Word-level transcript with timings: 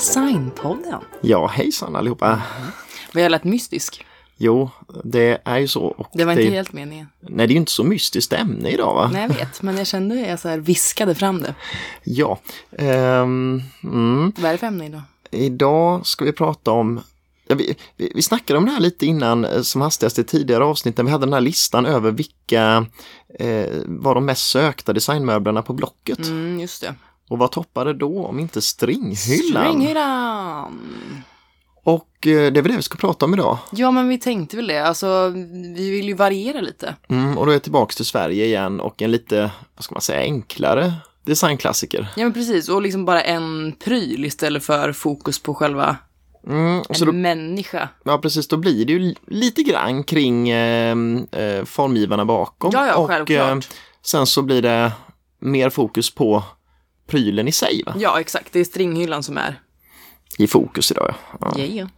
Designpodden. 0.00 1.00
Ja, 1.20 1.46
hejsan 1.46 1.96
allihopa. 1.96 2.42
Var 3.12 3.22
jag 3.22 3.30
lät 3.30 3.44
mystisk? 3.44 4.06
Jo, 4.36 4.70
det 5.04 5.40
är 5.44 5.58
ju 5.58 5.68
så. 5.68 5.82
Och 5.82 6.08
Det 6.12 6.24
var 6.24 6.32
inte 6.32 6.44
helt 6.44 6.72
meningen. 6.72 7.08
Nej, 7.20 7.46
det 7.46 7.52
är 7.52 7.54
ju 7.54 7.60
inte 7.60 7.72
så 7.72 7.84
mystiskt 7.84 8.32
ämne 8.32 8.70
idag 8.70 8.94
va? 8.94 9.10
Nej, 9.12 9.22
jag 9.22 9.28
vet, 9.28 9.62
men 9.62 9.76
jag 9.76 9.86
kände 9.86 10.22
att 10.22 10.28
jag 10.28 10.40
så 10.40 10.48
här 10.48 10.58
viskade 10.58 11.14
fram 11.14 11.42
det. 11.42 11.54
Ja. 12.04 12.38
ehm, 12.78 13.62
mm. 13.84 14.32
Vad 14.36 14.44
är 14.44 14.52
det 14.52 14.58
för 14.58 14.66
ämne 14.66 14.86
idag? 14.86 15.02
Idag 15.30 16.06
ska 16.06 16.24
vi 16.24 16.32
prata 16.32 16.70
om 16.70 17.00
Ja, 17.48 17.54
vi, 17.54 17.76
vi, 17.96 18.12
vi 18.14 18.22
snackade 18.22 18.58
om 18.58 18.64
det 18.64 18.72
här 18.72 18.80
lite 18.80 19.06
innan 19.06 19.44
eh, 19.44 19.62
som 19.62 19.80
hastigast 19.80 20.18
i 20.18 20.24
tidigare 20.24 20.64
avsnitt 20.64 20.96
när 20.96 21.04
vi 21.04 21.10
hade 21.10 21.26
den 21.26 21.32
här 21.32 21.40
listan 21.40 21.86
över 21.86 22.10
vilka 22.10 22.86
eh, 23.38 23.68
var 23.86 24.14
de 24.14 24.24
mest 24.24 24.50
sökta 24.50 24.92
designmöblerna 24.92 25.62
på 25.62 25.72
Blocket. 25.72 26.18
Mm, 26.18 26.60
just 26.60 26.80
det. 26.82 26.94
Och 27.30 27.38
vad 27.38 27.52
toppade 27.52 27.92
då 27.94 28.26
om 28.26 28.38
inte 28.38 28.62
stringhyllan? 28.62 29.64
Stringhyllan! 29.64 31.22
Och 31.84 32.26
eh, 32.26 32.52
det 32.52 32.58
är 32.58 32.62
väl 32.62 32.70
det 32.70 32.76
vi 32.76 32.82
ska 32.82 32.98
prata 32.98 33.24
om 33.24 33.34
idag. 33.34 33.58
Ja, 33.72 33.90
men 33.90 34.08
vi 34.08 34.18
tänkte 34.18 34.56
väl 34.56 34.66
det. 34.66 34.78
Alltså, 34.86 35.28
vi 35.76 35.90
vill 35.90 36.08
ju 36.08 36.14
variera 36.14 36.60
lite. 36.60 36.94
Mm, 37.08 37.38
och 37.38 37.46
då 37.46 37.52
är 37.52 37.54
jag 37.54 37.62
tillbaks 37.62 37.96
till 37.96 38.04
Sverige 38.04 38.44
igen 38.44 38.80
och 38.80 39.02
en 39.02 39.10
lite, 39.10 39.50
vad 39.76 39.84
ska 39.84 39.94
man 39.94 40.00
säga, 40.02 40.20
enklare 40.20 40.92
designklassiker. 41.26 42.08
Ja, 42.16 42.22
men 42.22 42.32
precis. 42.32 42.68
Och 42.68 42.82
liksom 42.82 43.04
bara 43.04 43.22
en 43.22 43.72
pryl 43.84 44.24
istället 44.24 44.64
för 44.64 44.92
fokus 44.92 45.42
på 45.42 45.54
själva 45.54 45.96
Mm, 46.46 46.82
en 46.88 47.06
då, 47.06 47.12
människa. 47.12 47.88
ja, 48.04 48.18
precis, 48.18 48.48
då 48.48 48.56
blir 48.56 48.84
det 48.84 48.92
ju 48.92 49.14
lite 49.26 49.62
grann 49.62 50.04
kring 50.04 50.48
eh, 50.48 50.96
eh, 51.32 51.64
formgivarna 51.64 52.24
bakom. 52.24 52.70
Ja, 52.74 52.86
ja, 52.86 52.94
och 52.94 53.08
självklart. 53.08 53.68
sen 54.02 54.26
så 54.26 54.42
blir 54.42 54.62
det 54.62 54.92
mer 55.40 55.70
fokus 55.70 56.14
på 56.14 56.42
prylen 57.10 57.48
i 57.48 57.52
sig 57.52 57.82
va? 57.86 57.94
Ja, 57.98 58.20
exakt. 58.20 58.52
Det 58.52 58.60
är 58.60 58.64
stringhyllan 58.64 59.22
som 59.22 59.38
är. 59.38 59.60
i 60.38 60.46
fokus 60.46 60.90
idag. 60.90 61.14
Ja. 61.40 61.58
Yeah. 61.58 61.88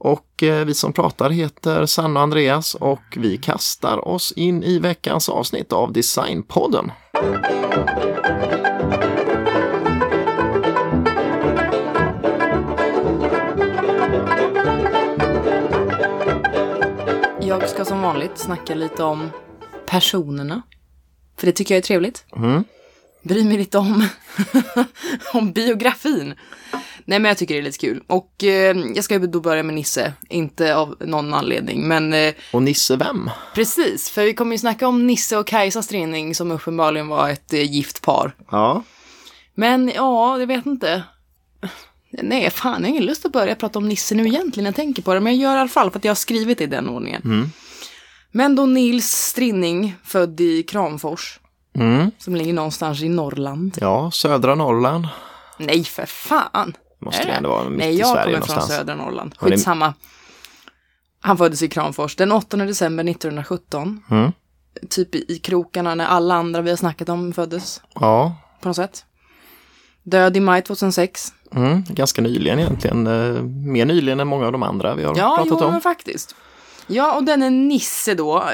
Och 0.00 0.42
eh, 0.42 0.64
vi 0.64 0.74
som 0.74 0.92
pratar 0.92 1.30
heter 1.30 1.86
Sanna 1.86 2.20
och 2.20 2.24
Andreas 2.24 2.74
och 2.74 3.02
vi 3.16 3.36
kastar 3.36 4.08
oss 4.08 4.32
in 4.32 4.62
i 4.62 4.78
veckans 4.78 5.28
avsnitt 5.28 5.72
av 5.72 5.92
Designpodden. 5.92 6.90
Jag 17.40 17.68
ska 17.68 17.84
som 17.84 18.02
vanligt 18.02 18.38
snacka 18.38 18.74
lite 18.74 19.02
om 19.02 19.30
personerna. 19.86 20.62
För 21.36 21.46
det 21.46 21.52
tycker 21.52 21.74
jag 21.74 21.78
är 21.78 21.82
trevligt. 21.82 22.24
Mm. 22.36 22.64
Bryr 23.22 23.44
mig 23.44 23.56
lite 23.58 23.78
om, 23.78 24.08
om 25.34 25.52
biografin. 25.52 26.34
Nej 27.04 27.18
men 27.18 27.24
jag 27.28 27.38
tycker 27.38 27.54
det 27.54 27.60
är 27.60 27.62
lite 27.64 27.78
kul. 27.78 28.02
Och 28.06 28.44
eh, 28.44 28.76
jag 28.94 29.04
ska 29.04 29.18
då 29.18 29.40
börja 29.40 29.62
med 29.62 29.74
Nisse. 29.74 30.12
Inte 30.28 30.76
av 30.76 30.96
någon 31.00 31.34
anledning. 31.34 31.88
Men 31.88 32.12
eh, 32.12 32.34
Och 32.52 32.62
Nisse 32.62 32.96
vem? 32.96 33.30
precis, 33.54 34.10
för 34.10 34.24
vi 34.24 34.34
kommer 34.34 34.52
ju 34.52 34.58
snacka 34.58 34.88
om 34.88 35.06
Nisse 35.06 35.36
och 35.36 35.46
Kajsa 35.46 35.82
Strinning 35.82 36.34
som 36.34 36.50
uppenbarligen 36.50 37.08
var 37.08 37.28
ett 37.30 37.52
eh, 37.52 37.72
gift 37.72 38.02
par. 38.02 38.32
Ja, 38.50 38.82
Men 39.54 39.92
ja, 39.94 40.38
jag 40.40 40.46
vet 40.46 40.66
inte. 40.66 41.02
Nej, 42.10 42.50
fan, 42.50 42.72
jag 42.72 42.80
har 42.80 42.88
ingen 42.88 43.04
lust 43.04 43.26
att 43.26 43.32
börja 43.32 43.54
prata 43.54 43.78
om 43.78 43.88
Nisse 43.88 44.14
nu 44.14 44.26
egentligen, 44.26 44.64
jag 44.66 44.74
tänker 44.74 45.02
på 45.02 45.14
det. 45.14 45.20
Men 45.20 45.32
jag 45.36 45.42
gör 45.42 45.56
i 45.56 45.60
alla 45.60 45.68
fall 45.68 45.90
för 45.90 45.98
att 45.98 46.04
jag 46.04 46.10
har 46.10 46.16
skrivit 46.16 46.58
det 46.58 46.64
i 46.64 46.66
den 46.66 46.88
ordningen. 46.88 47.50
Men 48.32 48.56
då 48.56 48.66
Nils 48.66 49.10
Strinning, 49.10 49.94
född 50.04 50.40
i 50.40 50.62
Kramfors, 50.62 51.38
mm. 51.80 52.10
som 52.18 52.34
ligger 52.36 52.52
någonstans 52.52 53.02
i 53.02 53.08
Norrland. 53.08 53.78
ja 53.80 54.10
södra 54.10 54.54
Norrland. 54.54 55.08
Nej, 55.58 55.84
för 55.84 56.06
fan! 56.06 56.76
Måste 57.00 57.24
det 57.24 57.32
ändå 57.32 57.48
vara 57.48 57.68
mitt 57.68 57.78
Nej, 57.78 57.94
i 57.94 57.98
jag 57.98 58.08
Sverige 58.08 58.24
kommer 58.24 58.32
någonstans. 58.32 58.66
från 58.66 58.76
södra 58.76 58.94
Norrland. 58.94 59.34
Ja, 59.40 59.46
Skitsamma. 59.46 59.94
Han 61.20 61.38
föddes 61.38 61.62
i 61.62 61.68
Kramfors 61.68 62.16
den 62.16 62.32
8 62.32 62.56
december 62.56 63.04
1917. 63.10 64.02
Mm. 64.10 64.32
Typ 64.90 65.14
i, 65.14 65.24
i 65.28 65.38
krokarna 65.38 65.94
när 65.94 66.06
alla 66.06 66.34
andra 66.34 66.60
vi 66.60 66.70
har 66.70 66.76
snackat 66.76 67.08
om 67.08 67.32
föddes, 67.32 67.82
Ja, 67.94 68.36
på 68.60 68.68
något 68.68 68.76
sätt. 68.76 69.04
Död 70.02 70.36
i 70.36 70.40
maj 70.40 70.62
2006. 70.62 71.32
mm. 71.54 71.84
ganska 71.88 72.22
nyligen 72.22 72.58
egentligen. 72.58 73.06
Eh, 73.06 73.42
mer 73.42 73.84
nyligen 73.84 74.20
än 74.20 74.28
många 74.28 74.46
av 74.46 74.52
de 74.52 74.62
andra 74.62 74.94
vi 74.94 75.04
har 75.04 75.16
Ja, 75.16 75.36
pratat 75.36 75.58
jo, 75.60 75.66
om. 75.66 75.72
men 75.72 75.80
faktiskt. 75.80 76.34
Ja, 76.86 77.16
och 77.16 77.24
den 77.24 77.42
är 77.42 77.50
Nisse 77.50 78.14
då. 78.14 78.44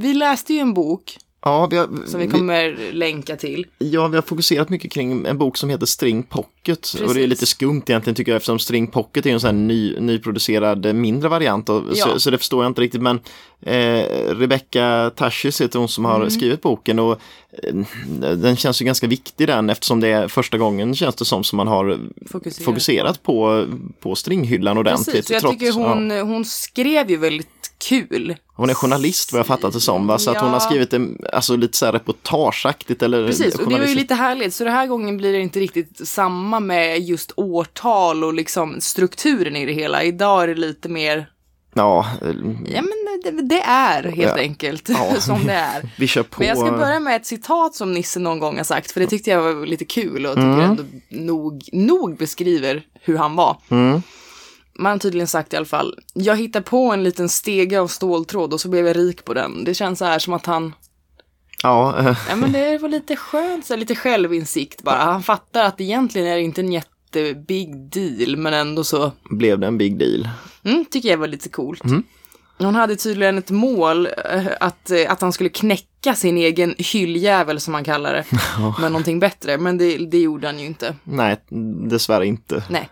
Vi 0.00 0.14
läste 0.14 0.54
ju 0.54 0.58
en 0.60 0.74
bok 0.74 1.16
Ja 1.44 1.66
vi, 1.70 1.76
har, 1.76 1.88
som 2.06 2.20
vi 2.20 2.28
kommer 2.28 2.92
länka 2.92 3.36
till. 3.36 3.66
ja, 3.78 4.08
vi 4.08 4.14
har 4.16 4.22
fokuserat 4.22 4.68
mycket 4.68 4.92
kring 4.92 5.26
en 5.26 5.38
bok 5.38 5.56
som 5.56 5.70
heter 5.70 5.86
String 5.86 6.22
Pocket. 6.22 6.92
Och 6.94 6.98
det 7.00 7.04
är 7.04 7.06
Precis. 7.08 7.28
lite 7.28 7.46
skumt 7.46 7.82
egentligen 7.86 8.14
tycker 8.14 8.32
jag 8.32 8.36
eftersom 8.36 8.58
String 8.58 8.86
Pocket 8.86 9.26
är 9.26 9.30
en 9.30 9.40
sån 9.40 9.48
här 9.48 9.62
ny, 9.66 10.00
nyproducerad 10.00 10.86
eh, 10.86 10.92
mindre 10.92 11.28
variant. 11.28 11.68
Och, 11.68 11.82
Ja. 11.94 12.04
så, 12.06 12.20
så 12.20 12.30
det 12.30 12.38
förstår 12.38 12.64
jag 12.64 12.70
inte 12.70 12.80
riktigt. 12.80 13.02
Men 13.02 13.20
eh, 13.62 14.04
Rebecca 14.34 15.10
Tashis 15.16 15.60
heter 15.60 15.78
hon 15.78 15.88
som 15.88 16.04
har 16.04 16.16
Mm. 16.16 16.30
skrivit 16.30 16.62
boken. 16.62 16.98
Och 16.98 17.20
eh, 17.62 17.74
Den 18.36 18.56
känns 18.56 18.80
ju 18.82 18.84
ganska 18.84 19.06
viktig 19.06 19.46
den 19.46 19.70
eftersom 19.70 20.00
det 20.00 20.08
är 20.08 20.28
första 20.28 20.58
gången 20.58 20.94
känns 20.94 21.14
det 21.14 21.24
som 21.24 21.44
som 21.44 21.56
man 21.56 21.68
har 21.68 21.98
Fokuserat. 22.30 22.64
fokuserat 22.64 23.22
på, 23.22 23.66
på 24.00 24.14
stringhyllan 24.14 24.78
ordentligt. 24.78 25.06
Precis, 25.16 25.30
och 25.30 25.34
jag 25.34 25.40
trots- 25.40 25.58
tycker 25.58 25.72
hon, 25.72 26.10
ja. 26.10 26.22
hon 26.22 26.44
skrev 26.44 27.10
ju 27.10 27.16
väldigt 27.16 27.48
kul. 27.88 28.36
Hon 28.56 28.70
är 28.70 28.74
journalist 28.74 29.32
vad 29.32 29.38
jag 29.38 29.46
fattat 29.46 29.72
det 29.72 29.80
som, 29.80 30.06
va? 30.06 30.18
så 30.18 30.30
att 30.30 30.36
hon 30.40 30.48
har 30.48 30.56
Ja. 30.56 30.60
skrivit 30.60 30.90
det 30.90 31.08
alltså, 31.32 31.56
lite 31.56 31.76
så 31.78 31.86
här 31.86 31.92
reportageaktigt. 31.92 33.02
Eller 33.02 33.26
Precis, 33.26 33.54
och 33.54 33.68
det 33.68 33.78
var 33.78 33.86
ju 33.86 33.94
lite 33.94 34.14
härligt. 34.14 34.54
Så 34.54 34.64
den 34.64 34.72
här 34.72 34.86
gången 34.86 35.16
blir 35.16 35.32
det 35.32 35.40
inte 35.40 35.60
riktigt 35.60 36.08
samma 36.08 36.60
med 36.60 37.00
just 37.00 37.32
årtal 37.36 38.24
och 38.24 38.34
liksom 38.34 38.80
strukturen 38.80 39.56
i 39.56 39.66
det 39.66 39.72
hela. 39.72 40.02
Idag 40.02 40.42
är 40.42 40.48
det 40.48 40.54
lite 40.54 40.88
mer, 40.88 41.30
Ja, 41.76 42.06
ja 42.66 42.82
men 42.82 42.92
det, 43.24 43.42
det 43.42 43.60
är 43.60 44.02
helt 44.02 44.18
Ja. 44.36 44.38
enkelt 44.38 44.88
Ja. 44.88 45.14
som 45.20 45.46
det 45.46 45.52
är. 45.52 45.90
vi 45.98 46.06
kör 46.06 46.22
på. 46.22 46.40
Men 46.40 46.48
jag 46.48 46.58
ska 46.58 46.70
börja 46.70 47.00
med 47.00 47.16
ett 47.16 47.26
citat 47.26 47.74
som 47.74 47.92
Nisse 47.92 48.18
någon 48.20 48.38
gång 48.38 48.56
har 48.56 48.64
sagt, 48.64 48.90
för 48.90 49.00
det 49.00 49.06
tyckte 49.06 49.30
jag 49.30 49.42
var 49.54 49.66
lite 49.66 49.84
kul 49.84 50.26
och 50.26 50.34
tycker 50.34 50.60
ändå 50.60 50.82
nog, 51.08 51.62
nog 51.72 52.16
beskriver 52.16 52.82
hur 53.00 53.16
han 53.16 53.36
var. 53.36 53.56
Mm. 53.68 54.02
Man 54.78 54.92
har 54.92 54.98
tydligen 54.98 55.26
sagt 55.26 55.52
i 55.52 55.56
alla 55.56 55.66
fall, 55.66 55.98
jag 56.14 56.36
hittar 56.36 56.60
på 56.60 56.92
en 56.92 57.04
liten 57.04 57.28
stege 57.28 57.80
av 57.80 57.88
ståltråd 57.88 58.52
och 58.52 58.60
så 58.60 58.68
blev 58.68 58.86
jag 58.86 58.96
rik 58.96 59.24
på 59.24 59.34
den. 59.34 59.64
Det 59.64 59.74
känns 59.74 59.98
så 59.98 60.04
här 60.04 60.18
som 60.18 60.32
att 60.32 60.46
han, 60.46 60.72
Ja, 61.62 62.14
ja 62.28 62.36
men 62.36 62.52
det 62.52 62.78
var 62.78 62.88
lite 62.88 63.16
skönt, 63.16 63.66
så 63.66 63.72
här, 63.72 63.78
lite 63.78 63.94
självinsikt 63.94 64.82
bara. 64.82 64.96
Han 64.96 65.22
fattar 65.22 65.64
att 65.64 65.80
egentligen 65.80 66.28
är 66.28 66.34
det 66.34 66.42
inte 66.42 66.60
en 66.60 66.72
jättebig 66.72 67.90
deal, 67.90 68.36
men 68.36 68.54
ändå 68.54 68.84
så, 68.84 69.12
blev 69.30 69.58
det 69.58 69.66
en 69.66 69.78
big 69.78 69.98
deal. 69.98 70.28
mm, 70.64 70.84
tycker 70.84 71.08
jag 71.08 71.18
var 71.18 71.26
lite 71.26 71.48
coolt. 71.48 71.82
Hon 72.58 72.74
hade 72.74 72.96
tydligen 72.96 73.38
ett 73.38 73.50
mål 73.50 74.06
eh, 74.06 74.46
att, 74.60 74.90
eh, 74.90 75.12
att 75.12 75.20
han 75.20 75.32
skulle 75.32 75.50
knäcka 75.50 76.14
sin 76.14 76.38
egen 76.38 76.74
hylljävel 76.78 77.60
som 77.60 77.74
han 77.74 77.84
kallar 77.84 78.12
det. 78.12 78.24
Med 78.80 78.92
någonting 78.92 79.20
bättre, 79.20 79.58
men 79.58 79.78
det, 79.78 79.96
det 79.96 80.18
gjorde 80.18 80.46
han 80.46 80.58
ju 80.58 80.66
inte. 80.66 80.94
Nej, 81.04 81.36
dessvärre 81.90 82.26
inte. 82.26 82.62
Nej. 82.70 82.88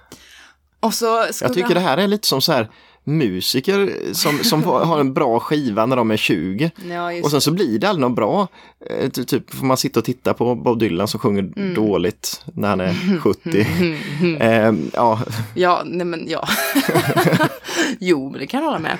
Och 0.83 0.95
så 0.95 1.27
Jag 1.41 1.55
tycker 1.55 1.75
det 1.75 1.81
här 1.81 1.97
är 1.99 2.07
lite 2.09 2.29
som 2.29 2.41
så 2.41 2.53
här 2.53 2.69
musiker 3.05 3.93
som, 4.13 4.39
som 4.45 4.65
har 4.65 5.01
en 5.01 5.15
bra 5.15 5.41
skiva 5.41 5.87
när 5.87 5.97
de 5.97 6.11
är 6.11 6.17
20. 6.17 6.71
Ja, 6.91 7.13
Och 7.25 7.31
sen 7.31 7.41
så 7.41 7.51
blir 7.51 7.79
det 7.79 7.89
aldrig 7.89 8.01
något 8.09 8.17
bra. 8.17 8.49
Eh, 8.91 9.11
ty- 9.11 9.25
Typ 9.25 9.55
får 9.55 9.67
man 9.67 9.77
sitta 9.77 10.01
och 10.01 10.05
titta 10.05 10.35
på 10.35 10.55
Bob 10.55 10.79
Dylan 10.79 11.09
som 11.09 11.21
sjunger 11.21 11.53
Mm. 11.57 11.75
dåligt 11.75 12.43
när 12.55 12.69
han 12.69 12.81
är 12.81 13.19
70. 13.21 13.67
eh, 14.41 14.73
ja, 14.93 15.21
Ja, 15.55 15.83
nej 15.85 16.07
men 16.07 16.25
ja. 16.29 16.49
jo, 18.01 18.31
men 18.31 18.41
det 18.41 18.47
kan 18.47 18.61
jag 18.61 18.67
hålla 18.67 18.79
med. 18.79 18.99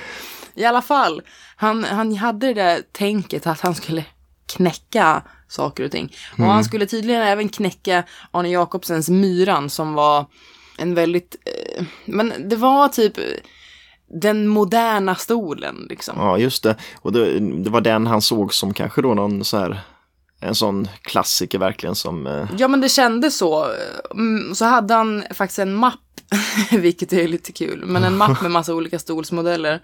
I 0.55 0.65
alla 0.65 0.81
fall, 0.81 1.21
han, 1.55 1.83
han 1.83 2.15
hade 2.15 2.47
det 2.47 2.53
där 2.53 2.81
tänket 2.91 3.47
att 3.47 3.59
han 3.61 3.75
skulle 3.75 4.05
knäcka 4.55 5.21
saker 5.47 5.85
och 5.85 5.91
ting. 5.91 6.13
Och 6.37 6.43
han 6.45 6.63
skulle 6.63 6.85
tydligen 6.85 7.21
även 7.21 7.49
knäcka 7.49 8.03
Arne 8.31 8.49
Jacobsens 8.49 9.09
Myran 9.09 9.69
som 9.69 9.93
var 9.93 10.25
en 10.77 10.95
väldigt, 10.95 11.35
eh, 11.45 11.85
men 12.05 12.49
det 12.49 12.55
var 12.55 12.87
typ 12.87 13.13
den 14.21 14.47
moderna 14.47 15.15
stolen 15.15 15.87
liksom. 15.89 16.15
ja, 16.17 16.37
just 16.37 16.63
det. 16.63 16.75
Och 17.01 17.13
det, 17.13 17.39
det 17.39 17.69
var 17.69 17.81
den 17.81 18.07
han 18.07 18.21
såg 18.21 18.53
som 18.53 18.73
kanske 18.73 19.01
då 19.01 19.13
någon 19.13 19.45
så 19.45 19.57
här 19.57 19.81
en 20.39 20.55
sån 20.55 20.87
klassiker 21.01 21.59
verkligen 21.59 21.95
som 21.95 22.27
eh, 22.27 22.47
Ja 22.57 22.67
men 22.67 22.81
det 22.81 22.89
kändes 22.89 23.37
så. 23.37 23.67
Mm, 24.11 24.55
Så 24.55 24.65
hade 24.65 24.93
han 24.93 25.23
faktiskt 25.33 25.59
en 25.59 25.75
mapp, 25.75 25.99
vilket 26.71 27.13
är 27.13 27.27
lite 27.27 27.51
kul, 27.51 27.83
men 27.85 28.03
en 28.03 28.17
mapp 28.17 28.41
med 28.41 28.51
massa 28.51 28.73
olika 28.73 28.99
stolsmodeller. 28.99 29.81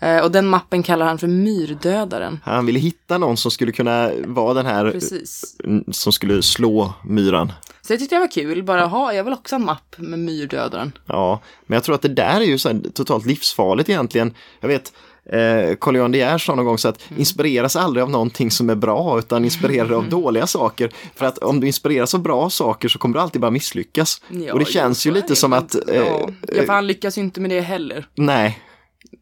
Eh, 0.00 0.18
Och 0.24 0.30
den 0.32 0.46
mappen 0.46 0.82
kallar 0.82 1.06
han 1.06 1.18
för 1.18 1.26
myrdödaren. 1.26 2.40
han 2.44 2.66
ville 2.66 2.78
hitta 2.78 3.18
någon 3.18 3.36
som 3.36 3.50
skulle 3.50 3.72
kunna 3.72 4.10
vara 4.26 4.54
den 4.54 4.66
här 4.66 4.90
Precis. 4.90 5.56
som 5.92 6.12
skulle 6.12 6.42
slå 6.42 6.92
myran. 7.04 7.52
Så 7.82 7.92
det 7.92 7.98
tyckte 7.98 8.14
jag 8.14 8.20
var 8.20 8.30
kul, 8.30 8.62
bara 8.62 8.86
ha, 8.86 9.12
jag 9.12 9.24
vill 9.24 9.32
också 9.32 9.54
ha 9.54 9.60
en 9.60 9.66
mapp 9.66 9.94
med 9.98 10.18
myrdödaren. 10.18 10.92
Ja, 11.06 11.40
men 11.66 11.76
jag 11.76 11.84
tror 11.84 11.94
att 11.94 12.02
det 12.02 12.08
där 12.08 12.40
är 12.40 12.44
ju 12.44 12.58
så 12.58 12.80
totalt 12.94 13.26
livsfarligt 13.26 13.88
egentligen. 13.88 14.34
Jag 14.60 14.68
vet, 14.68 14.92
Eh, 15.32 15.76
Carl 15.80 15.96
Johan 15.96 16.12
De 16.12 16.18
Geer 16.18 16.38
sa 16.38 16.54
någon 16.54 16.64
gång 16.64 16.78
så 16.78 16.88
att 16.88 17.00
inspireras 17.16 17.76
aldrig 17.76 18.02
av 18.02 18.10
någonting 18.10 18.50
som 18.50 18.70
är 18.70 18.74
bra 18.74 19.18
utan 19.18 19.44
inspirerad 19.44 19.92
av 19.92 20.08
dåliga 20.08 20.46
saker. 20.46 20.90
För 21.14 21.26
att 21.26 21.38
om 21.38 21.60
du 21.60 21.66
inspireras 21.66 22.14
av 22.14 22.22
bra 22.22 22.50
saker 22.50 22.88
så 22.88 22.98
kommer 22.98 23.14
du 23.14 23.20
alltid 23.20 23.40
bara 23.40 23.50
misslyckas. 23.50 24.22
Ja, 24.28 24.52
och 24.52 24.58
det 24.58 24.64
känns 24.64 25.06
ju 25.06 25.10
lite 25.10 25.36
som 25.36 25.52
att, 25.52 25.74
eh, 25.74 25.96
ja. 25.96 26.28
ja, 26.48 26.62
för 26.66 26.72
han 26.72 26.86
lyckas 26.86 27.18
ju 27.18 27.22
inte 27.22 27.40
med 27.40 27.50
det 27.50 27.60
heller, 27.60 28.06
nej, 28.14 28.58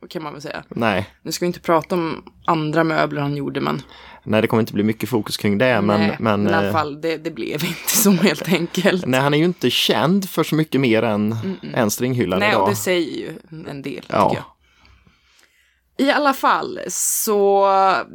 kan 0.08 0.22
man 0.22 0.32
väl 0.32 0.42
säga. 0.42 0.64
nej, 0.68 1.10
Nu 1.22 1.32
ska 1.32 1.44
vi 1.44 1.46
inte 1.46 1.60
prata 1.60 1.94
om 1.94 2.22
andra 2.46 2.84
möbler 2.84 3.20
han 3.22 3.36
gjorde, 3.36 3.60
men, 3.60 3.82
nej 4.24 4.42
det 4.42 4.48
kommer 4.48 4.60
inte 4.60 4.72
bli 4.72 4.82
mycket 4.82 5.08
fokus 5.08 5.36
kring 5.36 5.58
det. 5.58 5.80
Men, 5.80 6.00
nej, 6.00 6.16
men, 6.20 6.42
men 6.42 6.52
i 6.52 6.56
alla 6.56 6.66
eh, 6.66 6.72
fall, 6.72 7.00
det, 7.00 7.16
det 7.16 7.30
blev 7.30 7.64
inte 7.64 7.96
så 7.96 8.10
helt 8.10 8.48
enkelt. 8.48 9.06
nej, 9.06 9.20
han 9.20 9.34
är 9.34 9.38
ju 9.38 9.44
inte 9.44 9.70
känd 9.70 10.30
för 10.30 10.44
så 10.44 10.54
mycket 10.54 10.80
mer 10.80 11.02
än, 11.02 11.36
än 11.74 11.90
stringhyllan 11.90 12.38
Nej, 12.38 12.48
idag. 12.50 12.62
och 12.62 12.68
det 12.68 12.76
säger 12.76 13.18
ju 13.18 13.32
en 13.70 13.82
del, 13.82 13.94
tycker 14.02 14.14
Ja. 14.16 14.32
jag. 14.34 14.44
I 16.06 16.10
alla 16.10 16.32
fall, 16.34 16.80
så 16.88 17.64
mm, 17.66 18.06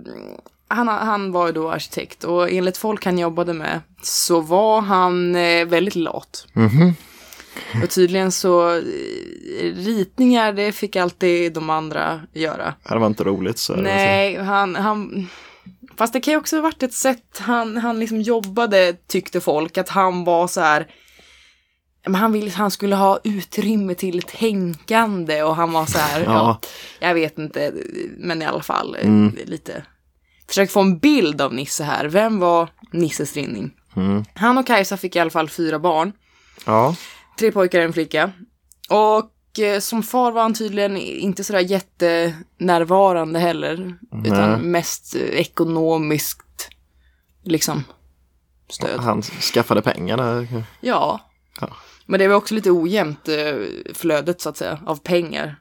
han, 0.67 0.87
han 0.87 1.31
var 1.31 1.47
ju 1.47 1.53
då 1.53 1.71
arkitekt 1.71 2.23
och 2.23 2.51
enligt 2.51 2.77
folk 2.77 3.05
han 3.05 3.17
jobbade 3.17 3.53
med 3.53 3.81
så 4.03 4.41
var 4.41 4.81
han 4.81 5.35
eh, 5.35 5.65
väldigt 5.65 5.95
lat. 5.95 6.47
Mhm. 6.53 6.93
Och 7.83 7.89
tydligen 7.89 8.31
så 8.31 8.71
eh, 8.71 8.81
ritningar, 9.75 10.53
det 10.53 10.71
fick 10.71 10.95
alltid 10.95 11.53
de 11.53 11.69
andra 11.69 12.21
göra. 12.33 12.73
Det 12.89 12.99
var 12.99 13.07
inte 13.07 13.23
roligt. 13.23 13.57
Så 13.57 13.75
Nej, 13.75 14.35
han, 14.35 14.75
han... 14.75 15.27
Fast 15.97 16.13
det 16.13 16.19
kan 16.19 16.31
ju 16.31 16.37
också 16.37 16.55
ha 16.55 16.61
varit 16.61 16.83
ett 16.83 16.93
sätt 16.93 17.39
han, 17.39 17.77
han 17.77 17.99
liksom 17.99 18.21
jobbade, 18.21 18.93
tyckte 19.07 19.41
folk, 19.41 19.77
att 19.77 19.89
han 19.89 20.23
var 20.23 20.47
så 20.47 20.61
här... 20.61 20.87
Men 22.05 22.15
han 22.15 22.31
ville 22.31 22.51
han 22.51 22.71
skulle 22.71 22.95
ha 22.95 23.19
utrymme 23.23 23.95
till 23.95 24.21
tänkande 24.21 25.43
och 25.43 25.55
han 25.55 25.71
var 25.71 25.85
så 25.85 25.97
här, 25.97 26.21
ja. 26.21 26.31
Ja. 26.31 26.59
jag 27.07 27.13
vet 27.13 27.39
inte, 27.39 27.73
men 28.17 28.41
i 28.41 28.45
alla 28.45 28.61
fall 28.61 28.97
eh, 29.01 29.45
lite. 29.45 29.83
Försök 30.47 30.71
få 30.71 30.79
en 30.79 30.99
bild 30.99 31.41
av 31.41 31.53
Nisse 31.53 31.83
här. 31.83 32.05
Vem 32.05 32.39
var 32.39 32.69
Nisse 32.91 33.25
Strinning? 33.25 33.71
Mm. 33.95 34.25
Han 34.35 34.57
och 34.57 34.67
Kajsa 34.67 34.97
fick 34.97 35.15
i 35.15 35.19
alla 35.19 35.29
fall 35.29 35.49
fyra 35.49 35.79
barn. 35.79 36.11
Ja, 36.65 36.95
Tre 37.39 37.51
pojkar 37.51 37.79
och 37.79 37.85
en 37.85 37.93
flicka. 37.93 38.31
Och 38.89 39.59
eh, 39.59 39.79
som 39.79 40.03
far 40.03 40.31
var 40.31 40.41
han 40.41 40.53
tydligen 40.53 40.97
inte 40.97 41.43
sådär 41.43 41.59
jättenärvarande 41.59 43.39
heller. 43.39 43.97
Utan 44.25 44.51
Nej. 44.51 44.61
mest 44.61 45.15
eh, 45.15 45.21
ekonomiskt, 45.21 46.69
liksom, 47.43 47.83
stöd. 48.69 48.99
han 48.99 49.21
skaffade 49.21 49.81
pengarna. 49.81 50.47
Ja. 50.81 51.19
Ja. 51.61 51.69
Men 52.05 52.19
det 52.19 52.27
var 52.27 52.35
också 52.35 52.55
lite 52.55 52.71
ojämnt 52.71 53.27
eh, 53.27 53.35
flödet 53.93 54.41
så 54.41 54.49
att 54.49 54.57
säga, 54.57 54.79
av 54.85 54.95
pengar. 54.95 55.55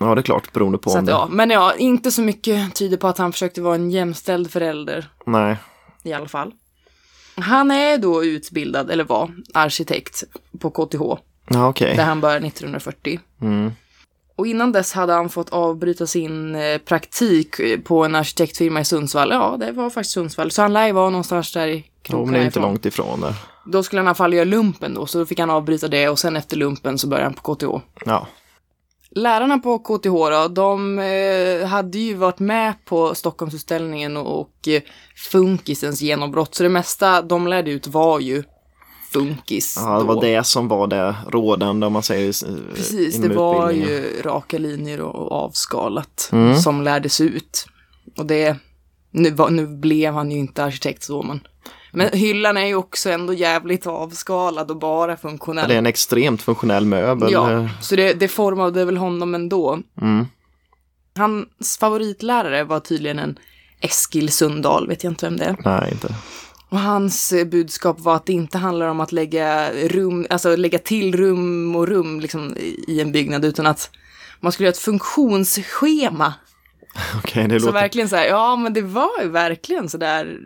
Ja, 0.00 0.14
det 0.14 0.20
är 0.20 0.22
klart, 0.22 0.52
beroende 0.52 0.78
på 0.78 0.90
Så 0.90 0.98
om 0.98 1.04
att, 1.04 1.06
det... 1.06 1.12
ja, 1.12 1.28
men 1.30 1.50
ja, 1.50 1.74
inte 1.74 2.10
så 2.10 2.22
mycket 2.22 2.74
tyder 2.74 2.96
på 2.96 3.08
att 3.08 3.18
han 3.18 3.32
försökte 3.32 3.62
vara 3.62 3.74
en 3.74 3.90
jämställd 3.90 4.50
förälder 4.50 5.10
Nej, 5.26 5.56
i 6.02 6.12
alla 6.12 6.28
fall. 6.28 6.52
Han 7.34 7.70
är 7.70 7.98
då 7.98 8.24
utbildad, 8.24 8.90
eller 8.90 9.04
var, 9.04 9.30
arkitekt 9.54 10.24
på 10.58 10.70
KTH, 10.70 11.02
ja 11.48 11.68
okej. 11.68 11.96
där 11.96 12.04
han 12.04 12.20
började 12.20 12.46
1940. 12.46 13.20
Mm. 13.40 13.72
Och 14.36 14.46
innan 14.46 14.72
dess 14.72 14.92
hade 14.92 15.12
han 15.12 15.28
fått 15.28 15.50
avbryta 15.50 16.06
sin 16.06 16.54
eh, 16.54 16.78
praktik 16.78 17.60
eh, 17.60 17.80
på 17.80 18.04
en 18.04 18.14
arkitektfirma 18.14 18.80
i 18.80 18.84
Sundsvall. 18.84 19.30
Ja, 19.30 19.56
det 19.60 19.72
var 19.72 19.90
faktiskt 19.90 20.14
Sundsvall. 20.14 20.50
Så 20.50 20.62
han 20.62 20.72
lär 20.72 20.86
ju 20.86 20.92
vara 20.92 21.10
någonstans 21.10 21.52
där 21.52 21.66
i 21.66 21.84
krokarna 22.02 22.24
men 22.24 22.34
det 22.34 22.40
är 22.40 22.44
inte 22.44 22.58
ifrån. 22.58 22.70
långt 22.70 22.86
ifrån 22.86 23.20
där. 23.20 23.34
Då 23.66 23.82
skulle 23.82 24.00
han 24.00 24.06
i 24.06 24.08
alla 24.08 24.14
fall 24.14 24.34
göra 24.34 24.44
lumpen 24.44 24.94
då, 24.94 25.06
så 25.06 25.18
då 25.18 25.26
fick 25.26 25.38
han 25.38 25.50
avbryta 25.50 25.88
det 25.88 26.08
och 26.08 26.18
sen 26.18 26.36
efter 26.36 26.56
lumpen 26.56 26.98
så 26.98 27.06
började 27.06 27.26
han 27.26 27.34
på 27.34 27.54
KTH. 27.54 27.84
Ja, 28.04 28.26
Lärarna 29.14 29.58
på 29.58 29.78
KTH 29.78 30.10
då, 30.12 30.48
de 30.48 30.98
eh, 30.98 31.66
hade 31.68 31.98
ju 31.98 32.14
varit 32.14 32.38
med 32.38 32.74
på 32.84 33.14
Stockholmsutställningen 33.14 34.16
och, 34.16 34.68
eh, 34.68 34.82
funkisens 35.30 36.02
genombrott. 36.02 36.54
Så 36.54 36.62
det 36.62 36.68
mesta 36.68 37.22
de 37.22 37.46
lärde 37.46 37.70
ut 37.70 37.86
var 37.86 38.20
ju 38.20 38.42
funkis. 39.12 39.74
ja 39.80 39.92
det 39.92 39.98
då. 39.98 40.14
var 40.14 40.20
det 40.22 40.44
som 40.46 40.68
var 40.68 40.86
det 40.86 41.14
rådande 41.28 41.86
om 41.86 41.92
man 41.92 42.02
säger 42.02 42.28
i- 42.28 42.74
Precis, 42.74 43.16
det 43.16 43.28
var 43.28 43.70
ju 43.70 44.22
raka 44.22 44.58
linjer 44.58 45.00
och 45.00 45.32
avskalat 45.32 46.28
Mm. 46.32 46.56
som 46.56 46.82
lärdes 46.82 47.20
ut. 47.20 47.66
Och 48.18 48.26
det, 48.26 48.56
nu, 49.10 49.36
nu 49.50 49.66
blev 49.66 50.14
han 50.14 50.30
ju 50.30 50.38
inte 50.38 50.64
arkitekt 50.64 51.02
så 51.02 51.22
men. 51.22 51.40
Men 51.94 52.08
hyllan 52.12 52.56
är 52.56 52.66
ju 52.66 52.74
också 52.74 53.10
ändå 53.10 53.34
jävligt 53.34 53.86
avskalad 53.86 54.70
och 54.70 54.78
bara 54.78 55.16
funktionell. 55.16 55.68
Det 55.68 55.74
är 55.74 55.78
en 55.78 55.86
extremt 55.86 56.42
funktionell 56.42 56.84
möbel. 56.84 57.32
Ja, 57.32 57.68
så 57.80 57.96
det, 57.96 58.12
det 58.12 58.28
formade 58.28 58.84
väl 58.84 58.96
honom 58.96 59.34
ändå. 59.34 59.78
Mm. 60.00 60.26
Hans 61.16 61.78
favoritlärare 61.78 62.64
var 62.64 62.80
tydligen 62.80 63.18
en 63.18 63.38
Eskil 63.80 64.28
Sundahl, 64.32 64.88
vet 64.88 65.04
jag 65.04 65.10
inte 65.10 65.26
vem 65.26 65.36
det 65.36 65.44
är. 65.44 65.56
Nej, 65.64 65.88
inte. 65.92 66.14
Och 66.68 66.78
hans 66.78 67.32
eh, 67.32 67.44
budskap 67.44 68.00
var 68.00 68.16
att 68.16 68.26
det 68.26 68.32
inte 68.32 68.58
handlar 68.58 68.86
om 68.86 69.00
att 69.00 69.12
lägga 69.12 69.72
rum, 69.72 70.26
alltså 70.30 70.56
lägga 70.56 70.78
till 70.78 71.16
rum 71.16 71.76
och 71.76 71.88
rum 71.88 72.20
liksom 72.20 72.56
i 72.88 73.00
en 73.00 73.12
byggnad, 73.12 73.44
utan 73.44 73.66
att 73.66 73.90
man 74.40 74.52
skulle 74.52 74.66
göra 74.66 74.72
ett 74.72 74.78
funktionsschema. 74.78 76.34
Okej, 77.18 77.48
det 77.48 77.60
Så 77.60 77.66
låter... 77.66 77.80
verkligen 77.80 78.08
så 78.08 78.16
här, 78.16 78.26
ja 78.26 78.56
men 78.56 78.72
det 78.72 78.82
var 78.82 79.22
ju 79.22 79.28
verkligen 79.28 79.88
så 79.88 79.98
där, 79.98 80.38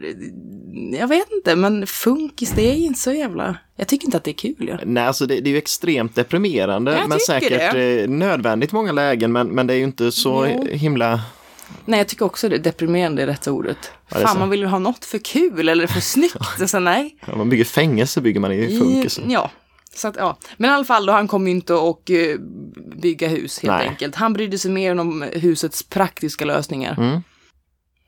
jag 0.92 1.08
vet 1.08 1.32
inte, 1.32 1.56
men 1.56 1.86
funkis 1.86 2.50
det 2.50 2.70
är 2.70 2.74
inte 2.74 3.00
så 3.00 3.12
jävla, 3.12 3.56
jag 3.76 3.88
tycker 3.88 4.04
inte 4.06 4.16
att 4.16 4.24
det 4.24 4.30
är 4.30 4.32
kul. 4.32 4.68
Ja. 4.68 4.78
Nej, 4.84 5.04
alltså 5.06 5.26
det, 5.26 5.40
det 5.40 5.48
är 5.50 5.52
ju 5.52 5.58
extremt 5.58 6.14
deprimerande, 6.14 6.92
Jag 6.92 7.08
men 7.08 7.18
säkert 7.20 7.72
det. 7.72 8.02
eh, 8.02 8.08
nödvändigt 8.08 8.72
många 8.72 8.92
lägen, 8.92 9.32
men, 9.32 9.48
men 9.48 9.66
det 9.66 9.74
är 9.74 9.78
ju 9.78 9.84
inte 9.84 10.12
så 10.12 10.46
Jo. 10.54 10.66
himla... 10.72 11.20
Nej, 11.84 12.00
jag 12.00 12.08
tycker 12.08 12.24
också 12.24 12.48
det, 12.48 12.58
deprimerande 12.58 13.22
är 13.22 13.26
rätta 13.26 13.52
ordet. 13.52 13.90
Ja, 14.08 14.18
Fan, 14.18 14.38
man 14.38 14.50
vill 14.50 14.60
ju 14.60 14.66
ha 14.66 14.78
något 14.78 15.04
för 15.04 15.18
kul 15.18 15.68
eller 15.68 15.86
för 15.86 16.00
snyggt. 16.00 16.68
Så 16.70 16.78
nej. 16.78 17.16
Ja, 17.26 17.36
man 17.36 17.50
bygger 17.50 17.64
fängelse 17.64 18.20
bygger 18.20 18.40
man 18.40 18.52
i 18.52 18.78
funkis. 18.78 19.20
Ja. 19.26 19.50
Så 19.94 20.08
att, 20.08 20.16
ja. 20.16 20.38
Men 20.56 20.70
i 20.70 20.74
alla 20.74 20.84
fall 20.84 21.06
då, 21.06 21.12
han 21.12 21.28
kom 21.28 21.46
ju 21.48 21.54
inte 21.54 21.74
att 21.74 22.10
eh, 22.10 22.16
bygga 23.02 23.28
hus 23.28 23.58
helt 23.62 23.74
Nej. 23.78 23.88
enkelt. 23.88 24.14
Han 24.14 24.32
brydde 24.32 24.58
sig 24.58 24.70
mer 24.70 24.98
om 24.98 25.24
husets 25.32 25.82
praktiska 25.82 26.44
lösningar. 26.44 26.94
Mm. 26.98 27.20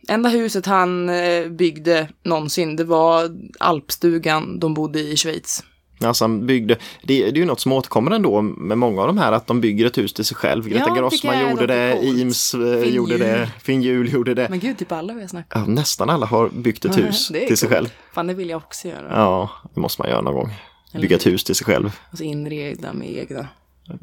Enda 0.09 0.29
huset 0.29 0.67
han 0.67 1.09
eh, 1.09 1.49
byggde 1.49 2.09
någonsin, 2.25 2.77
det 2.77 2.85
var 2.85 3.31
alpstugan 3.61 4.59
de 4.59 4.75
bodde 4.75 5.01
i 5.01 5.13
i 5.13 5.17
Schweiz. 5.17 5.65
Alltså 6.05 6.25
han 6.25 6.47
byggde, 6.47 6.75
det, 7.03 7.23
det 7.23 7.29
är 7.29 7.33
ju 7.33 7.45
något 7.45 7.61
som 7.61 7.73
återkommer 7.73 8.11
ändå 8.11 8.43
med 8.43 8.79
många 8.79 9.01
av 9.01 9.07
de 9.07 9.19
här 9.19 9.33
att 9.33 9.47
de 9.47 9.61
bygger 9.61 9.87
ett 9.87 9.99
hus 9.99 10.13
till 10.13 10.25
sig 10.25 10.37
själv. 10.37 10.69
Greta 10.69 10.85
Ja, 10.89 10.95
Grossman 10.95 11.51
gjorde 11.51 11.67
det, 11.67 11.93
coolt. 12.01 12.19
Eames 12.19 12.55
eh, 12.55 12.83
Finn 12.83 12.95
gjorde 12.95 13.11
Hjul. 13.13 13.21
det, 13.21 13.51
Finn 13.63 13.83
Hjul 13.83 14.13
gjorde 14.13 14.35
det. 14.35 14.49
Men 14.51 14.59
gud, 14.61 14.79
typ 14.79 14.93
alla 14.93 15.15
vi 15.15 15.21
har 15.21 15.45
Ja, 15.55 15.65
nästan 15.67 16.11
alla 16.11 16.27
har 16.27 16.49
byggt 16.49 16.85
ett 16.85 16.97
Ja, 16.97 17.03
hus 17.05 17.29
till 17.29 17.57
sig 17.57 17.69
coolt. 17.69 17.71
själv. 17.73 17.89
Fan, 18.15 18.27
det 18.27 18.35
vill 18.35 18.49
jag 18.51 18.57
också 18.57 18.89
göra. 18.89 19.07
Ja, 19.11 19.51
det 19.75 19.81
måste 19.81 20.03
man 20.03 20.11
göra 20.11 20.21
någon 20.21 20.35
gång. 20.35 20.51
Bygga 20.93 21.17
ett 21.17 21.27
hus 21.27 21.45
till 21.45 21.55
sig 21.55 21.65
själv 21.65 21.91
Alltså 22.11 22.25
inreda 22.25 22.93
med 22.93 23.11
egna. 23.19 23.49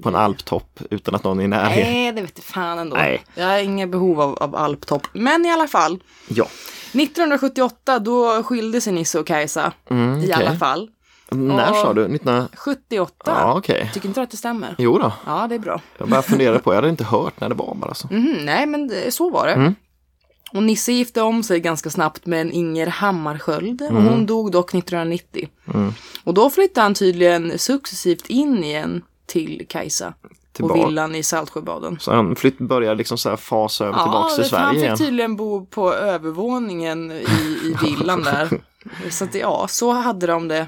På 0.04 0.10
en 0.10 0.16
alptopp 0.16 0.80
utan 0.90 1.16
att 1.16 1.24
någon 1.24 1.40
är 1.40 1.44
i 1.44 1.48
närheten. 1.48 1.94
Nej, 1.94 2.12
det 2.12 2.22
vet 2.22 2.44
fan 2.44 2.80
ändå. 2.80 2.96
Nej. 2.96 3.24
Jag 3.36 3.46
har 3.48 3.58
inga 3.60 3.88
behov 3.88 4.22
av, 4.22 4.36
av 4.44 4.56
alptopp. 4.56 5.08
Men 5.14 5.46
i 5.46 5.52
alla 5.52 5.68
fall. 5.68 6.04
Ja, 6.28 6.48
1978 6.94 8.00
då 8.00 8.44
skilde 8.44 8.82
sig 8.82 8.94
Nisse 8.94 9.20
och 9.20 9.28
Kajsa. 9.28 9.74
mm, 9.90 10.20
I 10.20 10.24
okej. 10.24 10.34
alla 10.34 10.56
fall. 10.58 10.90
När 11.32 11.70
Och- 11.70 11.76
sa 11.76 11.94
du? 11.94 12.08
19... 12.08 12.48
78. 12.54 13.14
Ja, 13.26 13.54
okej. 13.58 13.90
Tycker 13.94 14.08
inte 14.08 14.20
du 14.20 14.24
att 14.24 14.32
det 14.32 14.38
stämmer? 14.38 14.76
Jo 14.78 14.98
då, 14.98 15.14
Ja, 15.26 15.46
det 15.50 15.56
är 15.56 15.60
bra. 15.60 15.82
jag 15.98 16.10
bara 16.10 16.22
funderade 16.22 16.60
på, 16.60 16.72
jag 16.72 16.76
hade 16.76 16.90
inte 16.90 17.04
hört 17.04 17.40
när 17.40 17.50
det 17.50 17.56
var 17.56 17.76
bara 17.76 17.94
så. 17.94 18.08
Mhm, 18.12 18.38
nej, 18.42 18.66
men 18.66 18.88
det, 18.88 19.14
så 19.14 19.30
var 19.30 19.48
det. 19.48 19.54
Mm. 19.54 19.76
Och 20.54 20.64
Nisse 20.64 20.92
gifte 20.92 21.22
om 21.22 21.44
sig 21.44 21.60
ganska 21.60 21.90
snabbt 21.90 22.26
med 22.26 22.42
en 22.42 22.52
Inger 22.52 22.88
Hammarskjöld. 22.88 23.82
Och 23.82 23.90
Mm. 23.90 24.06
hon 24.08 24.26
dog 24.26 24.52
dock 24.52 24.74
1990. 24.74 25.50
Och 26.24 26.34
då 26.34 26.50
flyttade 26.50 26.84
han 26.86 26.94
tydligen 26.94 27.60
successivt 27.60 28.30
in 28.30 28.64
igen 28.64 29.02
till 29.26 29.66
Kajsa. 29.70 30.14
Tillbaka. 30.54 30.88
villan 30.88 31.16
i 31.16 31.24
Saltsjöbaden. 31.24 31.98
Så 32.00 32.14
han 32.14 32.36
flytt, 32.36 32.58
började 32.58 32.96
liksom 32.96 33.18
så 33.18 33.30
här 33.30 33.36
fasa 33.36 33.86
över 33.86 34.04
tillbaks 34.04 34.36
till 34.36 34.42
vet 34.44 34.52
du, 34.52 34.58
han 34.58 34.66
Sverige 34.66 34.80
fick 34.80 34.86
igen. 34.86 34.98
tydligen 34.98 35.36
bo 35.36 35.66
på 35.66 35.94
övervåningen 35.94 37.12
i, 37.12 37.16
i 37.64 37.76
villan 37.86 38.24
där. 38.24 38.50
Så 39.10 39.24
att, 39.24 39.36
ja, 39.36 39.66
så 39.70 39.92
hade 39.92 40.28
de 40.28 40.48
det. 40.48 40.68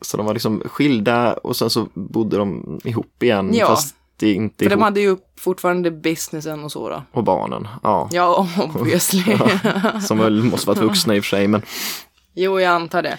Så 0.00 0.16
de 0.16 0.26
var 0.26 0.32
liksom 0.32 0.62
skilda 0.66 1.32
och 1.34 1.56
sen 1.56 1.70
så 1.70 1.86
bodde 1.94 2.36
de 2.36 2.80
ihop 2.84 3.22
igen 3.22 3.50
Ja. 3.54 3.66
fast 3.66 3.94
det 4.16 4.32
inte 4.32 4.56
För 4.64 4.64
ihop. 4.70 4.78
de 4.80 4.82
hade 4.84 5.00
ju 5.00 5.16
fortfarande 5.38 5.90
businessen 5.90 6.64
och 6.64 6.72
så 6.72 6.88
då. 6.88 7.02
Och 7.12 7.24
barnen, 7.24 7.68
ja. 7.82 8.08
Ja, 8.12 8.48
obviously. 8.74 9.22
Som 10.06 10.18
väl 10.18 10.42
måste 10.42 10.66
varit 10.66 10.78
vuxna 10.82 11.16
i 11.16 11.20
och 11.20 11.24
för 11.24 11.28
sig 11.28 11.48
men 11.48 11.62
jo, 12.34 12.60
jag 12.60 12.72
antar 12.72 13.02
det. 13.02 13.18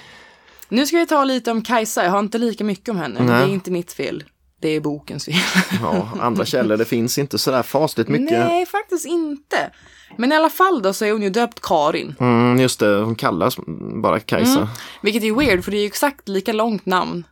Nu 0.69 0.86
ska 0.86 0.98
vi 0.98 1.05
ta 1.05 1.24
lite 1.24 1.51
om 1.51 1.62
Kajsa. 1.62 2.03
Jag 2.03 2.12
har 2.12 2.19
inte 2.19 2.38
lika 2.38 2.63
mycket 2.63 2.89
om 2.89 2.98
henne. 2.98 3.19
Nej. 3.24 3.27
det 3.45 3.51
är 3.51 3.53
inte 3.53 3.71
mitt 3.71 3.93
fel. 3.93 4.24
Det 4.59 4.69
är 4.69 4.79
bokens 4.79 5.25
fel. 5.25 5.35
ja, 5.81 6.09
andra 6.19 6.45
källor 6.45 6.77
det 6.77 6.85
finns 6.85 7.17
inte 7.17 7.37
sådär 7.37 7.63
fasligt 7.63 8.09
mycket. 8.09 8.39
Nej, 8.39 8.65
faktiskt 8.65 9.05
inte. 9.05 9.71
Men 10.17 10.31
i 10.31 10.35
alla 10.35 10.49
fall 10.49 10.81
då 10.81 10.93
så 10.93 11.05
är 11.05 11.11
hon 11.11 11.21
ju 11.21 11.29
döpt 11.29 11.59
Karin. 11.61 12.15
Mm, 12.19 12.59
just 12.59 12.79
det, 12.79 12.97
hon 13.01 13.15
kallas 13.15 13.57
bara 14.03 14.19
Kajsa. 14.19 14.57
Mm. 14.59 14.69
Vilket 15.01 15.23
är 15.23 15.31
weird 15.35 15.63
för 15.63 15.71
det 15.71 15.77
är 15.77 15.81
ju 15.81 15.85
exakt 15.87 16.27
lika 16.27 16.53
långt 16.53 16.85
namn. 16.85 17.23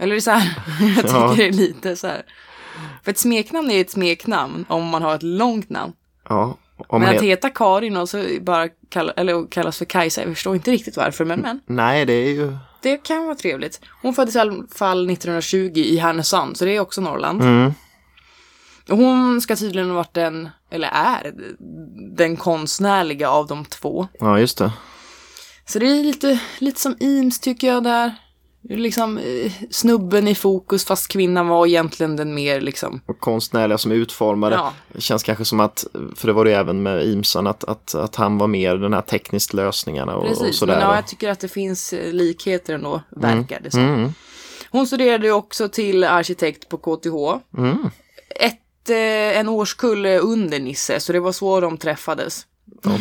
Eller 0.00 0.14
det 0.14 0.18
är 0.18 0.20
så 0.20 0.30
här, 0.30 0.58
jag 0.96 0.96
tycker 0.96 1.14
Ja. 1.18 1.34
det 1.36 1.46
är 1.48 1.52
lite 1.52 1.96
så 1.96 2.06
här. 2.06 2.22
För 3.04 3.10
ett 3.10 3.18
smeknamn 3.18 3.70
är 3.70 3.74
ju 3.74 3.80
ett 3.80 3.90
smeknamn 3.90 4.64
om 4.68 4.84
man 4.88 5.02
har 5.02 5.14
ett 5.14 5.22
långt 5.22 5.70
namn. 5.70 5.92
Ja, 6.28 6.56
Men 6.90 7.02
att 7.02 7.14
är, 7.14 7.20
heta 7.20 7.50
Karin 7.50 7.96
och 7.96 8.08
så 8.08 8.24
bara 8.40 8.68
kalla, 8.88 9.12
eller 9.12 9.50
kallas 9.50 9.78
för 9.78 9.84
Kajsa, 9.84 10.20
jag 10.20 10.30
förstår 10.30 10.54
inte 10.54 10.70
riktigt 10.70 10.96
varför, 10.96 11.24
men, 11.24 11.40
men 11.40 11.60
nej, 11.66 12.06
det 12.06 12.12
är 12.12 12.30
ju... 12.30 12.56
det 12.82 12.96
kan 12.96 13.24
vara 13.24 13.34
trevligt. 13.34 13.80
Hon 14.02 14.14
föddes 14.14 14.36
i 14.36 14.38
alla 14.38 14.64
fall 14.74 15.10
1920 15.10 15.72
i 15.76 15.96
Härnösand, 15.96 16.56
så 16.56 16.64
det 16.64 16.76
är 16.76 16.80
också 16.80 17.00
Norrland. 17.00 17.42
Mm, 17.42 17.72
Och 18.90 18.96
hon 18.96 19.40
ska 19.40 19.56
tydligen 19.56 19.88
ha 19.88 19.96
varit 19.96 20.14
den, 20.14 20.48
eller 20.70 20.88
är, 20.88 21.32
den 22.16 22.36
konstnärliga 22.36 23.30
av 23.30 23.46
de 23.46 23.64
två. 23.64 24.08
ja, 24.20 24.38
just 24.38 24.58
det. 24.58 24.72
Så 25.66 25.78
det 25.78 25.86
är 25.86 26.04
lite, 26.04 26.40
lite 26.58 26.80
som 26.80 26.96
Eames 27.00 27.40
tycker 27.40 27.66
jag 27.66 27.84
där. 27.84 28.14
Liksom 28.68 29.18
eh, 29.18 29.52
snubben 29.70 30.28
i 30.28 30.34
fokus 30.34 30.84
fast 30.84 31.08
kvinnan 31.08 31.48
var 31.48 31.66
egentligen 31.66 32.16
den 32.16 32.34
mer 32.34 32.60
liksom. 32.60 33.00
Och 33.06 33.20
konstnärliga 33.20 33.78
som 33.78 33.92
utformade. 33.92 34.56
Ja. 34.56 34.72
Det 34.92 35.00
känns 35.00 35.22
kanske 35.22 35.44
som 35.44 35.60
att, 35.60 35.86
för 36.16 36.26
det 36.26 36.32
var 36.32 36.44
det 36.44 36.52
även 36.54 36.82
med 36.82 37.06
Imsan, 37.06 37.46
att, 37.46 37.64
att, 37.64 37.94
att 37.94 38.16
han 38.16 38.38
var 38.38 38.46
mer 38.46 38.76
den 38.76 38.92
här 38.94 39.00
tekniskt 39.02 39.54
lösningarna 39.54 40.16
och, 40.16 40.22
och 40.22 40.28
Precis, 40.28 40.58
sådär. 40.58 40.74
men 40.74 40.82
ja, 40.88 40.94
jag 40.94 41.06
tycker 41.06 41.28
att 41.30 41.40
det 41.40 41.48
finns 41.48 41.92
eh, 41.92 42.12
likheter 42.12 42.74
ändå, 42.74 43.02
verkar 43.10 43.60
det 43.60 43.70
som. 43.70 43.80
Mm, 43.94 44.12
Hon 44.70 44.86
studerade 44.86 45.32
också 45.32 45.68
till 45.68 46.04
arkitekt 46.04 46.68
på 46.68 46.76
KTH. 46.78 47.40
mm. 47.58 47.90
Ett, 48.40 48.90
eh, 48.90 49.38
en 49.38 49.48
årskull 49.48 50.06
under 50.06 50.60
Nisse, 50.60 51.00
så 51.00 51.12
det 51.12 51.20
var 51.20 51.32
så 51.32 51.60
de 51.60 51.78
träffades. 51.78 52.46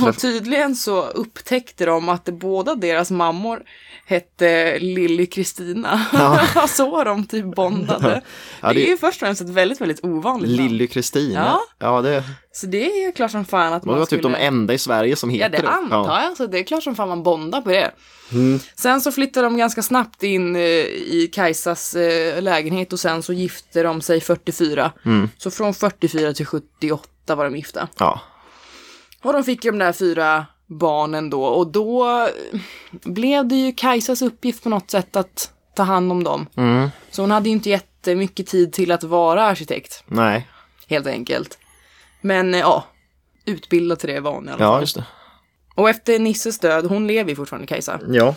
Och 0.08 0.18
tydligen 0.18 0.76
så 0.76 1.02
upptäckte 1.06 1.86
de 1.86 2.10
att 2.10 2.26
båda 2.26 2.76
deras 2.76 3.12
mammor 3.12 3.64
hette 4.12 4.80
Lilly 4.80 5.26
Kristina. 5.26 6.06
Ja. 6.14 6.40
så 6.68 7.04
de 7.04 7.26
typ 7.26 7.56
bondade. 7.56 8.22
Ja, 8.62 8.68
det 8.68 8.74
det- 8.74 8.86
är 8.88 8.90
ju 8.90 8.98
först 8.98 9.22
och 9.22 9.28
främst 9.28 9.42
ett 9.42 9.50
väldigt, 9.50 9.82
väldigt 9.82 10.04
ovanligt 10.06 10.58
namn. 10.58 10.70
Lilly 10.70 10.88
Kristina. 10.88 11.46
Ja. 11.46 11.62
Ja, 11.80 12.02
det, 12.02 12.24
Så 12.54 12.66
det 12.66 12.92
är 12.92 13.06
ju 13.06 13.12
klart 13.12 13.32
som 13.32 13.46
fan 13.46 13.74
att 13.74 13.82
det 13.84 13.86
man 13.90 14.00
var 14.00 14.06
typ 14.06 14.20
skulle... 14.20 14.36
de 14.38 14.46
enda 14.46 14.74
i 14.74 14.78
Sverige 14.78 15.16
som 15.16 15.32
Ja, 15.32 15.46
heter 15.46 15.62
det 15.62 15.70
antar 15.70 16.22
jag. 16.22 16.38
Så 16.38 16.46
det 16.48 16.60
är 16.60 16.64
klart 16.64 16.84
som 16.84 16.96
fan 16.96 17.10
man 17.10 17.24
bondar 17.24 17.62
på 17.62 17.70
det. 17.70 17.92
Mm. 18.32 18.60
Sen 18.76 19.02
så 19.02 19.12
flyttade 19.12 19.46
de 19.46 19.58
ganska 19.58 19.82
snabbt 19.82 20.24
in 20.24 20.56
eh, 20.56 20.62
i 20.62 21.30
Kajsas 21.34 21.96
eh, 21.96 22.42
lägenhet 22.42 22.94
och 22.94 23.00
sen 23.00 23.24
så 23.24 23.34
gifte 23.34 23.84
de 23.84 24.02
sig 24.02 24.22
44. 24.22 24.92
Mm. 25.06 25.30
Så 25.38 25.52
från 25.52 25.74
44 25.74 26.34
till 26.34 26.46
78 26.46 27.36
var 27.36 27.44
de 27.46 27.56
gifta. 27.56 27.88
Ja, 27.98 28.22
Och 29.24 29.34
de 29.34 29.44
fick 29.44 29.66
ju 29.66 29.72
de 29.72 29.78
där 29.78 29.94
fyra 29.94 30.46
barnen 30.80 31.30
då 31.30 31.44
och 31.44 31.68
då 31.68 32.20
eh, 32.54 32.60
blev 32.92 33.48
det 33.48 33.56
ju 33.56 33.72
Kajsas 33.74 34.22
uppgift 34.22 34.64
på 34.64 34.70
något 34.70 34.92
sätt 34.92 35.16
att 35.16 35.52
ta 35.76 35.84
hand 35.84 36.12
om 36.12 36.24
dem. 36.24 36.48
mm. 36.58 36.90
Så 37.12 37.22
hon 37.22 37.32
hade 37.32 37.50
ju 37.50 37.54
inte 37.54 37.70
jättemycket 37.70 38.48
tid 38.48 38.74
till 38.74 38.92
att 38.92 39.04
vara 39.04 39.44
arkitekt, 39.44 40.04
nej, 40.08 40.48
helt 40.88 41.08
enkelt. 41.08 41.58
Men 42.22 42.54
eh, 42.54 42.60
ja, 42.60 42.84
utbildad 43.46 44.00
till 44.00 44.10
det 44.10 44.20
var 44.20 44.32
hon 44.32 44.50
i 44.50 44.52
alla 44.52 44.64
ja 44.66 44.72
fall. 44.72 44.82
just 44.82 44.96
det. 44.96 45.06
Och 45.76 45.90
efter 45.90 46.20
Nisses 46.20 46.60
död, 46.60 46.86
hon 46.86 47.08
lever 47.08 47.30
ju 47.30 47.36
fortfarande 47.36 47.68
Kajsa, 47.68 48.00
Ja, 48.10 48.36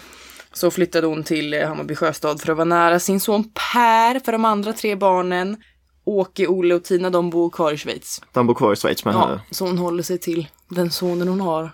så 0.53 0.71
flyttade 0.71 1.07
hon 1.07 1.25
till 1.25 1.55
eh, 1.55 1.69
Hammarby 1.69 1.95
sjöstad 1.95 2.41
för 2.41 2.51
att 2.53 2.57
vara 2.59 2.65
nära 2.65 3.01
sin 3.01 3.21
son 3.21 3.45
Per, 3.73 4.21
för 4.25 4.33
de 4.33 4.45
andra 4.45 4.73
tre 4.73 4.95
barnen. 4.97 5.57
Åke, 6.07 6.47
Olle 6.47 6.75
och 6.75 6.85
Tina, 6.85 7.11
de 7.11 7.31
bor 7.31 7.51
kvar 7.51 7.73
i 7.73 7.77
Schweiz. 7.77 8.21
de 8.33 8.47
bor 8.47 8.55
kvar 8.55 8.73
i 8.73 8.77
Schweiz. 8.77 9.05
Men, 9.05 9.15
Ja, 9.15 9.41
så 9.51 9.67
hon 9.67 9.79
håller 9.79 10.03
sig 10.03 10.19
till 10.19 10.49
den 10.69 10.91
sonen 10.91 11.29
hon 11.29 11.41
har 11.41 11.71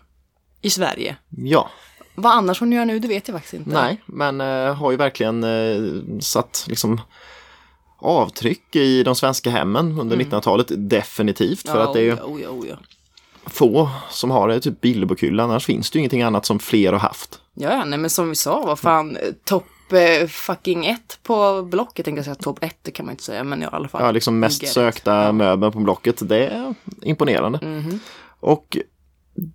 i 0.60 0.70
Sverige. 0.70 1.16
ja. 1.28 1.70
Vad 2.14 2.32
annars 2.32 2.60
hon 2.60 2.72
gör 2.72 2.84
nu, 2.84 2.98
det 2.98 3.08
vet 3.08 3.28
jag 3.28 3.34
faktiskt 3.34 3.54
inte. 3.54 3.70
Nej, 3.70 4.00
men 4.06 4.40
eh, 4.40 4.74
har 4.74 4.90
ju 4.90 4.96
verkligen 4.96 5.44
eh, 5.44 6.20
satt 6.20 6.64
liksom 6.68 7.00
avtryck 7.98 8.76
i 8.76 9.02
de 9.02 9.14
svenska 9.14 9.50
hemmen 9.50 10.00
under 10.00 10.16
1900-talet 10.16 10.66
definitivt. 10.76 11.62
För 11.62 11.68
Mm. 11.68 11.80
Ja, 11.80 11.88
att 11.88 11.94
det 11.94 12.00
är 12.00 12.04
ju 12.04 12.12
oh 12.12 12.42
ja, 12.42 12.48
oh 12.48 12.68
ja, 12.68 12.74
oh 12.74 12.78
få 13.46 13.90
som 14.10 14.30
har 14.30 14.48
det, 14.48 14.60
typ 14.60 14.80
Bilderbokylla, 14.80 15.42
annars 15.42 15.66
finns 15.66 15.90
det 15.90 15.96
ju 15.96 16.00
ingenting 16.00 16.22
annat 16.22 16.46
som 16.46 16.58
fler 16.58 16.92
har 16.92 17.00
haft. 17.00 17.40
Ja, 17.54 17.84
nej 17.84 17.98
men 17.98 18.10
som 18.10 18.28
vi 18.28 18.34
sa, 18.34 18.62
vad 18.66 18.78
fan, 18.78 19.16
eh, 19.16 19.22
topp 19.44 19.92
eh, 19.92 20.26
fucking 20.28 20.86
ett 20.86 21.18
på 21.22 21.62
Blocket, 21.62 22.04
tänkte 22.04 22.18
jag 22.18 22.24
säga 22.24 22.34
topp 22.34 22.58
ett, 22.64 22.78
det 22.82 22.90
kan 22.90 23.06
man 23.06 23.12
inte 23.12 23.22
säga, 23.22 23.44
men 23.44 23.62
i 23.62 23.66
alla 23.72 23.88
fall. 23.88 24.02
Ja, 24.02 24.10
liksom 24.10 24.38
mest 24.38 24.62
it. 24.62 24.68
sökta 24.68 25.32
möbeln 25.32 25.72
på 25.72 25.78
Blocket, 25.78 26.28
det 26.28 26.46
är 26.46 26.74
imponerande. 27.02 27.58
Mhm. 27.62 28.00
Och 28.40 28.76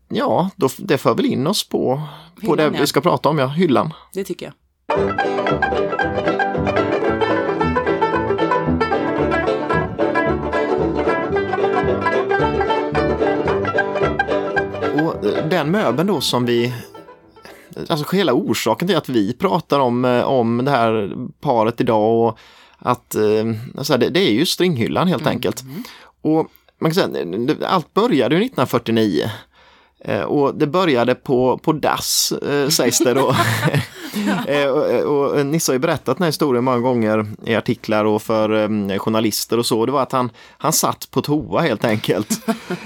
ja, 0.09 0.49
då, 0.55 0.69
det 0.77 0.97
för 0.97 1.15
väl 1.15 1.25
in 1.25 1.47
oss 1.47 1.69
på, 1.69 2.01
på 2.35 2.41
Hyllan, 2.41 2.57
det 2.57 2.63
ja. 2.63 2.81
vi 2.81 2.87
ska 2.87 3.01
prata 3.01 3.29
om, 3.29 3.37
ja, 3.37 3.47
hyllan. 3.47 3.93
Det 4.13 4.23
tycker 4.23 4.45
jag. 4.45 4.53
Och 15.05 15.25
eh, 15.25 15.49
den 15.49 15.71
möbeln 15.71 16.07
då 16.07 16.21
som 16.21 16.45
vi 16.45 16.73
Alltså 17.89 18.15
hela 18.15 18.33
orsaken 18.33 18.87
till 18.87 18.97
att 18.97 19.09
vi 19.09 19.33
pratar 19.33 19.79
om, 19.79 20.05
eh, 20.05 20.23
om 20.23 20.65
det 20.65 20.71
här 20.71 21.15
paret 21.39 21.81
idag 21.81 22.27
och 22.27 22.39
att 22.77 23.15
alltså 23.77 23.97
det, 23.97 24.09
det 24.09 24.19
är 24.19 24.31
ju 24.31 24.45
stringhyllan 24.45 25.07
helt 25.07 25.27
enkelt. 25.27 25.63
Och 26.21 26.47
man 26.79 26.91
kan 26.91 27.13
säga, 27.13 27.55
allt 27.67 27.93
började 27.93 28.35
ju 28.35 28.41
1949. 28.41 29.31
Eh, 30.07 30.21
Och 30.21 30.55
det 30.55 30.67
började 30.67 31.15
på, 31.15 31.57
på 31.57 31.71
dass 31.73 32.31
eh, 32.31 32.69
sägs 32.69 32.99
det 32.99 33.13
då. 33.13 33.35
Eh, 34.47 34.65
och, 34.67 35.31
och 35.35 35.45
Nisse 35.45 35.71
har 35.71 35.73
ju 35.75 35.79
berättat 35.79 36.17
den 36.17 36.23
här 36.23 36.27
historien 36.27 36.63
många 36.63 36.79
gånger 36.79 37.25
i 37.45 37.55
artiklar 37.55 38.05
och 38.05 38.21
för 38.21 38.97
journalister 38.99 39.57
och 39.59 39.65
så. 39.65 39.85
Det 39.85 39.91
var 39.91 40.01
att 40.01 40.11
han, 40.11 40.29
han 40.57 40.73
satt 40.73 41.11
på 41.11 41.21
toa 41.21 41.61
helt 41.61 41.85
enkelt. 41.85 42.29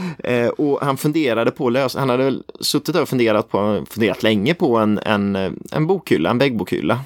och 0.58 0.80
han 0.82 0.98
funderade 0.98 1.52
på 1.52 1.70
lös 1.70 1.96
han 1.96 2.10
hade 2.10 2.34
suttit 2.60 2.96
och 2.96 3.10
funderat, 3.10 3.50
på, 3.50 3.86
funderat 3.90 4.24
länge 4.24 4.54
på 4.54 4.78
en, 4.78 5.00
en, 5.06 5.36
en 5.72 5.88
bokhylla, 5.88 6.30
en 6.30 6.38
väggbokhylla. 6.38 7.00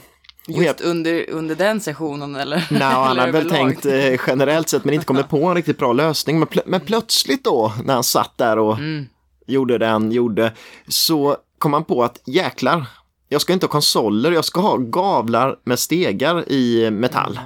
Just 0.47 0.81
under, 0.81 1.29
under 1.29 1.55
den 1.55 1.81
sessionen 1.81 2.35
eller? 2.35 2.67
Nej, 2.71 2.81
han 2.81 3.11
eller 3.11 3.19
hade 3.21 3.31
väl 3.31 3.49
tänkt 3.49 3.85
eh, 3.85 4.19
generellt 4.27 4.69
sett 4.69 4.85
men 4.85 4.93
inte 4.93 5.05
kommit 5.05 5.29
på 5.29 5.45
en 5.45 5.55
riktigt 5.55 5.77
bra 5.77 5.93
lösning. 5.93 6.39
Men, 6.39 6.47
plö- 6.47 6.63
men 6.65 6.81
plötsligt 6.81 7.43
då 7.43 7.73
när 7.85 7.93
han 7.93 8.03
satt 8.03 8.37
där 8.37 8.59
och 8.59 8.77
Mm. 8.77 9.05
Gjorde 9.47 9.77
det 9.77 9.87
han 9.87 10.11
gjorde 10.11 10.53
så 10.87 11.37
kom 11.57 11.73
han 11.73 11.83
på 11.83 12.03
att 12.03 12.21
jäklar, 12.25 12.85
jag 13.29 13.41
ska 13.41 13.53
inte 13.53 13.65
ha 13.65 13.71
konsoler, 13.71 14.31
jag 14.31 14.45
ska 14.45 14.61
ha 14.61 14.77
gavlar 14.77 15.55
med 15.63 15.79
stegar 15.79 16.51
i 16.51 16.91
metall. 16.91 17.39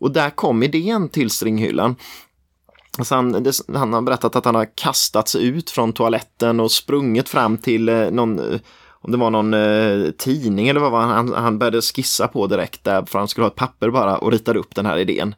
Och 0.00 0.10
där 0.10 0.30
kom 0.30 0.62
idén 0.62 1.08
till 1.08 1.30
stringhyllan. 1.30 1.96
Alltså 2.98 3.14
han, 3.14 3.32
det, 3.42 3.52
han 3.74 3.92
har 3.92 4.02
berättat 4.02 4.36
att 4.36 4.44
han 4.44 4.54
har 4.54 4.76
kastats 4.76 5.36
ut 5.36 5.70
från 5.70 5.92
toaletten 5.92 6.60
och 6.60 6.72
sprungit 6.72 7.28
fram 7.28 7.58
till 7.58 7.88
eh, 7.88 8.10
någon, 8.10 8.38
eh, 8.38 8.60
om 8.90 9.12
det 9.12 9.18
var 9.18 9.30
någon 9.30 9.54
eh, 9.54 10.10
tidning 10.10 10.68
eller 10.68 10.80
vad 10.80 10.92
var 10.92 11.00
han, 11.00 11.10
han, 11.10 11.32
han 11.42 11.58
började 11.58 11.82
skissa 11.82 12.28
på 12.28 12.46
direkt 12.46 12.84
där 12.84 13.04
för 13.04 13.18
han 13.18 13.28
skulle 13.28 13.44
ha 13.44 13.50
ett 13.50 13.56
papper 13.56 13.90
bara 13.90 14.18
och 14.18 14.32
ritade 14.32 14.58
upp 14.58 14.74
den 14.74 14.86
här 14.86 14.98
idén. 14.98 15.34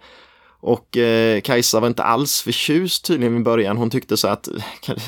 Och 0.62 0.96
eh, 0.96 1.40
Kajsa 1.40 1.80
var 1.80 1.88
inte 1.88 2.02
alls 2.02 2.42
förtjust 2.42 3.04
tydligen 3.04 3.36
i 3.36 3.40
början. 3.40 3.76
Hon 3.76 3.90
tyckte 3.90 4.16
så 4.16 4.28
att 4.28 4.48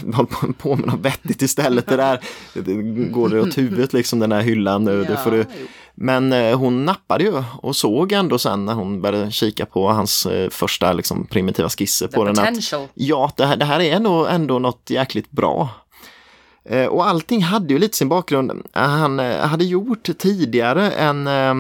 du 0.04 0.12
hålla 0.12 0.28
på, 0.28 0.52
på 0.52 0.76
med 0.76 0.86
något 0.86 1.00
vettigt 1.00 1.42
istället. 1.42 1.86
Det 1.86 1.96
där 1.96 2.20
det 2.54 2.74
går 3.10 3.28
det 3.28 3.40
åt 3.40 3.58
huvudet 3.58 3.92
liksom 3.92 4.18
den 4.18 4.32
här 4.32 4.40
hyllan. 4.40 4.84
nu. 4.84 5.16
får 5.24 5.30
du. 5.30 5.46
Men 5.94 6.32
eh, 6.32 6.58
hon 6.58 6.84
nappade 6.84 7.24
ju 7.24 7.42
och 7.62 7.76
såg 7.76 8.12
ändå 8.12 8.38
sen 8.38 8.64
när 8.64 8.74
hon 8.74 9.02
började 9.02 9.30
kika 9.30 9.66
på 9.66 9.88
hans 9.88 10.26
eh, 10.26 10.50
första 10.50 10.92
liksom, 10.92 11.26
primitiva 11.26 11.68
skisser 11.68 12.06
The 12.06 12.16
på 12.16 12.24
den 12.24 12.32
att 12.32 12.38
potential. 12.38 12.88
ja, 12.94 13.32
det 13.36 13.46
här, 13.46 13.56
det 13.56 13.64
här 13.64 13.80
är 13.80 14.00
nog 14.00 14.26
ändå 14.28 14.58
något 14.58 14.90
jäkligt 14.90 15.30
bra. 15.30 15.68
Eh, 16.70 16.86
Och 16.86 17.06
allting 17.06 17.42
hade 17.42 17.74
ju 17.74 17.78
lite 17.78 17.96
sin 17.96 18.08
bakgrund. 18.08 18.62
Han 18.72 19.20
eh, 19.20 19.36
hade 19.38 19.64
gjort 19.64 20.08
tidigare 20.18 20.90
en, 20.90 21.26
eh, 21.26 21.54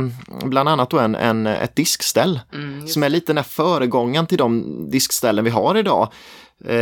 bland 0.44 0.68
annat 0.68 0.90
då 0.90 0.98
en, 0.98 1.14
en, 1.14 1.46
ett 1.46 1.76
diskställ 1.76 2.40
Mm, 2.54 2.86
som 2.88 3.02
är 3.02 3.08
lite 3.08 3.26
den 3.26 3.36
här 3.36 3.44
föregångaren 3.44 4.26
till 4.26 4.38
de 4.38 4.64
diskställen 4.90 5.44
vi 5.44 5.50
har 5.50 5.76
idag. 5.78 6.12
Eh, 6.66 6.76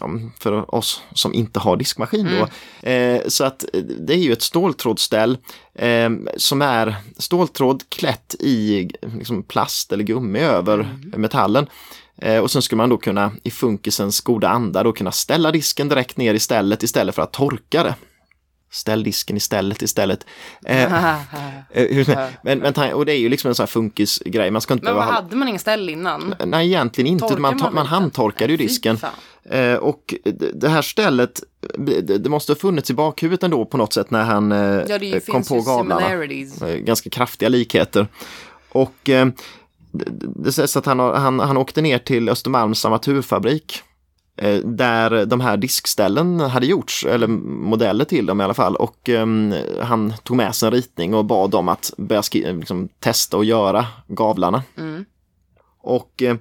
ja, 0.00 0.08
för 0.38 0.74
oss 0.74 1.02
som 1.14 1.34
inte 1.34 1.60
har 1.60 1.76
diskmaskin 1.76 2.28
då. 2.38 2.88
Eh, 2.88 3.20
så 3.28 3.44
att 3.44 3.64
eh, 3.72 3.80
det 3.82 4.12
är 4.14 4.18
ju 4.18 4.32
ett 4.32 4.42
ståltrådställ 4.42 5.38
eh, 5.74 6.10
som 6.36 6.62
är 6.62 6.94
ståltråd 7.18 7.82
klätt 7.88 8.34
i 8.40 8.88
liksom, 9.18 9.42
plast 9.42 9.92
eller 9.92 10.04
gummi 10.04 10.38
över 10.40 10.88
metallen. 11.16 11.66
Eh, 12.22 12.38
och 12.38 12.50
sen 12.50 12.62
skulle 12.62 12.76
man 12.76 12.88
då 12.88 12.96
kunna 12.96 13.32
i 13.42 13.50
funkisens 13.50 14.20
goda 14.20 14.48
anda 14.48 14.82
då 14.82 14.92
kunna 14.92 15.12
ställa 15.12 15.52
disken 15.52 15.88
direkt 15.88 16.16
ner 16.16 16.34
i 16.34 16.38
stället 16.38 16.82
istället 16.82 17.14
för 17.14 17.22
att 17.22 17.32
torka 17.32 17.82
det. 17.82 17.94
Ställ 18.70 19.02
disken 19.02 19.36
istället 19.36 19.82
istället. 19.82 20.26
Eh, 20.64 21.14
eh, 21.70 22.28
men, 22.42 22.58
men, 22.58 22.92
och 22.92 23.06
det 23.06 23.12
är 23.12 23.18
ju 23.18 23.28
liksom 23.28 23.48
en 23.48 23.54
sån 23.54 23.62
här 23.62 23.68
funkisgrej. 23.68 24.50
Man 24.50 24.60
ska 24.60 24.74
inte 24.74 24.84
Men 24.84 24.94
vad 24.94 25.04
hade 25.04 25.36
man 25.36 25.48
ingen 25.48 25.60
ställ 25.60 25.88
innan? 25.88 26.34
Nej, 26.44 26.66
egentligen 26.66 27.12
inte. 27.12 27.28
Torkar 27.28 27.40
Man, 27.40 27.56
man 27.56 27.74
man 27.74 27.86
handtorkade 27.86 28.52
ju 28.52 28.56
disken. 28.56 28.98
och 29.80 30.14
det 30.54 30.68
här 30.68 30.82
stället, 30.82 31.42
det, 32.18 32.28
måste 32.28 32.52
ha 32.52 32.56
funnits 32.56 32.90
i 32.90 32.94
bakhuvudet 32.94 33.42
ändå 33.42 33.64
på 33.64 33.76
något 33.76 33.92
sätt 33.92 34.10
när 34.10 34.22
han 34.22 34.50
Ja, 34.50 35.20
kom 35.26 35.42
på 35.44 35.60
gavlarna. 35.60 36.26
Ganska 36.78 37.10
kraftiga 37.10 37.48
likheter. 37.48 38.06
Och 38.68 39.10
eh, 39.94 40.12
det, 40.36 40.52
sägs 40.52 40.76
att 40.76 40.86
han, 40.86 41.00
han, 41.00 41.40
han 41.40 41.56
åkte 41.56 41.82
ner 41.82 41.98
till 41.98 42.28
Östermalms 42.28 42.84
armaturfabrik 42.84 43.82
eh, 44.36 44.56
där 44.56 45.26
de 45.26 45.40
här 45.40 45.56
diskställen 45.56 46.40
hade 46.40 46.66
gjorts, 46.66 47.06
eller 47.06 47.26
modeller 47.26 48.04
till 48.04 48.26
dem 48.26 48.40
i 48.40 48.44
alla 48.44 48.54
fall. 48.54 48.76
Och 48.76 49.08
um, 49.08 49.54
han 49.82 50.12
tog 50.22 50.36
med 50.36 50.54
sig 50.54 50.66
en 50.66 50.72
ritning 50.72 51.14
och 51.14 51.24
bad 51.24 51.50
dem 51.50 51.68
att 51.68 51.92
börja 51.96 52.22
liksom, 52.32 52.88
testa 52.98 53.36
och 53.36 53.44
göra 53.44 53.86
gavlarna. 54.06 54.62
Mm. 54.76 55.04
Och 55.80 56.22
eh, 56.22 56.36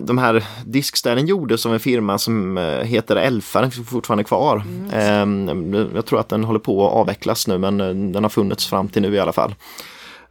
de 0.00 0.18
här 0.18 0.44
diskställen 0.66 1.26
gjordes 1.26 1.66
av 1.66 1.74
en 1.74 1.80
firma 1.80 2.18
som 2.18 2.58
eh, 2.58 2.64
heter 2.64 3.16
Elfa, 3.16 3.60
den 3.60 3.70
finns 3.70 3.88
fortfarande 3.88 4.24
kvar. 4.24 4.62
Mm. 4.90 5.74
Eh, 5.74 5.86
jag 5.94 6.06
tror 6.06 6.20
att 6.20 6.28
den 6.28 6.44
håller 6.44 6.58
på 6.58 6.86
att 6.86 6.92
avvecklas 6.92 7.48
nu 7.48 7.58
men 7.58 7.80
eh, 7.80 8.12
den 8.12 8.24
har 8.24 8.28
funnits 8.28 8.66
fram 8.66 8.88
till 8.88 9.02
nu 9.02 9.14
i 9.14 9.18
alla 9.18 9.32
fall. 9.32 9.54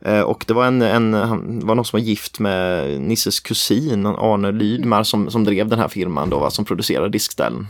Eh, 0.01 0.21
och 0.21 0.45
det 0.47 0.53
var, 0.53 0.65
en, 0.65 0.81
en, 0.81 1.11
var 1.59 1.75
någon 1.75 1.85
som 1.85 1.99
var 1.99 2.05
gift 2.05 2.39
med 2.39 3.01
Nisses 3.01 3.39
kusin, 3.39 4.05
Arne 4.05 4.51
Lydmar, 4.51 5.03
som, 5.03 5.31
som 5.31 5.43
drev 5.43 5.67
den 5.67 5.79
här 5.79 5.87
firman 5.87 6.29
då, 6.29 6.39
va, 6.39 6.49
som 6.49 6.65
producerade 6.65 7.09
diskställen. 7.09 7.67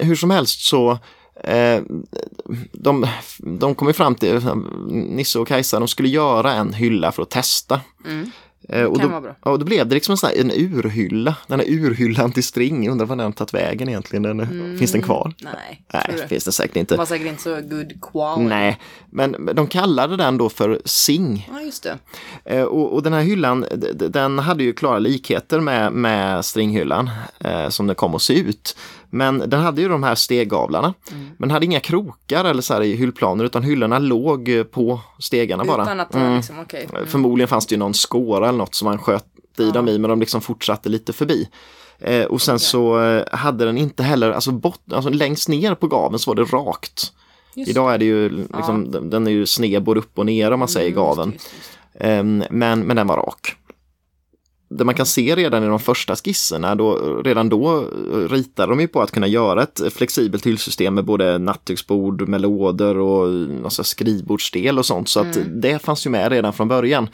Hur 0.00 0.16
som 0.16 0.30
helst 0.30 0.60
så 0.60 0.98
eh, 1.44 1.82
de, 2.72 3.06
de 3.38 3.74
kom 3.74 3.94
fram 3.94 4.14
till, 4.14 4.40
Nisse 4.88 5.38
och 5.38 5.48
Kajsa, 5.48 5.78
de 5.78 5.88
skulle 5.88 6.08
göra 6.08 6.52
en 6.52 6.72
hylla 6.72 7.12
för 7.12 7.22
att 7.22 7.30
testa. 7.30 7.80
Mm. 8.06 8.30
Eh, 8.68 8.84
och, 8.84 9.00
Kan 9.00 9.22
då, 9.22 9.50
och 9.50 9.58
då 9.58 9.64
blev 9.64 9.88
det 9.88 9.94
liksom 9.94 10.12
en, 10.12 10.16
sån 10.16 10.30
här, 10.30 10.40
en 10.40 10.50
urhylla. 10.50 11.36
Den 11.46 11.60
här 11.60 11.66
urhyllan 11.70 12.32
till 12.32 12.44
string, 12.44 12.88
undrar 12.90 13.06
var 13.06 13.16
den 13.16 13.32
tagit 13.32 13.54
vägen 13.54 13.88
egentligen. 13.88 14.22
Den, 14.22 14.78
Finns 14.78 14.92
den 14.92 15.02
kvar? 15.02 15.32
Nej, 15.42 15.84
Nej, 15.92 16.28
finns 16.28 16.44
den 16.44 16.52
säkert 16.52 16.74
Det 16.74 16.80
inte. 16.80 16.96
var 16.96 17.06
säkert 17.06 17.26
inte 17.26 17.42
så 17.42 17.54
good 17.60 17.92
quality. 18.12 18.48
Nej, 18.48 18.78
men 19.10 19.50
de 19.54 19.66
kallade 19.66 20.16
den 20.16 20.38
då 20.38 20.48
för 20.48 20.80
Sing. 20.84 21.48
Ja, 21.52 21.60
just 21.60 21.82
det. 21.82 21.98
Eh, 22.44 22.62
och, 22.62 22.94
och 22.94 23.02
den 23.02 23.12
här 23.12 23.20
hyllan, 23.22 23.64
den 24.10 24.38
hade 24.38 24.64
ju 24.64 24.72
klara 24.72 24.98
likheter 24.98 25.60
med, 25.60 25.92
med 25.92 26.44
stringhyllan 26.44 27.10
eh, 27.40 27.68
som 27.68 27.86
den 27.86 27.96
kom 27.96 28.14
att 28.14 28.22
se 28.22 28.38
ut. 28.40 28.76
Men 29.16 29.38
den 29.50 29.60
hade 29.60 29.82
ju 29.82 29.88
de 29.88 30.02
här 30.02 30.14
steggavlarna. 30.14 30.94
Mm. 31.12 31.26
Men 31.38 31.50
hade 31.50 31.66
inga 31.66 31.80
krokar 31.80 32.44
eller 32.44 32.62
så 32.62 32.74
här 32.74 32.82
i 32.82 32.96
hyllplaner 32.96 33.44
utan 33.44 33.62
hyllorna 33.62 33.98
låg 33.98 34.48
eh, 34.48 34.62
på 34.64 35.00
stegarna 35.18 35.64
bara. 35.64 35.82
Utan 35.82 36.00
att 36.00 36.14
var 36.14 36.20
Mm. 36.20 36.36
liksom, 36.36 36.58
okej. 36.60 36.88
Mm. 36.92 37.06
Förmodligen 37.06 37.48
fanns 37.48 37.66
det 37.66 37.74
ju 37.74 37.78
någon 37.78 37.94
skåra 37.94 38.48
eller 38.48 38.58
något 38.58 38.74
som 38.74 38.86
man 38.86 38.98
sköt 38.98 39.24
i 39.58 39.70
dem 39.70 39.88
i 39.88 39.98
men 39.98 40.10
de 40.10 40.20
liksom 40.20 40.40
fortsatte 40.40 40.88
lite 40.88 41.12
förbi. 41.12 41.48
Eh, 41.98 42.24
och 42.24 42.42
sen 42.42 42.58
så 42.58 43.02
eh, 43.04 43.24
hade 43.32 43.64
den 43.64 43.78
inte 43.78 44.02
heller, 44.02 44.30
alltså, 44.30 44.50
bot, 44.52 44.80
alltså 44.92 45.10
längst 45.10 45.48
ner 45.48 45.74
på 45.74 45.86
gaven 45.86 46.18
så 46.18 46.30
var 46.30 46.34
det 46.36 46.44
rakt. 46.44 47.12
Just 47.54 47.70
Idag 47.70 47.94
är 47.94 47.98
det 47.98 48.04
ju 48.04 48.28
liksom, 48.28 48.90
den- 48.90 49.10
den 49.10 49.26
är 49.26 49.30
ju 49.30 49.46
sned 49.46 49.82
både 49.82 50.00
upp 50.00 50.18
och 50.18 50.26
ner 50.26 50.50
om 50.50 50.58
man 50.58 50.68
säger 50.68 50.90
Mm, 50.90 50.96
gaven. 51.04 51.32
just 51.32 51.44
just. 51.56 51.78
Ehm, 52.00 52.44
men, 52.50 52.80
men 52.80 52.96
den 52.96 53.06
var 53.06 53.16
rak. 53.16 53.56
Det 54.68 54.84
man 54.84 54.94
kan 54.94 55.06
se 55.06 55.36
redan 55.36 55.64
i 55.64 55.66
de 55.66 55.78
första 55.80 56.16
skisserna, 56.16 56.74
då, 56.74 57.20
redan 57.24 57.48
då 57.48 57.78
eh, 57.78 58.28
ritade 58.28 58.72
de 58.72 58.80
ju 58.80 58.88
på 58.88 59.02
att 59.02 59.10
kunna 59.10 59.26
göra 59.26 59.62
ett 59.62 59.80
flexibelt 59.92 60.46
hyllsystem 60.46 60.94
med 60.94 61.04
både 61.04 61.38
nattduksbord 61.38 62.28
med 62.28 62.40
lådor 62.40 62.98
och 62.98 63.48
alltså, 63.64 63.84
skrivbordsdel 63.84 64.78
och 64.78 64.86
sånt. 64.86 65.08
Så 65.08 65.20
att 65.20 65.38
det 65.46 65.82
fanns 65.82 66.06
ju 66.06 66.10
med 66.10 66.32
redan 66.32 66.52
från 66.52 66.68
början. 66.68 67.08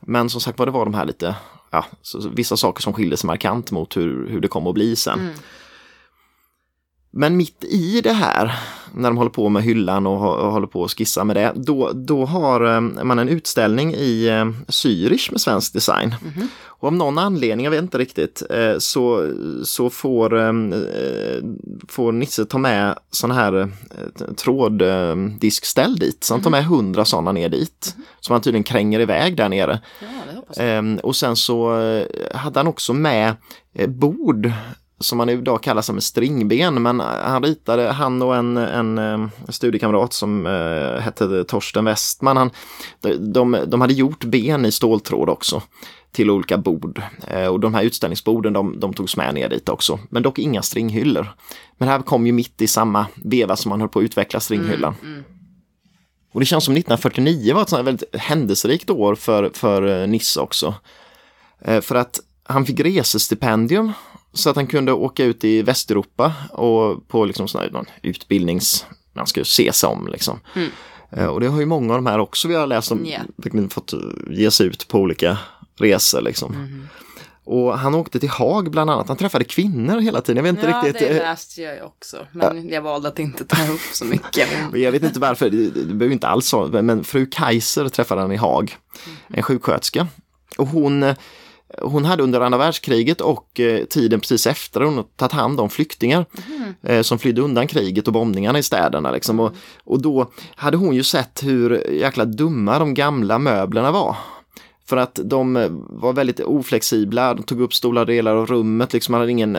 Men 0.00 0.30
som 0.30 0.40
sagt 0.40 0.58
var, 0.58 0.66
det 0.66 0.72
var 0.72 0.84
de 0.84 0.94
här 0.94 1.04
lite, 1.04 1.34
ja, 1.70 1.84
vissa 2.32 2.56
saker 2.56 2.82
som 2.82 2.92
skilde 2.92 3.16
sig 3.16 3.26
markant 3.26 3.70
mot 3.70 3.96
hur, 3.96 4.28
hur 4.28 4.40
det 4.40 4.48
kom 4.48 4.66
att 4.66 4.74
bli 4.74 4.96
sen. 4.96 5.20
Mm. 5.20 5.34
Men 7.12 7.36
mitt 7.36 7.64
i 7.64 8.00
det 8.00 8.12
här, 8.12 8.54
när 8.94 9.08
de 9.10 9.16
håller 9.16 9.30
på 9.30 9.48
med 9.48 9.62
hyllan 9.62 10.06
och, 10.06 10.18
hå- 10.18 10.36
och 10.36 10.52
håller 10.52 10.66
på 10.66 10.84
att 10.84 10.90
skissa 10.90 11.24
med 11.24 11.36
det, 11.36 11.52
då, 11.56 11.90
då 11.94 12.24
har 12.24 12.74
eh, 12.74 12.80
man 12.80 13.18
en 13.18 13.28
utställning 13.28 13.94
i 13.94 14.26
eh, 14.28 14.44
Zürich 14.68 15.30
med 15.32 15.40
svensk 15.40 15.72
design. 15.72 16.14
Och 16.62 16.86
av 16.88 16.94
någon 16.94 17.18
anledning, 17.18 17.64
jag 17.64 17.70
vet 17.70 17.82
inte 17.82 17.98
riktigt, 17.98 18.42
eh, 18.50 18.78
så, 18.78 19.32
så 19.64 19.90
får, 19.90 20.30
får 21.88 22.12
Nisse 22.12 22.44
ta 22.44 22.58
med 22.58 22.98
sådana 23.10 23.34
här 23.40 23.70
tråddiskställ 24.36 25.96
dit. 25.98 26.24
Så 26.24 26.34
han 26.34 26.42
tar 26.42 26.50
med 26.50 26.64
hundra 26.64 27.04
sådana 27.04 27.32
ner 27.32 27.48
dit. 27.48 27.96
Som 28.20 28.32
han 28.32 28.42
tydligen 28.42 28.64
kränger 28.64 29.00
iväg 29.00 29.36
där 29.36 29.48
nere. 29.48 29.80
Ja. 30.00 30.62
Ehm, 30.62 30.96
och 30.96 31.16
sen 31.16 31.36
så 31.36 31.74
hade 32.34 32.58
han 32.58 32.66
också 32.66 32.92
med 32.92 33.36
bord 33.88 34.52
som 35.00 35.18
man 35.18 35.28
idag 35.28 35.62
kallar 35.62 35.82
som 35.82 35.96
en 35.96 36.02
stringben, 36.02 36.82
men 36.82 37.00
han 37.00 37.42
ritade, 37.42 37.82
han 37.82 38.22
och 38.22 38.36
en, 38.36 38.56
en, 38.56 38.98
eh, 38.98 39.28
studiekamrat 39.48 40.12
som 40.12 40.46
eh, 40.46 41.00
hette 41.00 41.44
Torsten 41.44 41.84
Westman, 41.84 42.36
han, 42.36 42.50
de, 43.00 43.32
de, 43.32 43.58
de 43.66 43.80
hade 43.80 43.92
gjort 43.92 44.24
ben 44.24 44.66
i 44.66 44.72
ståltråd 44.72 45.28
också 45.28 45.62
till 46.12 46.30
olika 46.30 46.58
bord. 46.58 47.02
Eh, 47.26 47.46
och 47.46 47.60
de 47.60 47.74
här 47.74 47.82
utställningsborden 47.82 48.52
de, 48.52 48.80
de 48.80 48.94
togs 48.94 49.16
med 49.16 49.34
ner 49.34 49.48
dit 49.48 49.68
också, 49.68 49.98
men 50.08 50.22
dock 50.22 50.38
inga 50.38 50.62
stringhyllor. 50.62 51.32
Men 51.78 51.86
det 51.88 51.92
här 51.92 52.02
kom 52.02 52.26
ju 52.26 52.32
mitt 52.32 52.62
i 52.62 52.66
samma 52.66 53.06
veva 53.14 53.56
som 53.56 53.68
man 53.68 53.80
höll 53.80 53.88
på 53.88 53.98
att 53.98 54.04
utveckla 54.04 54.40
stringhyllan. 54.40 54.94
Och 56.32 56.40
det 56.40 56.46
känns 56.46 56.64
som 56.64 56.74
1949 56.74 57.54
var 57.54 57.62
ett 57.62 57.68
sånt 57.68 57.86
väldigt 57.86 58.16
händelserikt 58.16 58.90
år 58.90 59.14
för, 59.14 59.50
för 59.54 60.02
eh, 60.02 60.08
Nisse 60.08 60.40
också. 60.40 60.74
Eh, 61.60 61.80
För 61.80 61.94
att 61.94 62.20
han 62.42 62.66
fick 62.66 62.80
resestipendium 62.80 63.92
så 64.32 64.50
att 64.50 64.56
han 64.56 64.66
kunde 64.66 64.92
åka 64.92 65.24
ut 65.24 65.44
i 65.44 65.62
Västeuropa 65.62 66.32
och 66.52 67.08
på 67.08 67.24
liksom 67.24 67.48
sån 67.48 67.60
här, 67.60 67.70
någon 67.70 67.86
utbildnings... 68.02 68.86
Man 69.12 69.26
ska 69.26 69.44
se 69.44 69.72
sig 69.72 69.88
om 69.88 70.08
liksom. 70.12 70.40
Eh, 71.12 71.26
Och 71.26 71.40
det 71.40 71.46
har 71.48 71.60
ju 71.60 71.66
många 71.66 71.94
av 71.94 71.98
de 72.02 72.06
här 72.06 72.18
också 72.18 72.48
vi 72.48 72.54
har 72.54 72.66
läst 72.66 72.92
om, 72.92 73.06
Ja. 73.06 73.18
verkligen 73.36 73.68
fått 73.68 73.92
eh, 73.92 73.98
ge 74.30 74.50
sig 74.50 74.66
ut 74.66 74.88
på 74.88 74.98
olika 74.98 75.38
resor 75.78 76.20
liksom. 76.20 76.80
Och 77.44 77.78
han 77.78 77.94
åkte 77.94 78.20
till 78.20 78.28
Haag 78.28 78.70
bland 78.70 78.90
annat, 78.90 79.08
han 79.08 79.16
träffade 79.16 79.44
kvinnor 79.44 79.98
hela 80.00 80.20
tiden, 80.20 80.36
jag 80.46 80.52
vet 80.52 80.62
inte 80.64 80.70
Ja, 80.70 80.82
riktigt. 80.84 80.98
det 81.08 81.08
eh, 81.08 81.16
läste 81.16 81.62
jag 81.62 81.74
ju 81.76 81.82
också. 81.82 82.16
Men 82.32 82.68
jag 82.68 82.82
valde 82.82 83.08
att 83.08 83.18
inte 83.18 83.44
ta 83.44 83.72
upp 83.72 83.80
så 83.92 84.04
mycket. 84.04 84.48
Jag 84.74 84.92
vet 84.92 85.02
inte 85.02 85.20
varför, 85.20 85.50
det, 85.50 85.56
det 85.70 85.94
behöver 85.94 86.12
inte 86.12 86.28
alls 86.28 86.52
vara, 86.52 86.82
men 86.82 87.04
fru 87.04 87.26
Kaiser 87.26 87.88
träffade 87.88 88.20
han 88.20 88.32
i 88.32 88.36
Haag, 88.36 88.76
en 89.28 89.42
sjuksköterska. 89.42 90.06
Och 90.58 90.66
hon, 90.68 91.14
hon 91.78 92.04
hade 92.04 92.22
under 92.22 92.40
andra 92.40 92.58
världskriget 92.58 93.20
och 93.20 93.60
eh, 93.60 93.84
tiden 93.84 94.20
precis 94.20 94.46
efter 94.46 94.80
hon 94.80 95.04
tagit 95.16 95.32
hand 95.32 95.60
om 95.60 95.70
flyktingar 95.70 96.26
eh, 96.82 97.02
som 97.02 97.18
flydde 97.18 97.40
undan 97.42 97.66
kriget 97.66 98.06
och 98.06 98.12
bombningarna 98.12 98.58
i 98.58 98.62
städerna. 98.62 99.10
Liksom. 99.10 99.40
Och, 99.40 99.52
och 99.84 100.02
då 100.02 100.30
hade 100.54 100.76
hon 100.76 100.94
ju 100.94 101.02
sett 101.02 101.42
hur 101.42 101.90
jäkla 101.90 102.24
dumma 102.24 102.78
de 102.78 102.94
gamla 102.94 103.38
möblerna 103.38 103.90
var. 103.92 104.16
För 104.86 104.96
att 104.96 105.18
de 105.24 105.56
eh, 105.56 105.68
var 105.88 106.12
väldigt 106.12 106.40
oflexibla, 106.40 107.34
de 107.34 107.42
tog 107.42 107.60
upp 107.60 107.74
stora 107.74 108.04
delar 108.04 108.36
av 108.36 108.46
rummet, 108.46 108.92
liksom 108.92 109.14
hade 109.14 109.30
ingen, 109.30 109.58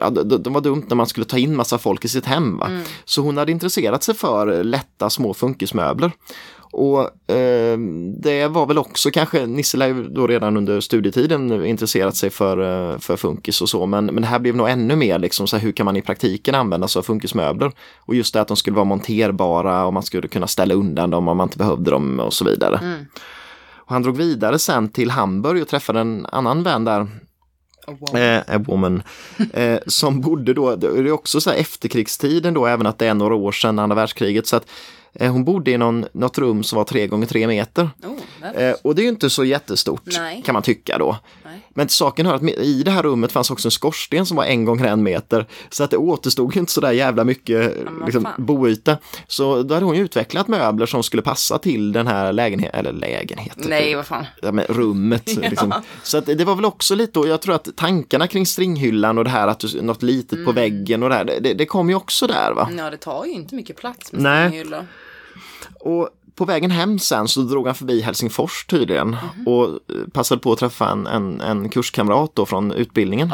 ja, 0.00 0.10
de, 0.10 0.42
de 0.42 0.52
var 0.52 0.60
dumt 0.60 0.84
när 0.88 0.96
man 0.96 1.06
skulle 1.06 1.26
ta 1.26 1.38
in 1.38 1.56
massa 1.56 1.78
folk 1.78 2.04
i 2.04 2.08
sitt 2.08 2.26
hem. 2.26 2.58
Va? 2.58 2.80
Så 3.04 3.22
hon 3.22 3.36
hade 3.36 3.52
intresserat 3.52 4.02
sig 4.02 4.14
för 4.14 4.64
lätta 4.64 5.10
små 5.10 5.34
funkismöbler. 5.34 6.12
Och 6.72 7.30
eh, 7.30 7.78
det 8.22 8.48
var 8.48 8.66
väl 8.66 8.78
också 8.78 9.10
kanske, 9.10 9.46
Nisse 9.46 9.76
lär 9.76 9.86
ju 9.86 10.08
då 10.08 10.26
redan 10.26 10.56
under 10.56 10.80
studietiden 10.80 11.66
intresserat 11.66 12.16
sig 12.16 12.30
för, 12.30 12.92
eh, 12.92 12.98
för 12.98 13.16
funkis 13.16 13.62
och 13.62 13.68
så, 13.68 13.86
men, 13.86 14.06
men 14.06 14.20
det 14.20 14.26
här 14.26 14.38
blev 14.38 14.56
nog 14.56 14.68
ännu 14.68 14.96
mer 14.96 15.18
liksom 15.18 15.46
så 15.46 15.56
här, 15.56 15.64
hur 15.64 15.72
kan 15.72 15.84
man 15.84 15.96
i 15.96 16.02
praktiken 16.02 16.54
använda 16.54 16.88
sig 16.88 17.00
av 17.00 17.02
funkismöbler? 17.02 17.72
Och 17.98 18.14
just 18.14 18.34
det 18.34 18.40
att 18.40 18.48
de 18.48 18.56
skulle 18.56 18.76
vara 18.76 18.84
monterbara 18.84 19.86
och 19.86 19.92
man 19.92 20.02
skulle 20.02 20.28
kunna 20.28 20.46
ställa 20.46 20.74
undan 20.74 21.10
dem 21.10 21.28
om 21.28 21.36
man 21.36 21.46
inte 21.46 21.58
behövde 21.58 21.90
dem 21.90 22.20
och 22.20 22.32
så 22.32 22.44
vidare. 22.44 22.80
Och 23.74 23.92
han 23.92 24.02
drog 24.02 24.16
vidare 24.16 24.58
sen 24.58 24.88
till 24.88 25.10
Hamburg 25.10 25.62
och 25.62 25.68
träffade 25.68 26.00
en 26.00 26.26
annan 26.32 26.62
vän 26.62 26.84
där, 26.84 27.06
Wow. 27.88 28.16
eh, 28.16 28.42
a 28.48 28.58
woman, 28.58 29.02
eh, 29.52 29.78
som 29.86 30.20
bodde 30.20 30.54
då, 30.54 30.76
det 30.76 30.86
är 30.86 31.12
också 31.12 31.40
så 31.40 31.50
här 31.50 31.56
efterkrigstiden 31.56 32.54
då, 32.54 32.66
även 32.66 32.86
att 32.86 32.98
det 32.98 33.06
är 33.06 33.14
några 33.14 33.34
år 33.34 33.52
sedan 33.52 33.78
andra 33.78 33.96
världskriget, 33.96 34.46
så 34.46 34.56
att 34.56 34.66
hon 35.20 35.44
bodde 35.44 35.70
i 35.70 35.78
någon, 35.78 36.06
något 36.12 36.38
rum 36.38 36.62
som 36.64 36.76
var 36.76 36.84
tre 36.84 37.06
gånger 37.06 37.26
tre 37.26 37.46
meter. 37.46 37.90
Oh. 38.04 38.62
Eh, 38.62 38.74
och 38.82 38.94
det 38.94 39.00
är 39.00 39.04
ju 39.04 39.08
inte 39.08 39.30
så 39.30 39.44
jättestort 39.44 40.02
Nej. 40.04 40.42
kan 40.46 40.52
man 40.52 40.62
tycka 40.62 40.98
då. 40.98 41.16
Nej. 41.44 41.60
Men 41.68 41.88
saken 41.88 42.26
hör 42.26 42.34
att 42.34 42.42
i 42.42 42.82
det 42.82 42.90
här 42.90 43.02
rummet 43.02 43.32
fanns 43.32 43.50
också 43.50 43.68
en 43.68 43.72
skorsten 43.72 44.26
som 44.26 44.36
var 44.36 44.44
en 44.44 44.64
gånger 44.64 44.84
en 44.84 45.02
meter. 45.02 45.46
Så 45.70 45.84
att 45.84 45.90
det 45.90 45.96
återstod 45.96 46.56
inte 46.56 46.72
så 46.72 46.80
där 46.80 46.92
jävla 46.92 47.24
mycket 47.24 47.76
liksom, 48.04 48.28
boyta. 48.38 48.98
Så 49.26 49.62
då 49.62 49.74
hade 49.74 49.86
hon 49.86 49.96
utvecklat 49.96 50.48
möbler 50.48 50.86
som 50.86 51.02
skulle 51.02 51.22
passa 51.22 51.58
till 51.58 51.92
den 51.92 52.06
här 52.06 52.32
lägenheten, 52.32 52.80
eller 52.80 52.92
lägenheten. 52.92 53.64
Nej, 53.68 53.94
vad 53.94 54.06
fan. 54.06 54.24
Ja, 54.42 54.52
men 54.52 54.64
rummet. 54.64 55.36
Liksom. 55.36 55.74
Så 56.02 56.18
att 56.18 56.26
det 56.26 56.44
var 56.44 56.54
väl 56.54 56.64
också 56.64 56.94
lite, 56.94 57.18
och 57.18 57.28
jag 57.28 57.40
tror 57.42 57.54
att 57.54 57.68
tankarna 57.76 58.26
kring 58.26 58.46
stringhyllan 58.46 59.18
och 59.18 59.24
det 59.24 59.30
här 59.30 59.48
att 59.48 59.58
du, 59.60 59.82
något 59.82 60.02
litet 60.02 60.32
Mm. 60.32 60.46
på 60.46 60.52
väggen 60.52 61.02
och 61.02 61.08
det 61.08 61.14
här, 61.14 61.24
det, 61.24 61.54
det 61.54 61.66
kom 61.66 61.88
ju 61.88 61.94
också 61.94 62.26
där 62.26 62.52
va. 62.52 62.68
Ja, 62.76 62.90
det 62.90 62.96
tar 62.96 63.24
ju 63.24 63.32
inte 63.32 63.54
mycket 63.54 63.76
plats 63.76 64.12
med 64.12 64.22
Nej. 64.22 64.48
stringhyllor. 64.48 64.86
Och 65.86 66.08
på 66.34 66.44
vägen 66.44 66.70
hem 66.70 66.98
sen 66.98 67.28
så 67.28 67.40
drog 67.40 67.66
han 67.66 67.74
förbi 67.74 68.00
Helsingfors 68.00 68.66
tydligen 68.66 69.16
och 69.46 69.64
eh, 69.64 70.08
passade 70.12 70.40
på 70.40 70.52
att 70.52 70.58
träffa 70.58 70.90
en, 70.90 71.06
en, 71.06 71.40
en 71.40 71.68
kurskamrat 71.68 72.30
då 72.34 72.46
från 72.46 72.72
utbildningen. 72.72 73.32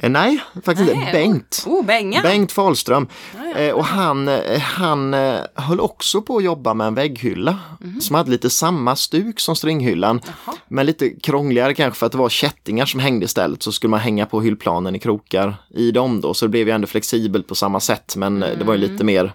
Eh, 0.00 0.10
nej, 0.10 0.40
faktiskt 0.64 0.92
inte. 0.92 1.12
Bengt. 1.12 1.64
Oh, 1.66 1.84
Benga! 1.84 2.22
Bengt 2.22 2.52
Fahlström. 2.52 3.08
Ja, 3.36 3.44
ja. 3.44 3.58
Eh, 3.58 3.74
och 3.74 3.84
han, 3.84 4.28
han 4.62 5.12
höll 5.54 5.80
också 5.80 6.22
på 6.22 6.36
att 6.36 6.44
jobba 6.44 6.74
med 6.74 6.86
en 6.86 6.94
vägghylla 6.94 7.58
som 8.00 8.16
hade 8.16 8.30
lite 8.30 8.50
samma 8.50 8.96
stuk 8.96 9.40
som 9.40 9.56
stringhyllan. 9.56 10.20
Jaha. 10.26 10.56
Men 10.68 10.86
lite 10.86 11.10
krångligare 11.10 11.74
kanske 11.74 11.98
för 11.98 12.06
att 12.06 12.12
det 12.12 12.18
var 12.18 12.28
kättingar 12.28 12.86
som 12.86 13.00
hängde 13.00 13.24
istället 13.24 13.62
så 13.62 13.72
skulle 13.72 13.90
man 13.90 14.00
hänga 14.00 14.26
på 14.26 14.40
hyllplanen 14.40 14.94
i 14.94 14.98
krokar 14.98 15.56
i 15.70 15.90
dem 15.90 16.20
då 16.20 16.34
så 16.34 16.44
det 16.44 16.50
blev 16.50 16.68
ju 16.68 16.74
ändå 16.74 16.86
flexibelt 16.86 17.46
på 17.46 17.54
samma 17.54 17.80
sätt 17.80 18.16
men 18.16 18.42
eh, 18.42 18.58
det 18.58 18.64
var 18.64 18.74
ju 18.74 18.80
lite 18.80 19.04
mer 19.04 19.32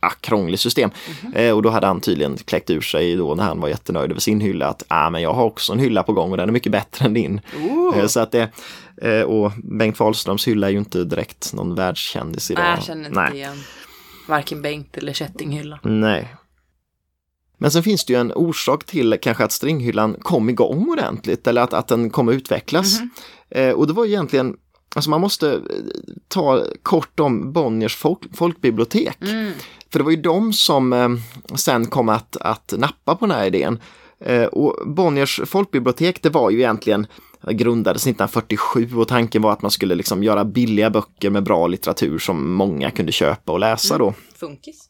ah, 0.00 0.12
krångligt 0.20 0.60
system. 0.60 0.90
Eh, 1.34 1.52
och 1.52 1.62
då 1.62 1.70
hade 1.70 1.86
han 1.86 2.00
tydligen 2.00 2.36
kläckt 2.36 2.70
ur 2.70 2.80
sig 2.80 3.16
då 3.16 3.34
när 3.34 3.44
han 3.44 3.60
var 3.60 3.68
jättenöjd 3.68 4.10
över 4.10 4.20
sin 4.20 4.40
hylla 4.40 4.68
att 4.68 4.82
ah, 4.88 5.10
men 5.10 5.22
jag 5.22 5.32
har 5.32 5.44
också 5.44 5.72
en 5.72 5.78
hylla 5.78 6.02
på 6.02 6.12
gång 6.12 6.30
och 6.30 6.36
den 6.36 6.48
är 6.48 6.52
mycket 6.52 6.72
bättre 6.72 7.04
än 7.04 7.14
din. 7.14 7.40
Oh. 7.56 7.98
Eh, 7.98 8.06
så 8.06 8.20
att 8.20 8.32
det, 8.32 8.50
eh, 9.02 9.22
och 9.22 9.52
Bengt 9.64 9.96
Fahlströms 9.96 10.48
hylla 10.48 10.66
är 10.66 10.70
ju 10.70 10.78
inte 10.78 11.04
direkt 11.04 11.52
någon 11.52 11.74
världskändis 11.74 12.50
idag. 12.50 12.64
Nej, 12.64 12.74
jag 12.74 12.84
känner 12.84 13.26
inte 13.26 13.36
igen 13.36 13.56
varken 14.28 14.62
Bengt 14.62 14.96
eller 14.96 15.12
kättinghylla. 15.12 15.78
Nej. 15.82 16.34
Men 17.58 17.70
sen 17.70 17.82
finns 17.82 18.04
det 18.04 18.12
ju 18.12 18.20
en 18.20 18.32
orsak 18.32 18.84
till 18.84 19.18
kanske 19.22 19.44
att 19.44 19.52
stringhyllan 19.52 20.16
kom 20.22 20.48
igång 20.50 20.88
ordentligt 20.88 21.46
eller 21.46 21.62
att, 21.62 21.72
att 21.72 21.88
den 21.88 22.10
kom 22.10 22.28
att 22.28 22.34
utvecklas. 22.34 23.00
Eh, 23.50 23.70
och 23.70 23.86
det 23.86 23.92
var 23.92 24.06
egentligen, 24.06 24.56
alltså 24.94 25.10
man 25.10 25.20
måste 25.20 25.60
ta 26.28 26.64
kort 26.82 27.20
om 27.20 27.52
Bonniers 27.52 27.96
folk, 27.96 28.36
folkbibliotek. 28.36 29.18
Mm. 29.20 29.52
För 29.92 29.98
det 29.98 30.04
var 30.04 30.10
ju 30.10 30.22
de 30.22 30.52
som 30.52 30.92
eh, 30.92 31.08
sen 31.56 31.86
kom 31.86 32.08
att, 32.08 32.36
att 32.36 32.74
nappa 32.78 33.14
på 33.14 33.26
den 33.26 33.36
här 33.36 33.46
idén. 33.46 33.78
Eh, 34.20 34.44
och 34.44 34.88
Bonniers 34.88 35.40
folkbibliotek 35.46 36.22
det 36.22 36.30
var 36.30 36.50
ju 36.50 36.58
egentligen 36.58 37.06
det 37.42 37.54
grundades 37.54 38.02
1947 38.02 38.96
och 38.96 39.08
tanken 39.08 39.42
var 39.42 39.52
att 39.52 39.62
man 39.62 39.70
skulle 39.70 39.94
liksom 39.94 40.22
göra 40.22 40.44
billiga 40.44 40.90
böcker 40.90 41.30
med 41.30 41.42
bra 41.42 41.66
litteratur 41.66 42.18
som 42.18 42.52
många 42.52 42.90
kunde 42.90 43.12
köpa 43.12 43.52
och 43.52 43.60
läsa 43.60 43.98
då 43.98 44.14
Funkis. 44.36 44.88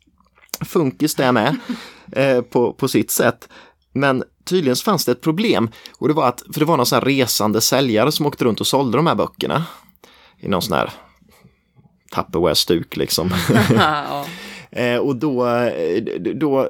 funkis 0.61 1.15
det 1.15 1.33
med 1.33 1.57
eh, 2.13 2.41
på, 2.41 2.73
på 2.73 2.89
sitt 2.89 3.11
sätt. 3.11 3.49
Men 3.93 4.25
tydligen 4.45 4.77
fanns 4.77 5.05
det 5.05 5.13
ett 5.13 5.21
problem 5.21 5.71
och 5.99 6.09
det 6.09 6.15
var 6.15 6.29
att, 6.29 6.43
för 6.53 6.61
det 6.61 6.67
var 6.67 6.77
någon 6.77 6.87
sån 6.87 6.97
här 6.97 7.05
resande 7.05 7.61
säljare 7.61 8.13
som 8.13 8.27
åkte 8.27 8.45
runt 8.45 8.61
och 8.61 8.67
sålde 8.67 8.99
de 8.99 9.07
här 9.07 9.15
böckerna 9.15 9.65
i 10.39 10.49
någon 10.49 10.63
sån 10.63 10.77
här 10.77 10.93
Tupperware-stuk 12.15 12.97
liksom. 12.97 13.31
eh, 14.71 14.97
och 14.97 15.17
då, 15.17 15.47
eh, 15.49 16.03
då 16.35 16.69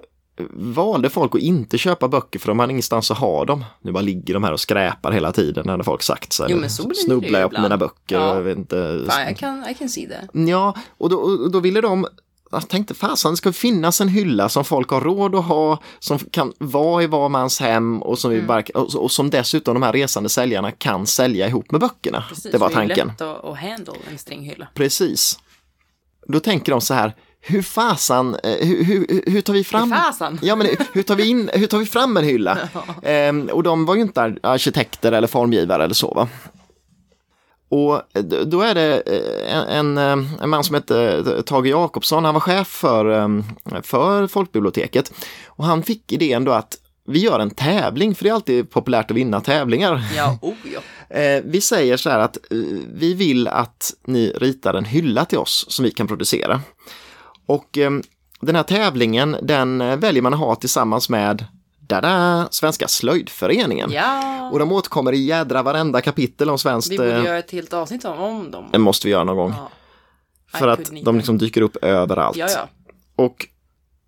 valde 0.53 1.11
folk 1.11 1.35
att 1.35 1.41
inte 1.41 1.79
köpa 1.79 2.09
böcker 2.09 2.39
för 2.39 2.49
de 2.49 2.59
hade 2.59 2.71
ingenstans 2.71 3.11
att 3.11 3.19
ha 3.19 3.45
dem. 3.45 3.65
Nu 3.83 3.93
bara 3.93 4.01
ligger 4.01 4.35
de 4.35 4.45
här 4.45 4.53
och 4.53 4.61
skräpar 4.61 5.13
hela 5.13 5.33
tiden 5.33 5.69
hade 5.69 5.85
folk 5.85 6.03
sagt. 6.03 6.33
Så 6.33 6.47
Jo, 6.49 6.57
men 6.57 6.71
så 6.71 6.83
blir 6.83 6.97
det 6.97 7.01
Snubblar 7.03 7.41
jag 7.41 7.55
på 7.55 7.61
mina 7.61 7.77
böcker 7.77 8.17
Ja. 8.17 8.31
och 8.31 8.37
jag 8.37 8.43
vet 8.43 8.59
inte. 8.59 9.05
Fan, 9.09 9.29
I 9.29 9.35
can, 9.35 9.65
I 9.71 9.75
can 9.75 9.89
see 9.89 10.07
that. 10.09 10.31
Ja, 10.49 10.75
och 10.99 11.11
då, 11.11 11.17
och 11.17 11.51
då 11.51 11.61
ville 11.61 11.81
de 11.81 12.07
jag 12.51 12.69
tänkte 12.69 12.95
fasen, 12.95 13.31
det 13.31 13.37
ska 13.37 13.53
finnas 13.53 14.01
en 14.01 14.09
hylla 14.09 14.49
som 14.49 14.65
folk 14.65 14.89
har 14.91 15.01
råd 15.01 15.35
att 15.35 15.45
ha, 15.45 15.83
som 15.99 16.19
kan 16.19 16.53
vara 16.59 17.03
i 17.03 17.07
var 17.07 17.29
mans 17.29 17.61
hem 17.61 18.03
och 18.03 18.19
som, 18.19 18.33
Mm. 18.33 18.47
bara, 18.47 18.63
och, 18.75 18.95
och 18.95 19.11
som 19.11 19.31
dessutom 19.31 19.75
de 19.75 19.83
här 19.83 19.93
resande 19.93 20.29
säljarna 20.29 20.71
kan 20.71 21.07
sälja 21.07 21.47
ihop 21.49 21.71
med 21.71 21.81
böckerna. 21.81 22.25
Precis, 22.29 22.53
det 22.53 22.59
var 22.59 22.69
för 22.69 22.79
är 22.79 22.83
ju 22.83 22.89
tanken. 22.89 23.07
lätt 23.09 23.21
att, 23.21 23.45
att 23.45 23.59
handle 23.59 23.93
en 24.11 24.19
stringhylla. 24.19 24.69
Precis. 24.75 25.39
Då 26.27 26.41
tänker 26.41 26.73
de 26.73 26.81
så 26.81 26.95
här, 26.95 27.15
hur 27.41 27.63
fasan, 27.63 28.35
eh, 28.35 28.67
hur, 28.69 28.85
hur, 28.85 29.23
hur 29.27 29.41
tar 29.41 29.53
vi 29.53 29.65
fram... 29.65 29.91
Fasan! 29.91 30.39
Ja, 30.43 30.57
men 30.57 30.67
hur 30.93 31.03
tar 31.03 31.17
vi, 31.17 31.27
in, 31.29 31.51
hur 31.55 31.67
tar 31.67 31.79
vi 31.79 31.87
fram 31.87 32.17
en 32.17 32.25
hylla? 32.25 32.59
Ehm, 33.03 33.49
och 33.53 33.63
de 33.63 33.85
var 33.87 33.95
ju 33.95 34.01
inte 34.01 34.23
ar- 34.23 34.39
arkitekter 34.43 35.13
eller 35.13 35.29
formgivare 35.29 35.85
eller 35.85 35.95
så. 35.95 36.15
Va? 36.15 36.29
Och 37.71 38.03
d- 38.23 38.45
då 38.45 38.61
är 38.63 38.75
det 38.75 39.01
eh, 39.01 39.57
en, 39.79 39.99
en, 39.99 40.19
eh, 40.41 40.47
man 40.47 40.65
som 40.65 40.75
heter 40.75 41.43
Tage 41.43 41.67
Jakobsson, 41.67 42.25
han 42.25 42.35
var 42.35 42.41
chef 42.41 42.69
för, 42.69 43.23
eh, 43.23 43.83
för 43.83 44.27
folkbiblioteket. 44.27 45.13
Och 45.47 45.65
han 45.65 45.83
fick 45.83 46.13
idén 46.13 46.45
då 46.45 46.53
att 46.53 46.77
vi 47.07 47.19
gör 47.19 47.41
en 47.41 47.51
tävling, 47.51 48.15
för 48.15 48.25
det 48.25 48.31
är 48.31 48.35
alltid 48.35 48.71
populärt 48.71 49.11
att 49.11 49.17
vinna 49.17 49.41
tävlingar. 49.41 50.03
Ja, 50.17 50.39
oh 50.43 50.55
ja. 50.75 50.81
Eh, 51.11 51.43
vi 51.45 51.61
säger 51.61 51.97
så 51.97 52.11
här 52.11 52.19
att 52.19 52.37
eh, 52.37 52.57
vi 52.95 53.15
vill 53.15 53.49
att 53.49 53.93
ni 54.07 54.31
ritar 54.37 54.75
en 54.75 54.85
hylla 54.85 55.25
till 55.25 55.39
oss 55.39 55.67
som 55.69 55.85
vi 55.85 55.91
kan 55.91 56.07
producera. 56.09 56.61
Och 57.49 57.79
eh, 57.79 57.91
den 58.41 58.57
här 58.57 58.63
tävlingen 58.63 59.37
den 59.43 59.81
eh, 59.81 59.97
väljer 59.97 60.23
man 60.23 60.35
att 60.35 60.41
ha 60.41 60.55
tillsammans 60.55 61.09
med 61.09 61.45
Dada, 61.81 62.49
Svenska 62.51 62.89
slöjdföreningen. 62.89 63.91
Ja, 63.93 64.51
Och 64.53 64.59
de 64.59 64.73
återkommer 64.73 65.13
i 65.13 65.19
jädra 65.25 65.63
varenda 65.63 66.01
kapitel 66.01 66.51
om 66.51 66.59
svenskt. 66.59 66.93
vi 66.93 66.97
borde 66.99 67.17
eh, 67.17 67.25
göra 67.25 67.39
ett 67.39 67.51
helt 67.51 67.73
avsnitt 67.73 68.05
om, 68.05 68.19
om 68.19 68.51
dem. 68.51 68.65
Det 68.73 68.79
måste 68.79 69.07
vi 69.07 69.13
göra 69.13 69.25
någon 69.25 69.37
gång. 69.37 69.55
Ja. 69.57 70.59
För 70.59 70.69
att 70.69 70.91
de 71.05 71.17
liksom 71.17 71.39
dyker 71.39 71.61
upp 71.63 71.77
överallt. 71.77 72.37
Ja, 72.37 72.47
ja. 72.51 72.69
Och 73.17 73.47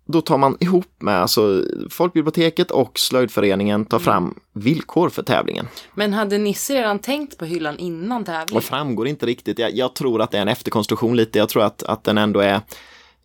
då 0.05 0.21
tar 0.21 0.37
man 0.37 0.57
ihop 0.59 0.85
med 0.99 1.21
alltså 1.21 1.63
Folkbiblioteket 1.89 2.71
och 2.71 2.99
Slöjdföreningen 2.99 3.85
tar 3.85 3.99
fram 3.99 4.39
villkor 4.53 5.09
för 5.09 5.23
tävlingen. 5.23 5.67
Men 5.93 6.13
hade 6.13 6.37
Nisse 6.37 6.73
redan 6.73 6.99
tänkt 6.99 7.37
på 7.37 7.45
hyllan 7.45 7.77
innan 7.77 8.23
Det 8.23 8.31
tävlingen? 8.31 8.61
framgår 8.61 9.07
inte 9.07 9.25
riktigt. 9.25 9.59
Jag, 9.59 9.75
jag 9.75 9.95
tror 9.95 10.21
att 10.21 10.31
det 10.31 10.37
är 10.37 10.41
en 10.41 10.47
efterkonstruktion 10.47 11.15
lite. 11.17 11.39
Jag 11.39 11.49
tror 11.49 11.63
att, 11.63 11.83
att 11.83 12.03
den 12.03 12.17
ändå 12.17 12.39
är... 12.39 12.61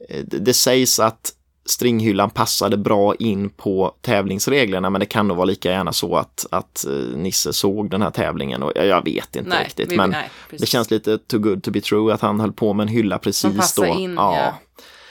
eh, 0.09 0.25
Det, 0.27 0.55
sägs 0.55 0.99
att 1.01 1.33
stringhyllan 1.69 2.31
passade 2.31 2.77
bra 2.77 3.15
in 3.15 3.51
på 3.51 3.95
tävlingsreglerna 4.01 4.91
men 4.91 4.99
det 5.01 5.07
kan 5.07 5.29
nog 5.29 5.37
vara 5.37 5.45
lika 5.45 5.71
gärna 5.71 5.93
så 5.93 6.17
att, 6.17 6.47
att 6.51 6.87
eh, 6.87 6.93
Nisse 7.19 7.53
såg 7.53 7.91
den 7.91 8.03
här 8.03 8.11
tävlingen 8.11 8.63
och 8.63 8.73
jag, 8.75 9.05
vet 9.05 9.37
inte 9.37 9.49
Nej, 9.51 9.65
riktigt. 9.65 9.93
vi- 9.93 9.97
men 9.97 10.11
nej, 10.11 10.31
det 10.51 10.67
känns 10.67 10.91
lite 10.91 11.19
too 11.19 11.41
good 11.41 11.63
to 11.63 11.71
be 11.71 11.81
true 11.81 12.15
att 12.15 12.21
han 12.21 12.41
höll 12.41 12.53
på 12.53 12.73
med 12.73 12.85
en 12.85 12.89
hylla 12.89 13.19
precis 13.19 13.75
då. 13.75 13.85
in, 13.87 14.15
ja, 14.15 14.37
ja. 14.37 14.55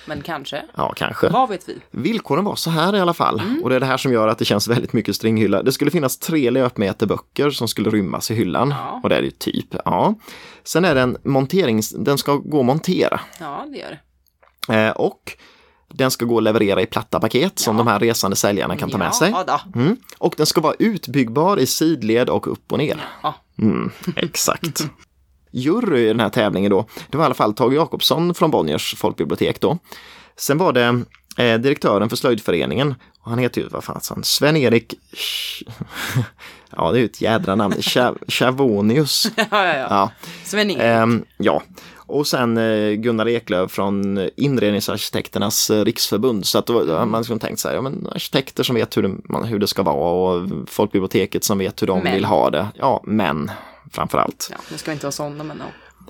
Men 0.07 0.21
kanske. 0.21 0.63
ja, 0.77 0.93
kanske. 0.97 1.29
Vad 1.29 1.49
vet 1.49 1.69
vi? 1.69 1.75
Villkoren 1.91 2.45
var 2.45 2.55
så 2.55 2.69
här 2.69 2.95
i 2.95 2.99
alla 2.99 3.13
fall 3.13 3.39
Mm. 3.39 3.63
och 3.63 3.69
det 3.69 3.75
är 3.75 3.79
det 3.79 3.85
här 3.85 3.97
som 3.97 4.13
gör 4.13 4.27
att 4.27 4.37
det 4.37 4.45
känns 4.45 4.67
väldigt 4.67 4.93
mycket 4.93 5.15
stringhylla. 5.15 5.63
Det 5.63 5.71
skulle 5.71 5.91
finnas 5.91 6.17
tre 6.17 6.49
löpmeter 6.49 7.05
böcker 7.05 7.49
som 7.49 7.67
skulle 7.67 7.89
rymmas 7.89 8.31
i 8.31 8.35
hyllan 8.35 8.69
Ja. 8.69 8.99
och 9.03 9.09
det 9.09 9.15
är 9.15 9.19
det 9.21 9.25
ju 9.25 9.31
typ. 9.31 9.75
Ja. 9.85 10.15
Sen 10.63 10.85
är 10.85 10.95
det 10.95 11.01
en 11.01 11.17
monterings, 11.23 11.89
den 11.89 12.17
ska 12.17 12.35
gå 12.35 12.59
att 12.59 12.65
montera 12.65 13.19
Ja, 13.39 13.65
det 13.71 13.77
gör 13.77 13.89
det. 13.89 13.99
Eh, 14.69 14.89
och 14.89 15.37
den 15.93 16.11
ska 16.11 16.25
gå 16.25 16.37
att 16.37 16.43
leverera 16.43 16.81
i 16.81 16.85
platta 16.85 17.19
paket 17.19 17.59
som 17.59 17.75
Ja. 17.77 17.83
de 17.83 17.87
här 17.91 17.99
resande 17.99 18.35
säljarna 18.35 18.77
kan 18.77 18.89
ta 18.89 18.97
med 18.97 19.15
sig. 19.15 19.33
Mm. 19.75 19.97
Och 20.17 20.33
den 20.37 20.45
ska 20.45 20.61
vara 20.61 20.75
utbyggbar 20.79 21.59
i 21.59 21.65
sidled 21.65 22.29
och 22.29 22.51
upp 22.51 22.71
och 22.71 22.77
ner. 22.77 22.97
Mm, 23.61 23.91
exakt. 24.15 24.85
Jury 25.51 26.03
i 26.03 26.07
den 26.07 26.19
här 26.19 26.29
tävlingen 26.29 26.71
då, 26.71 26.85
det 27.09 27.17
var 27.17 27.23
i 27.23 27.25
alla 27.25 27.35
fall 27.35 27.53
Tage 27.53 27.73
Jakobsson 27.73 28.33
från 28.33 28.51
Bonniers 28.51 28.95
folkbibliotek 28.97 29.61
då. 29.61 29.77
Sen 30.37 30.57
var 30.57 30.73
det 30.73 31.01
eh, 31.37 31.59
direktören 31.59 32.09
för 32.09 32.15
slöjdföreningen, 32.15 32.95
och 33.19 33.29
han 33.29 33.39
heter 33.39 33.61
ju, 33.61 33.67
vad 33.67 33.83
fan 33.83 33.99
han, 34.09 34.23
Sven-Erik, 34.23 34.93
ja 36.77 36.91
det 36.91 36.97
är 36.97 36.99
ju 36.99 37.05
ett 37.05 37.21
jädra 37.21 37.55
namn, 37.55 37.73
Cha- 37.73 38.17
Chavonius. 38.31 39.27
ja, 39.35 39.43
ja, 39.51 39.65
ja. 39.65 39.87
Ja. 39.89 40.11
Sven-Ingvar. 40.43 40.85
Ehm, 40.85 41.25
ja, 41.37 41.63
och 42.07 42.27
sen 42.27 42.57
eh, 42.57 42.91
Gunnar 42.91 43.27
Eklöf 43.27 43.71
från 43.71 44.29
Inredningsarkitekternas 44.35 45.69
eh, 45.69 45.85
riksförbund. 45.85 46.45
Så 46.45 46.57
att 46.57 46.69
har 46.69 47.05
man 47.05 47.21
liksom 47.21 47.39
tänkt 47.39 47.59
så 47.59 47.67
här, 47.67 47.75
ja, 47.75 47.81
men 47.81 48.07
arkitekter 48.11 48.63
som 48.63 48.75
vet 48.75 48.97
hur 48.97 49.01
det, 49.01 49.47
hur 49.47 49.59
det 49.59 49.67
ska 49.67 49.83
vara 49.83 49.95
och 49.95 50.49
folkbiblioteket 50.67 51.43
som 51.43 51.57
vet 51.57 51.81
hur 51.81 51.87
de 51.87 52.03
Men. 52.03 52.13
vill 52.13 52.25
ha 52.25 52.49
det. 52.49 52.67
Ja, 52.75 53.01
men 53.03 53.51
framför 53.91 54.17
allt. 54.17 54.47
Ja, 54.51 54.57
nu 54.71 54.77
ska 54.77 54.91
vi 54.91 54.93
inte 54.93 55.05
vara 55.05 55.11
sådana, 55.11 55.43
men 55.43 55.57
ja. 55.59 55.65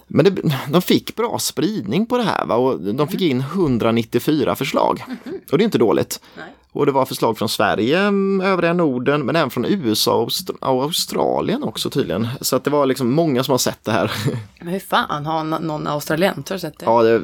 Men 0.08 0.26
det, 0.26 0.42
de 0.70 0.82
fick 0.82 1.16
bra 1.16 1.40
spridning 1.40 2.06
på 2.06 2.18
det 2.18 2.24
här 2.24 2.46
va? 2.46 2.56
och 2.56 2.80
de 2.96 3.08
fick 3.08 3.22
in 3.22 3.40
194 3.40 4.56
förslag. 4.56 5.04
Och 5.52 5.58
det 5.58 5.62
är 5.62 5.66
inte 5.66 5.78
dåligt. 5.78 6.20
Nej. 6.38 6.55
Och 6.76 6.86
det 6.86 6.92
var 6.92 7.06
förslag 7.06 7.38
från 7.38 7.50
Sverige, 7.50 8.00
mm, 8.00 8.42
övriga 8.42 8.74
Norden, 8.74 9.26
men 9.26 9.36
även 9.36 9.50
från 9.50 9.66
USA 9.66 10.16
och 10.16 10.30
Aust- 10.30 10.50
och 10.60 10.84
Australien 10.84 11.64
också 11.64 11.90
tydligen. 11.90 12.28
Så 12.42 12.56
att 12.56 12.64
det 12.64 12.70
var 12.70 12.86
liksom 12.86 13.12
många 13.12 13.44
som 13.44 13.52
har 13.52 13.58
sett 13.58 13.84
det 13.84 13.92
här. 13.92 14.12
Men 14.60 14.68
hur 14.68 14.80
fan 14.80 15.26
har 15.26 15.44
någon 15.44 15.88
australiensare 15.88 16.60
sett 16.60 16.80
det? 16.80 16.86
Ja, 16.86 17.04
det 17.04 17.22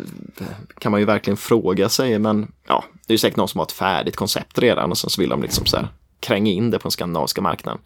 kan 0.80 0.92
man 0.92 1.00
ju 1.00 1.06
verkligen 1.06 1.38
fråga 1.38 1.90
sig, 1.90 2.20
men 2.20 2.52
ja, 2.68 2.84
det 3.08 3.12
är 3.12 3.14
ju 3.14 3.18
säkert 3.18 3.38
någon 3.38 3.48
som 3.48 3.60
har 3.60 3.66
ett 3.66 3.72
färdigt 3.72 4.16
koncept 4.16 4.60
redan 4.60 4.92
och 4.92 4.98
sen 4.98 5.10
så 5.10 5.22
vill 5.22 5.30
de 5.30 5.42
liksom 5.42 5.66
så 5.66 5.78
här 5.78 5.88
kränga 6.20 6.52
in 6.52 6.72
det 6.72 6.80
på 6.80 6.84
den 6.84 6.92
skandinaviska 6.92 7.42
marknaden. 7.42 7.82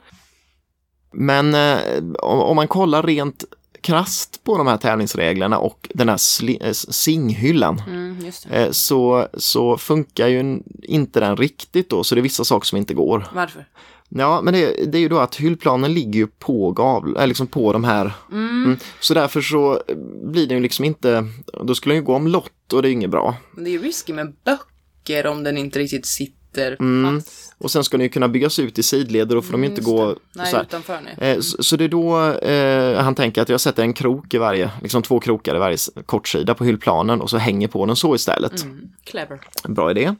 Men 1.13 1.55
eh, 1.55 1.79
om 2.19 2.55
man 2.55 2.67
kollar 2.67 3.03
rent 3.03 3.43
krasst 3.85 4.43
på 4.43 4.57
de 4.57 4.67
här 4.67 4.77
tävlingsreglerna 4.77 5.57
och 5.57 5.89
den 5.93 6.09
här 6.09 6.19
eh, 6.61 6.71
singhyllan 6.71 7.81
Mm, 7.87 8.31
eh, 8.49 8.71
så, 8.71 9.27
så 9.33 9.77
funkar 9.77 10.27
ju 10.27 10.59
inte 10.83 11.19
den 11.19 11.37
riktigt 11.37 11.89
då, 11.89 12.03
så 12.03 12.15
det 12.15 12.21
är 12.21 12.23
vissa 12.23 12.43
saker 12.43 12.65
som 12.65 12.77
inte 12.77 12.93
går. 12.93 13.27
Varför? 13.33 13.65
Ja, 14.09 14.41
men 14.41 14.53
det, 14.53 14.91
det 14.91 14.97
är 14.97 14.99
ju 14.99 15.09
då 15.09 15.19
att 15.19 15.35
hyllplanen 15.35 15.93
ligger 15.93 16.19
ju 16.19 16.27
på 16.27 16.71
gavel, 16.71 17.15
eller 17.15 17.27
liksom 17.27 17.47
på 17.47 17.73
de 17.73 17.83
här. 17.83 18.11
Mm. 18.31 18.77
Så 18.99 19.13
därför 19.13 19.41
så 19.41 19.81
blir 20.23 20.47
det 20.47 20.53
ju 20.53 20.59
liksom 20.59 20.85
inte, 20.85 21.27
då 21.63 21.75
skulle 21.75 21.95
den 21.95 22.01
ju 22.01 22.05
gå 22.05 22.15
omlott 22.15 22.73
och 22.73 22.81
det 22.81 22.87
är 22.87 22.89
ju 22.89 22.95
inget 22.95 23.09
bra. 23.09 23.35
Men 23.51 23.63
det 23.63 23.69
är 23.69 23.71
ju 23.71 23.81
risky 23.81 24.13
med 24.13 24.33
böcker 24.45 25.27
om 25.27 25.43
den 25.43 25.57
inte 25.57 25.79
riktigt 25.79 26.05
sitter 26.05 26.44
Mm. 26.79 27.21
fast. 27.21 27.41
Och 27.57 27.71
sen 27.71 27.83
ska 27.83 27.97
den 27.97 28.03
ju 28.03 28.09
kunna 28.09 28.27
byggas 28.27 28.59
ut 28.59 28.79
i 28.79 28.83
sidled, 28.83 29.27
då 29.27 29.41
får 29.41 29.51
de 29.51 29.63
ju 29.63 29.69
inte 29.69 29.81
Mm, 29.81 29.91
gå. 29.95 30.15
Nej, 30.33 30.51
så 30.51 30.61
utanför 30.61 30.99
nej. 31.17 31.31
Eh, 31.31 31.39
Så, 31.39 31.63
så 31.63 31.75
det 31.75 31.83
är 31.83 31.87
då 31.87 32.27
eh, 32.31 33.03
han 33.03 33.15
tänker 33.15 33.41
att 33.41 33.49
jag 33.49 33.61
sätter 33.61 33.83
en 33.83 33.93
krok 33.93 34.33
i 34.33 34.37
varje, 34.37 34.71
liksom 34.81 35.01
två 35.01 35.19
krokar 35.19 35.55
i 35.55 35.59
varje 35.59 35.77
kortsida 36.05 36.53
på 36.53 36.63
hyllplanen 36.65 37.21
och 37.21 37.29
så 37.29 37.37
hänger 37.37 37.67
på 37.67 37.85
den 37.85 37.95
så 37.95 38.15
istället. 38.15 38.63
Mm, 38.63 38.89
clever. 39.03 39.39
Bra 39.67 39.91
idé. 39.91 40.15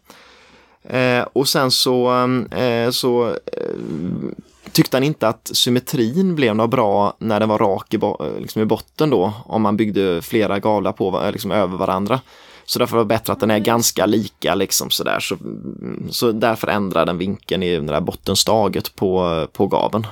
Eh, 0.84 1.26
och 1.34 1.48
sen 1.48 1.72
så, 1.72 2.12
eh, 2.52 2.90
så 2.90 3.28
eh, 3.30 3.70
tyckte 4.72 4.98
han 4.98 5.04
inte 5.04 5.28
att 5.28 5.50
symmetrin 5.54 6.36
blev 6.36 6.56
något 6.56 6.70
bra 6.70 7.16
när 7.20 7.40
den 7.40 7.50
var 7.50 7.60
rak 7.60 7.94
i, 7.94 7.98
bo- 7.98 8.26
eh, 8.26 8.40
liksom 8.42 8.62
i 8.62 8.66
botten 8.66 9.10
då, 9.10 9.34
om 9.46 9.62
man 9.62 9.78
byggde 9.78 10.22
flera 10.22 10.60
gavlar 10.60 10.92
på, 10.92 11.30
liksom 11.34 11.52
över 11.52 11.78
varandra. 11.78 12.20
Så 12.66 12.80
därför 12.80 12.96
var 12.96 13.04
det 13.04 13.08
bättre 13.08 13.34
att 13.34 13.40
den 13.40 13.52
är 13.52 13.60
ganska 13.60 14.06
lika 14.06 14.56
liksom 14.56 14.90
sådär. 14.90 15.20
Så, 15.20 15.38
så 16.12 16.32
därför 16.32 16.68
ändrar 16.68 17.06
den 17.06 17.18
vinkeln 17.18 17.64
i 17.64 17.76
det 17.78 17.82
där 17.82 18.02
bottenstaget 18.02 18.96
på, 18.96 19.48
på 19.54 19.68
gaveln. 19.68 20.08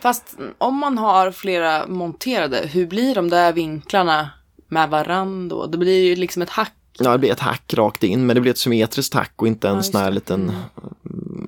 Fast 0.00 0.36
om 0.58 0.74
man 0.74 0.98
har 0.98 1.30
flera 1.30 1.86
monterade, 1.86 2.68
hur 2.72 2.86
blir 2.86 3.14
de 3.14 3.30
där 3.30 3.52
vinklarna 3.52 4.30
med 4.68 4.90
varandra? 4.90 5.56
då? 5.56 5.66
Det 5.66 5.78
blir 5.78 6.04
ju 6.04 6.16
liksom 6.16 6.42
ett 6.42 6.50
hack. 6.50 6.72
Ja, 6.98 7.10
det 7.12 7.18
blir 7.18 7.32
ett 7.32 7.40
hack 7.40 7.74
rakt 7.74 8.04
in, 8.04 8.26
men 8.26 8.34
det 8.34 8.40
blir 8.40 8.52
ett 8.52 8.58
symmetriskt 8.58 9.14
hack 9.14 9.32
och 9.36 9.46
inte 9.46 9.68
en 9.68 9.76
just 9.76 9.92
sån 9.92 10.00
här 10.00 10.10
liten, 10.10 10.52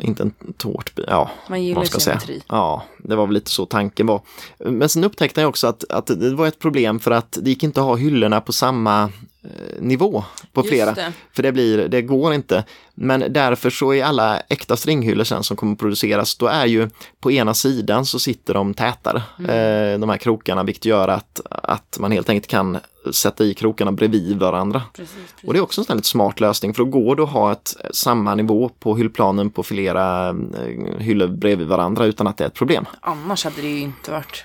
inte 0.03 0.23
en 0.23 0.33
tårtbit, 0.57 1.05
ja. 1.09 1.31
Man 1.49 1.65
gillar 1.65 1.85
ska 1.85 1.95
jag 1.95 2.03
säga. 2.03 2.21
symmetri. 2.21 2.45
Ja, 2.49 2.83
det 2.99 3.17
var 3.17 3.27
väl 3.27 3.35
lite 3.35 3.51
så 3.51 3.67
tanken 3.67 4.07
var. 4.07 4.21
Men 4.59 4.89
sen 4.89 5.05
upptäckte 5.05 5.41
jag 5.41 5.49
också 5.49 5.67
att, 5.67 5.85
att 5.91 6.07
det 6.07 6.35
var 6.35 6.47
ett 6.47 6.59
problem 6.59 7.01
för 7.01 7.11
att 7.11 7.39
det 7.43 7.51
gick 7.51 7.63
inte 7.63 7.81
att 7.81 7.87
ha 7.87 7.97
hyllorna 7.97 8.41
på 8.41 8.53
samma 8.53 9.03
eh, 9.45 9.81
nivå 9.81 10.25
på 10.53 10.61
Just 10.61 10.71
flera. 10.71 10.93
det. 10.93 11.13
För 11.33 11.43
det, 11.43 11.53
blir, 11.53 11.89
det 11.89 12.03
går 12.03 12.35
inte. 12.35 12.65
Men 12.95 13.25
därför 13.33 13.71
så 13.71 13.95
är 13.95 14.05
alla 14.05 14.41
äkta 14.41 14.77
stringhyllor 14.77 15.25
sen 15.25 15.43
som 15.45 15.57
kommer 15.57 15.73
att 15.73 15.79
produceras, 15.79 16.37
då 16.37 16.47
är 16.47 16.67
ju 16.67 16.91
på 17.21 17.33
ena 17.33 17.55
sidan 17.55 18.07
så 18.07 18.19
sitter 18.19 18.55
de 18.55 18.75
tätare, 18.75 19.23
Mm. 19.39 19.51
eh, 19.95 20.01
de 20.01 20.09
här 20.11 20.17
krokarna, 20.17 20.63
vilket 20.63 20.85
gör 20.85 21.09
att, 21.09 21.41
att 21.51 21.97
man 22.01 22.13
helt 22.13 22.29
enkelt 22.29 22.47
kan 22.51 22.79
sätta 23.13 23.45
i 23.45 23.55
krokarna 23.55 23.93
bredvid 23.93 24.39
varandra. 24.39 24.83
Precis, 24.93 25.15
precis. 25.15 25.49
Och 25.49 25.53
det 25.53 25.59
är 25.59 25.63
också 25.63 25.81
en 25.81 25.85
sån 25.85 25.97
lite 25.97 26.09
smart 26.09 26.41
lösning 26.41 26.75
för 26.75 26.85
då 26.85 26.91
går 26.91 27.17
det 27.17 27.23
att 27.23 27.31
ha 27.31 27.53
ett, 27.53 27.77
samma 27.91 28.35
nivå 28.35 28.69
på 28.69 28.97
hyllplanen 28.97 29.51
på 29.51 29.63
flera 29.63 30.29
eh, 30.29 30.99
hyllor 30.99 31.29
bredvid 31.29 31.67
varandra 31.67 32.05
utan 32.05 32.27
att 32.27 32.37
det 32.37 32.45
är 32.45 32.49
ett 32.49 32.55
problem. 32.55 32.85
Annars 33.01 33.45
hade 33.45 33.63
det 33.63 33.69
ju 33.69 33.81
inte 33.81 34.11
varit 34.11 34.45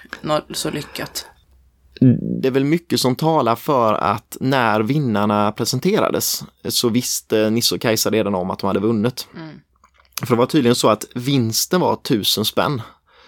så 0.54 0.72
lyckat. 0.72 1.26
Det 2.42 2.48
är 2.48 2.52
väl 2.52 2.66
mycket 2.66 3.00
som 3.00 3.16
talar 3.16 3.56
för 3.56 3.94
att 3.94 4.38
när 4.40 4.80
vinnarna 4.80 5.52
presenterades 5.52 6.44
så 6.64 6.90
visste 6.90 7.50
Nisse 7.50 7.76
och 7.76 7.82
Kajsa 7.82 8.10
redan 8.10 8.36
om 8.36 8.52
att 8.52 8.60
de 8.60 8.68
hade 8.68 8.80
vunnit. 8.80 9.28
För 10.22 10.36
det 10.36 10.36
var 10.36 10.46
tydligen 10.46 10.76
så 10.76 10.90
att 10.90 11.06
vinsten 11.16 11.82
var 11.82 11.96
tusen 11.96 12.46
spänn. 12.46 12.82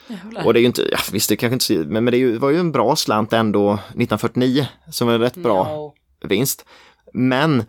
Jävlar. 0.07 0.45
Och 0.45 0.53
det 0.53 0.59
är 0.59 0.61
ju 0.61 0.67
inte, 0.67 0.87
ja, 0.91 0.97
visst 1.11 1.29
det 1.29 1.35
kanske 1.35 1.53
inte, 1.75 1.89
men, 1.89 2.03
men 2.03 2.11
det 2.11 2.17
ju, 2.17 2.37
var 2.37 2.49
ju 2.49 2.59
en 2.59 2.71
bra 2.71 2.95
slant 2.95 3.33
ändå 3.33 3.73
1949 3.73 4.67
som 4.91 5.07
var 5.07 5.13
en 5.13 5.21
rätt 5.21 5.35
bra 5.35 5.63
No. 5.63 5.93
vinst. 6.27 6.65
Men 7.13 7.63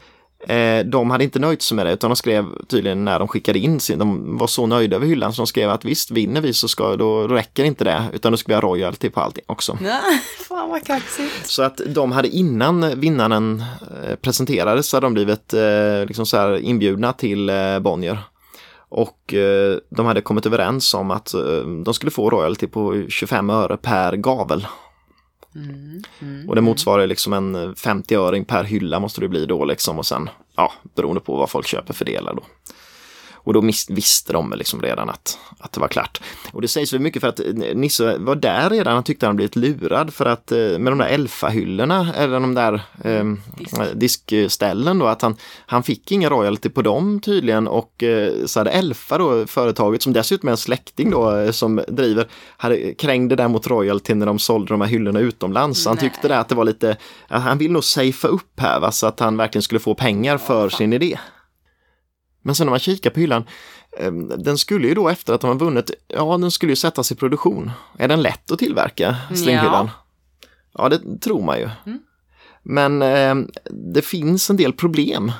eh, 0.48 0.84
de 0.84 1.10
hade 1.10 1.24
inte 1.24 1.38
nöjt 1.38 1.62
sig 1.62 1.76
med 1.76 1.86
det 1.86 1.92
utan 1.92 2.10
de 2.10 2.16
skrev 2.16 2.46
tydligen 2.68 3.04
när 3.04 3.18
de 3.18 3.28
skickade 3.28 3.58
in 3.58 3.80
sin, 3.80 3.98
de 3.98 4.36
var 4.38 4.46
så 4.46 4.66
nöjda 4.66 4.96
över 4.96 5.06
hyllan 5.06 5.32
så 5.32 5.42
de 5.42 5.46
skrev 5.46 5.70
att 5.70 5.84
visst 5.84 6.10
vinner 6.10 6.40
vi 6.40 6.52
så 6.52 6.68
ska, 6.68 6.96
då 6.96 7.28
räcker 7.28 7.64
inte 7.64 7.84
det 7.84 8.04
utan 8.12 8.32
då 8.32 8.38
ska 8.38 8.48
vi 8.48 8.54
ha 8.54 8.60
royalty 8.60 9.10
på 9.10 9.20
allting 9.20 9.44
också. 9.46 9.78
Fan 10.48 10.70
vad 10.70 10.86
kaxigt. 10.86 11.46
Så 11.46 11.62
att 11.62 11.80
de 11.86 12.12
hade 12.12 12.28
innan 12.28 13.00
vinnaren 13.00 13.64
eh, 14.04 14.14
presenterades 14.14 14.88
så 14.88 14.96
hade 14.96 15.06
de 15.06 15.14
blivit 15.14 15.54
eh, 15.54 16.06
liksom 16.06 16.26
så 16.26 16.56
inbjudna 16.56 17.12
till 17.12 17.48
eh, 17.48 17.78
Bonnier. 17.78 18.18
Och 18.88 19.34
eh, 19.34 19.78
de 19.88 20.06
hade 20.06 20.20
kommit 20.20 20.46
överens 20.46 20.94
om 20.94 21.10
att 21.10 21.34
eh, 21.34 21.60
de 21.84 21.94
skulle 21.94 22.10
få 22.10 22.30
royalty 22.30 22.66
på 22.66 23.04
25 23.08 23.50
öre 23.50 23.76
per 23.76 24.16
gavel. 24.16 24.66
Och 26.48 26.54
det 26.54 26.60
motsvarar 26.60 27.06
liksom 27.06 27.32
en 27.32 27.74
50-öring 27.74 28.44
per 28.44 28.64
hylla 28.64 29.00
måste 29.00 29.20
det 29.20 29.28
bli 29.28 29.46
då 29.46 29.64
liksom 29.64 29.98
och 29.98 30.06
sen, 30.06 30.30
ja, 30.56 30.72
beroende 30.94 31.20
på 31.20 31.36
vad 31.36 31.50
folk 31.50 31.66
köper 31.66 31.94
fördelar 31.94 32.34
då. 32.34 32.42
Och 33.48 33.54
då 33.54 33.60
visste 33.88 34.32
de 34.32 34.54
liksom 34.56 34.82
redan 34.82 35.10
att, 35.10 35.38
att 35.58 35.72
det 35.72 35.80
var 35.80 35.88
klart. 35.88 36.20
Och 36.52 36.62
det 36.62 36.68
sägs 36.68 36.92
väl 36.92 37.00
mycket 37.00 37.20
för 37.20 37.28
att 37.28 37.40
Nisse 37.74 38.18
var 38.18 38.36
där 38.36 38.70
redan, 38.70 38.94
han 38.94 39.02
tyckte 39.02 39.26
han 39.26 39.36
blivit 39.36 39.56
lurad 39.56 40.14
för 40.14 40.26
att 40.26 40.52
eh, 40.52 40.58
med 40.58 40.92
de 40.92 40.98
där 40.98 41.08
Elfa-hyllorna, 41.08 42.14
eller 42.16 42.40
de 42.40 42.54
där 42.54 42.80
eh, 43.04 43.24
diskställen 43.94 44.98
då, 44.98 45.06
att 45.06 45.22
han, 45.22 45.36
han 45.66 45.82
fick 45.82 46.12
ingen 46.12 46.30
royalty 46.30 46.68
på 46.68 46.82
dem 46.82 47.20
tydligen 47.20 47.68
och 47.68 48.02
eh, 48.02 48.32
så 48.46 48.60
hade 48.60 48.70
Elfa 48.70 49.18
då, 49.18 49.46
företaget 49.46 50.02
som 50.02 50.12
dessutom 50.12 50.48
är 50.48 50.50
en 50.50 50.56
släkting 50.56 51.10
då 51.10 51.36
eh, 51.36 51.50
som 51.50 51.80
driver, 51.88 52.28
hade 52.56 52.94
krängde 52.94 53.36
där 53.36 53.48
mot 53.48 53.66
royalty 53.66 54.14
när 54.14 54.26
de 54.26 54.38
sålde 54.38 54.74
de 54.74 54.80
här 54.80 54.88
hyllorna 54.88 55.20
utomlands. 55.20 55.82
Så 55.82 55.90
han 55.90 55.98
Nej. 56.00 56.10
tyckte 56.10 56.28
det 56.28 56.38
att 56.38 56.48
det 56.48 56.54
var 56.54 56.64
lite, 56.64 56.96
han 57.28 57.58
vill 57.58 57.72
nog 57.72 57.84
safea 57.84 58.30
upp 58.30 58.60
här 58.60 58.80
va, 58.80 58.92
så 58.92 59.06
att 59.06 59.20
han 59.20 59.36
verkligen 59.36 59.62
skulle 59.62 59.80
få 59.80 59.94
pengar 59.94 60.38
för 60.38 60.68
sin 60.68 60.92
idé. 60.92 61.18
Men 62.48 62.54
sen 62.54 62.66
när 62.66 62.70
man 62.70 62.80
kikar 62.80 63.10
på 63.10 63.20
hyllan, 63.20 63.44
eh, 63.98 64.12
den 64.38 64.58
skulle 64.58 64.88
ju 64.88 64.94
då 64.94 65.08
efter 65.08 65.34
att 65.34 65.40
de 65.40 65.46
har 65.46 65.54
vunnit, 65.54 65.90
ja 66.06 66.38
den 66.38 66.50
skulle 66.50 66.72
ju 66.72 66.76
sättas 66.76 67.12
i 67.12 67.14
produktion. 67.14 67.70
Är 67.98 68.08
den 68.08 68.22
lätt 68.22 68.50
att 68.50 68.58
tillverka, 68.58 69.16
stringhyllan? 69.34 69.90
Ja, 70.78 70.88
det 70.88 71.20
tror 71.20 71.42
man 71.42 71.58
ju. 71.58 71.68
Men 72.62 73.02
eh, 73.02 73.34
det 73.70 74.02
finns 74.02 74.50
en 74.50 74.56
del 74.56 74.72
problem. 74.72 75.32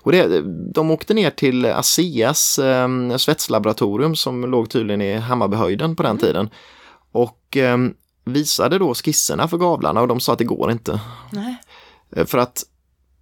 Och 0.00 0.12
det, 0.12 0.42
de 0.74 0.90
åkte 0.90 1.14
ner 1.14 1.30
till 1.30 1.66
ASEAs 1.66 2.58
eh, 2.58 3.16
svetslaboratorium 3.16 4.16
som 4.16 4.50
låg 4.50 4.70
tydligen 4.70 5.00
i 5.00 5.16
Hammarbyhöjden 5.16 5.96
på 5.96 6.02
den 6.02 6.18
tiden. 6.18 6.50
Och 7.12 7.56
eh, 7.56 7.78
visade 8.24 8.78
då 8.78 8.94
skisserna 8.94 9.48
för 9.48 9.58
gavlarna 9.58 10.00
och 10.00 10.08
de 10.08 10.20
sa 10.20 10.32
att 10.32 10.38
det 10.38 10.44
går 10.44 10.72
inte. 10.72 11.00
Nej. 11.30 11.56
Eh, 12.16 12.26
För 12.26 12.38
att 12.38 12.64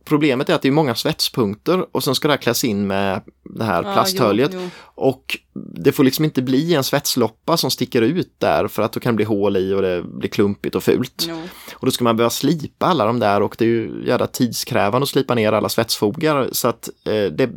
problemet 0.04 0.48
är 0.48 0.54
att 0.54 0.62
det 0.62 0.68
är 0.68 0.72
många 0.72 0.94
svetspunkter 0.94 1.86
och 1.92 2.04
sen 2.04 2.14
ska 2.14 2.28
det 2.28 2.34
här 2.34 2.38
kläs 2.42 2.64
in 2.64 2.86
med 2.86 3.20
det 3.44 3.64
här 3.64 3.82
Ja, 3.82 3.92
plasthöljet. 3.92 4.50
jo, 4.54 4.60
jo. 4.62 4.68
Och 4.94 5.38
det 5.54 5.92
får 5.92 6.04
liksom 6.04 6.24
inte 6.24 6.42
bli 6.42 6.74
en 6.74 6.84
svetsloppa 6.84 7.56
som 7.56 7.70
sticker 7.70 8.02
ut 8.02 8.34
där 8.38 8.68
för 8.68 8.82
att 8.82 8.92
då 8.92 9.00
kan 9.00 9.12
det 9.14 9.16
bli 9.16 9.24
hål 9.24 9.56
i 9.56 9.74
och 9.74 9.82
det 9.82 10.02
blir 10.02 10.28
klumpigt 10.28 10.74
och 10.74 10.82
fult. 10.82 11.24
Jo. 11.28 11.42
Och 11.74 11.86
då 11.86 11.90
ska 11.90 12.04
man 12.04 12.16
behöva 12.16 12.30
slipa 12.30 12.86
alla 12.86 13.06
de 13.06 13.18
där 13.18 13.42
och 13.42 13.54
det 13.58 13.64
är 13.64 13.68
ju 13.68 14.02
jävla 14.06 14.26
tidskrävande 14.26 15.02
att 15.02 15.08
slipa 15.08 15.34
ner 15.34 15.52
alla 15.52 15.68
svetsfogar 15.68 16.48
så 16.52 16.68
att 16.68 16.88
eh, 17.04 17.24
det, 17.24 17.50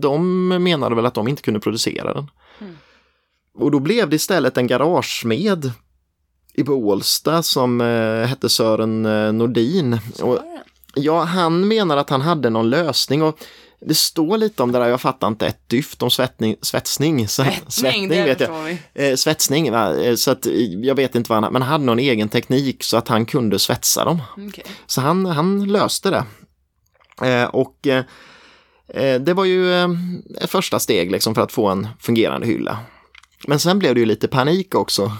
de 0.00 0.48
menade 0.48 0.94
väl 0.94 1.06
att 1.06 1.14
de 1.14 1.28
inte 1.28 1.42
kunde 1.42 1.60
producera 1.60 2.14
den. 2.14 2.30
Och 3.58 3.70
då 3.70 3.78
blev 3.78 4.08
det 4.10 4.16
istället 4.16 4.56
en 4.58 4.66
garagesmed 4.66 5.70
i 6.54 6.62
Bålsta 6.62 7.42
som 7.42 7.80
eh, 7.80 8.26
hette 8.26 8.48
Sören 8.48 9.06
eh, 9.06 9.32
Nordin. 9.32 9.98
Och, 10.22 10.38
ja, 10.96 11.22
han 11.24 11.68
menar 11.68 11.96
att 11.96 12.10
han 12.10 12.20
hade 12.20 12.50
någon 12.50 12.70
lösning 12.70 13.22
och 13.22 13.38
det 13.80 13.94
står 13.94 14.38
lite 14.38 14.62
om 14.62 14.72
det 14.72 14.78
där, 14.78 14.88
jag 14.88 15.00
fattar 15.00 15.28
inte 15.28 15.46
ett 15.46 15.68
dyft 15.68 16.02
om 16.02 16.10
svettning, 16.10 16.56
svetsning. 16.62 17.28
Så, 17.28 17.44
Svettning, 17.68 18.08
det 18.08 18.24
vet 18.24 18.40
jag. 18.40 18.78
Eh, 18.94 19.16
svetsning, 19.16 19.72
va? 19.72 19.96
Eh, 19.96 20.14
så 20.14 20.30
att 20.30 20.46
eh, 20.46 20.52
jag 20.62 20.94
vet 20.94 21.14
inte 21.14 21.30
vad 21.30 21.42
han 21.42 21.52
men 21.52 21.62
han 21.62 21.70
hade 21.70 21.84
någon 21.84 21.98
egen 21.98 22.28
teknik 22.28 22.84
så 22.84 22.96
att 22.96 23.08
han 23.08 23.26
kunde 23.26 23.58
svetsa 23.58 24.04
dem. 24.04 24.22
Okej. 24.48 24.64
Så 24.86 25.00
han, 25.00 25.26
han 25.26 25.64
löste 25.64 26.10
det. 26.10 26.24
Eh, 27.28 27.44
och 27.44 27.86
eh, 27.86 28.04
eh, 28.88 29.20
det 29.20 29.34
var 29.34 29.44
ju 29.44 29.82
ett 30.40 30.50
första 30.50 30.78
steg 30.78 31.10
liksom 31.10 31.34
för 31.34 31.42
att 31.42 31.52
få 31.52 31.68
en 31.68 31.88
fungerande 32.00 32.46
hylla. 32.46 32.78
Men 33.46 33.58
sen 33.58 33.78
blev 33.78 33.94
det 33.94 34.00
ju 34.00 34.06
lite 34.06 34.28
panik 34.28 34.74
också. 34.74 35.12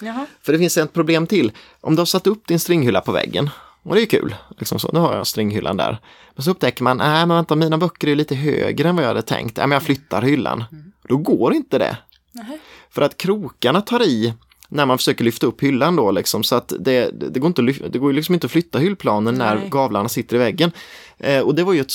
Jaha. 0.00 0.26
För 0.42 0.52
det 0.52 0.58
finns 0.58 0.76
ett 0.76 0.92
problem 0.92 1.26
till. 1.26 1.52
Om 1.80 1.94
du 1.96 2.00
har 2.00 2.06
satt 2.06 2.26
upp 2.26 2.46
din 2.46 2.60
stringhylla 2.60 3.00
på 3.00 3.12
väggen, 3.12 3.50
och 3.84 3.94
det 3.94 4.02
är 4.02 4.06
kul, 4.06 4.34
liksom 4.58 4.78
så, 4.78 4.90
nu 4.92 4.98
har 4.98 5.16
jag 5.16 5.26
stringhyllan 5.26 5.76
där. 5.76 5.98
Men 6.34 6.42
så 6.42 6.50
upptäcker 6.50 6.84
man, 6.84 6.96
nej 6.96 7.26
men 7.26 7.36
vänta, 7.36 7.56
mina 7.56 7.78
böcker 7.78 8.08
är 8.08 8.14
lite 8.14 8.34
högre 8.34 8.88
än 8.88 8.96
vad 8.96 9.04
jag 9.04 9.08
hade 9.08 9.22
tänkt. 9.22 9.56
Nej 9.56 9.66
men 9.66 9.76
jag 9.76 9.82
flyttar 9.82 10.22
hyllan. 10.22 10.64
Då 11.08 11.16
går 11.16 11.54
inte 11.54 11.78
det. 11.78 11.96
Nej. 12.32 12.60
För 12.90 13.02
att 13.02 13.16
krokarna 13.16 13.80
tar 13.80 14.02
i 14.02 14.34
när 14.68 14.86
man 14.86 14.98
försöker 14.98 15.24
lyfta 15.24 15.46
upp 15.46 15.62
hyllan 15.62 15.96
då 15.96 16.10
liksom 16.10 16.42
så 16.42 16.54
att 16.54 16.72
det, 16.80 17.10
det, 17.30 17.40
går 17.40 17.46
inte 17.46 17.62
det 17.62 17.98
går 17.98 18.10
ju 18.10 18.16
liksom 18.16 18.34
inte 18.34 18.44
att 18.44 18.50
flytta 18.50 18.78
hyllplanen 18.78 19.34
när 19.34 19.56
Nej. 19.56 19.68
gavlarna 19.68 20.08
sitter 20.08 20.36
i 20.36 20.38
väggen. 20.38 20.72
Eh, 21.18 21.40
och 21.40 21.54
det 21.54 21.64
var 21.64 21.72
ju 21.72 21.80
ett, 21.80 21.92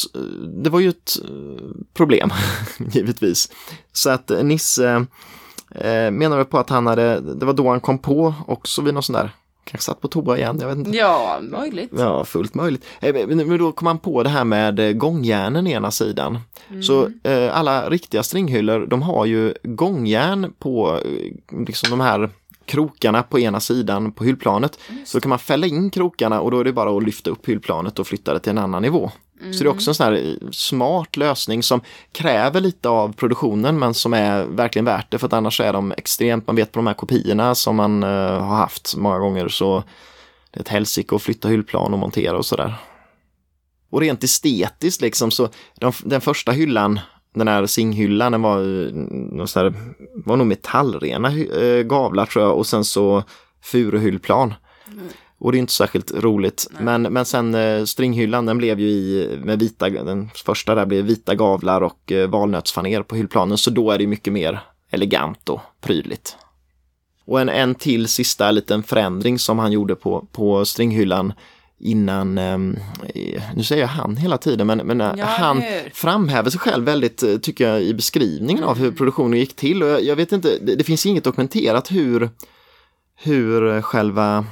det 0.63 0.69
var 0.69 0.80
ju 0.80 0.89
ett 0.89 1.17
eh, 1.23 1.65
problem, 1.93 2.30
givetvis. 2.91 3.52
Så 3.93 4.10
att 4.10 4.32
eh, 4.32 4.43
Nisse 4.43 5.06
eh, 5.75 6.12
menade 6.12 6.45
på 6.45 6.58
att 6.58 6.69
han 6.69 6.88
hade, 6.88 7.19
det 7.19 7.45
var 7.45 7.54
då 7.54 7.69
han 7.69 7.80
kom 7.80 7.99
på 7.99 8.34
också 8.47 8.82
vid 8.82 8.93
någon 8.93 9.04
sån 9.04 9.13
där, 9.13 9.32
kanske 9.71 9.86
satt 9.86 10.01
på 10.01 10.08
toa 10.08 10.38
igen, 10.38 10.58
jag 10.62 10.67
vet 10.67 10.77
inte. 10.77 10.97
Ja, 10.97 11.39
möjligt. 11.41 11.91
Ja, 11.97 12.25
fullt 12.25 12.53
möjligt. 12.53 12.86
Eh, 13.01 13.27
Men 13.27 13.58
då 13.58 13.71
kom 13.71 13.86
man 13.86 13.99
på 13.99 14.23
det 14.23 14.29
här 14.29 14.43
med 14.43 14.79
eh, 14.79 14.91
gångjärnen 14.91 15.67
i 15.67 15.71
ena 15.71 15.91
sidan. 15.91 16.39
Så 16.82 17.10
eh, 17.23 17.58
alla 17.58 17.89
riktiga 17.89 18.23
stringhyllor, 18.23 18.86
de 18.88 19.01
har 19.01 19.25
ju 19.25 19.53
gångjärn 19.63 20.53
på 20.60 20.99
eh, 21.05 21.60
liksom 21.67 21.89
de 21.89 21.99
här 21.99 22.29
krokarna 22.65 23.23
på 23.23 23.39
ena 23.39 23.60
sidan 23.60 24.12
på 24.12 24.23
hyllplanet. 24.23 24.79
Så 25.05 25.21
kan 25.21 25.29
man 25.29 25.39
fälla 25.39 25.67
in 25.67 25.89
krokarna 25.89 26.41
och 26.41 26.51
då 26.51 26.60
är 26.60 26.63
det 26.63 26.73
bara 26.73 26.97
att 26.97 27.03
lyfta 27.03 27.29
upp 27.29 27.49
hyllplanet 27.49 27.99
och 27.99 28.08
flytta 28.08 28.34
det 28.34 28.39
till 28.39 28.49
en 28.49 28.58
annan 28.58 28.82
nivå. 28.82 29.12
Så 29.39 29.63
det 29.63 29.65
är 29.65 29.67
också 29.67 29.91
en 29.91 29.95
sån 29.95 30.06
här 30.06 30.13
eh, 30.13 30.49
smart 30.52 31.17
lösning 31.17 31.63
som 31.63 31.82
kräver 32.12 32.62
lite 32.62 32.89
av 32.89 33.13
produktionen 33.13 33.80
men 33.80 33.93
som 33.93 34.13
är 34.13 34.45
verkligen 34.45 34.86
värt 34.86 35.12
det 35.12 35.17
för 35.17 35.28
att 35.28 35.34
annars 35.34 35.62
är 35.62 35.73
de 35.73 35.91
extremt, 35.91 36.47
man 36.47 36.56
vet 36.56 36.71
på 36.71 36.80
de 36.80 36.88
här 36.88 36.93
kopiorna 36.93 37.56
som 37.56 37.75
man 37.75 38.04
uh, 38.04 38.39
har 38.41 38.56
haft 38.56 38.95
många 38.97 39.19
gånger 39.19 39.47
så 39.47 39.84
det 40.52 40.60
är 40.60 40.62
ett 40.62 40.67
helsike 40.67 41.15
att 41.15 41.21
flytta 41.21 41.47
hyllplan 41.47 41.93
och 41.93 41.99
montera 41.99 42.38
och 42.38 42.45
sådär. 42.45 42.75
Och 43.89 44.02
rent 44.02 44.23
estetiskt 44.23 45.02
liksom 45.02 45.32
så 45.32 45.49
de, 45.75 45.93
den 46.04 46.21
första 46.21 46.52
hyllan 46.52 46.99
den 47.36 47.47
här 47.47 47.65
singhyllan, 47.65 48.32
den 48.32 48.41
var, 48.41 48.58
eh, 48.60 49.45
här, 49.56 49.73
var 50.25 50.38
nog 50.38 50.47
metallrena 50.47 51.32
uh, 51.32 51.84
gavlar 51.84 52.25
tror 52.25 52.45
jag 52.45 52.58
och 52.58 52.67
sen 52.67 52.86
så 52.86 53.23
furuhyllplan. 53.62 54.54
Mm. 54.88 55.08
Och 55.39 55.52
det 55.52 55.58
är 55.58 55.60
inte 55.60 55.73
särskilt 55.73 56.12
roligt. 56.12 56.67
Men, 56.80 57.02
men 57.02 57.25
sen 57.25 57.56
eh, 57.56 57.86
stringhyllan 57.86 58.45
den 58.45 58.58
blev 58.58 58.80
ju 58.80 58.88
i 58.88 59.38
med 59.43 59.60
vita, 59.60 59.89
den 59.89 60.30
första 60.45 60.75
där 60.75 60.86
blev 60.86 61.06
vita 61.06 61.36
gavlar 61.36 61.82
och 61.82 62.12
eh, 62.12 62.30
valnötsfaner 62.30 63.04
på 63.04 63.15
hyllplanen 63.15 63.58
så 63.58 63.69
då 63.69 63.91
är 63.91 63.97
det 63.97 64.08
mycket 64.08 64.34
mer 64.34 64.60
elegant 64.89 65.49
och 65.49 65.62
prydligt. 65.82 66.38
Och 67.25 67.41
en, 67.41 67.49
en 67.49 67.75
till 67.75 68.08
sista 68.08 68.52
liten 68.52 68.84
förändring 68.84 69.39
som 69.39 69.60
han 69.60 69.71
gjorde 69.71 69.95
på, 69.95 70.28
på 70.32 70.65
stringhyllan 70.65 71.34
innan, 71.80 72.38
eh, 72.38 72.58
nu 73.56 73.63
säger 73.63 73.82
jag 73.82 73.88
han 73.88 74.17
hela 74.17 74.38
tiden, 74.38 74.67
men, 74.67 74.78
men 74.78 74.99
ja, 74.99 75.25
han 75.25 75.63
framhäver 75.93 76.49
sig 76.49 76.60
själv 76.60 76.86
väldigt, 76.86 77.23
eh, 77.23 77.38
tycker 77.38 77.69
jag, 77.69 77.82
i 77.82 77.93
beskrivningen 77.93 78.63
mm. 78.63 78.69
av 78.69 78.78
hur 78.78 78.86
mm. 78.86 78.97
produktionen 78.97 79.39
gick 79.39 79.56
till. 79.56 79.84
Och 79.84 79.89
jag, 79.89 80.04
jag 80.04 80.15
vet 80.15 80.32
inte, 80.32 80.58
det, 80.62 80.75
det, 80.75 80.84
finns 80.84 81.06
inget 81.06 81.23
dokumenterat 81.23 81.91
hur, 81.91 82.30
hur 83.15 83.82
själva 83.82 84.45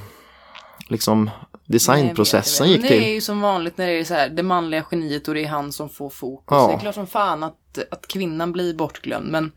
liksom 0.88 1.30
designprocessen 1.66 2.66
Nej, 2.66 2.76
gick 2.76 2.86
till. 2.86 3.00
Det 3.00 3.10
är 3.10 3.14
ju 3.14 3.20
som 3.20 3.40
vanligt 3.40 3.78
när 3.78 3.86
det 3.86 3.92
är 3.92 4.04
så 4.04 4.14
här, 4.14 4.28
det 4.28 4.42
manliga 4.42 4.84
geniet 4.90 5.28
och 5.28 5.34
det 5.34 5.44
är 5.44 5.48
han 5.48 5.72
som 5.72 5.88
får 5.88 6.10
fokus. 6.10 6.46
Ja. 6.50 6.66
Det 6.68 6.74
är 6.74 6.78
klart 6.78 6.94
som 6.94 7.06
fan 7.06 7.42
att, 7.42 7.78
att 7.90 8.08
kvinnan 8.08 8.52
blir 8.52 8.74
bortglömd. 8.74 9.30
Men, 9.30 9.52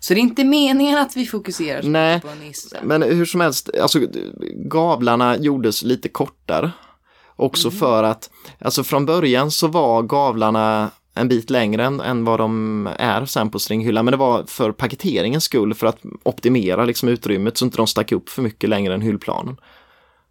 så 0.00 0.14
det 0.14 0.20
är 0.20 0.22
inte 0.22 0.44
meningen 0.44 0.98
att 0.98 1.16
vi 1.16 1.26
fokuserar 1.26 1.82
Nej, 1.82 2.20
på 2.20 2.28
Nisse. 2.44 2.78
Men 2.82 3.02
hur 3.02 3.24
som 3.24 3.40
helst, 3.40 3.70
alltså 3.82 3.98
gavlarna 4.54 5.36
gjordes 5.36 5.82
lite 5.82 6.08
kortare. 6.08 6.72
Också 7.36 7.68
mm. 7.68 7.78
för 7.78 8.02
att, 8.02 8.30
alltså 8.58 8.84
från 8.84 9.06
början 9.06 9.50
så 9.50 9.66
var 9.66 10.02
gavlarna 10.02 10.90
en 11.14 11.28
bit 11.28 11.50
längre 11.50 11.84
än, 11.84 12.00
än 12.00 12.24
vad 12.24 12.40
de 12.40 12.88
är 12.98 13.24
sen 13.24 13.50
på 13.50 13.58
stringhyllan. 13.58 14.04
Men 14.04 14.12
det 14.12 14.18
var 14.18 14.44
för 14.46 14.72
paketeringens 14.72 15.44
skull, 15.44 15.74
för 15.74 15.86
att 15.86 15.98
optimera 16.22 16.84
liksom 16.84 17.08
utrymmet 17.08 17.58
så 17.58 17.64
inte 17.64 17.76
de 17.76 17.86
stack 17.86 18.12
upp 18.12 18.28
för 18.28 18.42
mycket 18.42 18.70
längre 18.70 18.94
än 18.94 19.00
hyllplanen. 19.00 19.56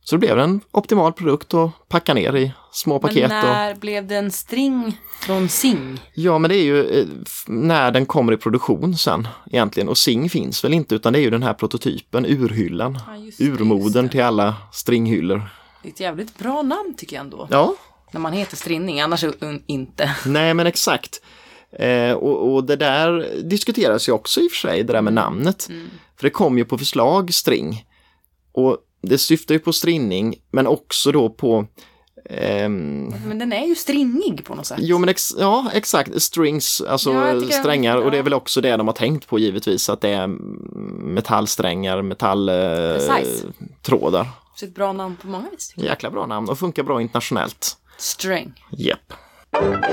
Så 0.09 0.15
det 0.15 0.19
blev 0.19 0.39
en 0.39 0.61
optimal 0.71 1.13
produkt 1.13 1.53
att 1.53 1.71
packa 1.89 2.13
ner 2.13 2.35
i 2.35 2.51
små 2.71 2.99
paket. 2.99 3.29
Men 3.29 3.45
när 3.45 3.73
och... 3.73 3.79
blev 3.79 4.07
det 4.07 4.15
en 4.15 4.31
string 4.31 4.99
från 5.21 5.49
Sing? 5.49 6.01
Ja, 6.13 6.37
men 6.37 6.49
det 6.49 6.55
är 6.55 6.63
ju 6.63 6.99
eh, 6.99 7.05
när 7.47 7.91
den 7.91 8.05
kommer 8.05 8.33
i 8.33 8.37
produktion 8.37 8.97
sen 8.97 9.27
egentligen. 9.45 9.89
Och 9.89 9.97
Sing 9.97 10.29
finns 10.29 10.63
väl 10.63 10.73
inte 10.73 10.95
utan 10.95 11.13
det 11.13 11.19
är 11.19 11.21
ju 11.21 11.29
den 11.29 11.43
här 11.43 11.53
prototypen, 11.53 12.25
urhyllan. 12.25 12.99
Ja, 13.07 13.45
Urmoden 13.45 14.09
till 14.09 14.23
alla 14.23 14.55
stringhyllor. 14.73 15.41
Det 15.83 15.89
är 15.89 15.93
ett 15.93 15.99
jävligt 15.99 16.37
bra 16.37 16.61
namn 16.61 16.93
tycker 16.97 17.15
jag 17.15 17.23
ändå. 17.23 17.47
Ja. 17.51 17.75
När 18.11 18.21
man 18.21 18.33
heter 18.33 18.57
strinning, 18.57 19.01
annars 19.01 19.25
inte. 19.65 20.15
Nej, 20.25 20.53
men 20.53 20.67
exakt. 20.67 21.21
Eh, 21.71 22.11
och, 22.11 22.53
och, 22.53 22.63
det 22.63 22.75
där 22.75 23.41
diskuteras 23.43 24.09
ju 24.09 24.13
också 24.13 24.41
i 24.41 24.47
och 24.47 24.51
för 24.51 24.67
sig, 24.67 24.83
det 24.83 24.93
där 24.93 25.01
med 25.01 25.13
namnet. 25.13 25.69
Mm. 25.69 25.89
För 26.17 26.23
det 26.23 26.29
kom 26.29 26.57
ju 26.57 26.65
på 26.65 26.77
förslag 26.77 27.33
string. 27.33 27.85
Och 28.51 28.77
det 29.01 29.17
syftar 29.17 29.55
ju 29.55 29.59
på 29.59 29.73
strinning 29.73 30.35
men 30.51 30.67
också 30.67 31.11
då 31.11 31.29
på 31.29 31.65
ehm... 32.29 33.13
Men 33.27 33.39
den 33.39 33.53
är 33.53 33.65
ju 33.65 33.75
stringig 33.75 34.45
på 34.45 34.55
något 34.55 34.65
sätt. 34.65 34.77
Jo 34.81 34.97
men 34.97 35.09
ex 35.09 35.29
ja 35.39 35.71
exakt, 35.73 36.21
strings, 36.21 36.81
alltså 36.81 37.13
ja, 37.13 37.41
strängar 37.41 37.91
jag, 37.91 38.01
ja. 38.01 38.05
och 38.05 38.11
det 38.11 38.17
är 38.17 38.23
väl 38.23 38.33
också 38.33 38.61
det 38.61 38.77
de 38.77 38.87
har 38.87 38.93
tänkt 38.93 39.27
på 39.27 39.39
givetvis 39.39 39.89
att 39.89 40.01
det 40.01 40.09
är 40.09 40.27
metallsträngar, 41.03 42.01
metalltrådar. 42.01 44.21
Eh, 44.21 44.27
Så 44.55 44.65
ett 44.65 44.75
bra 44.75 44.93
namn 44.93 45.17
på 45.21 45.27
många 45.27 45.49
vis. 45.49 45.73
Jäkla 45.77 46.11
bra 46.11 46.25
namn 46.25 46.49
och 46.49 46.59
funkar 46.59 46.83
bra 46.83 47.01
internationellt. 47.01 47.77
String. 47.97 48.53
Japp. 48.71 49.13
Yep. 49.53 49.85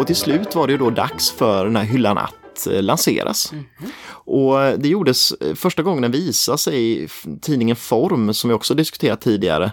Och 0.00 0.06
till 0.06 0.16
slut 0.16 0.54
var 0.54 0.66
det 0.66 0.76
då 0.76 0.90
dags 0.90 1.30
för 1.30 1.64
den 1.64 1.76
här 1.76 1.84
hyllan 1.84 2.18
att 2.18 2.66
eh, 2.66 2.82
lanseras. 2.82 3.52
Mm 3.52 3.64
-hmm. 3.78 3.90
Och 4.10 4.80
det 4.80 4.88
gjordes 4.88 5.32
eh, 5.32 5.54
första 5.54 5.82
gången 5.82 6.02
den 6.02 6.12
visade 6.12 6.58
sig 6.58 7.02
i 7.02 7.08
tidningen 7.40 7.76
Form 7.76 8.34
som 8.34 8.48
vi 8.48 8.54
också 8.54 8.74
diskuterat 8.74 9.20
tidigare. 9.20 9.72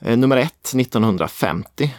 Eh, 0.00 0.16
nummer 0.16 0.36
ett 0.36 0.74
1950. 0.74 1.94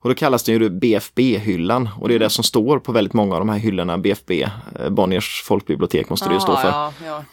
Och 0.00 0.08
då 0.08 0.14
kallas 0.14 0.42
den 0.42 0.54
ju 0.54 0.70
BFB-hyllan 0.70 1.88
och 2.00 2.08
det 2.08 2.14
är 2.14 2.18
det 2.18 2.30
som 2.30 2.44
står 2.44 2.78
på 2.78 2.92
väldigt 2.92 3.14
många 3.14 3.34
av 3.34 3.40
de 3.40 3.48
här 3.48 3.58
hyllorna. 3.58 3.98
BFB, 3.98 4.48
Bonniers 4.90 5.42
folkbibliotek 5.46 6.10
måste 6.10 6.28
det 6.28 6.34
ju 6.34 6.40
stå 6.40 6.56
för. 6.56 6.68
Ja, 6.68 6.92
ja. 7.06 7.24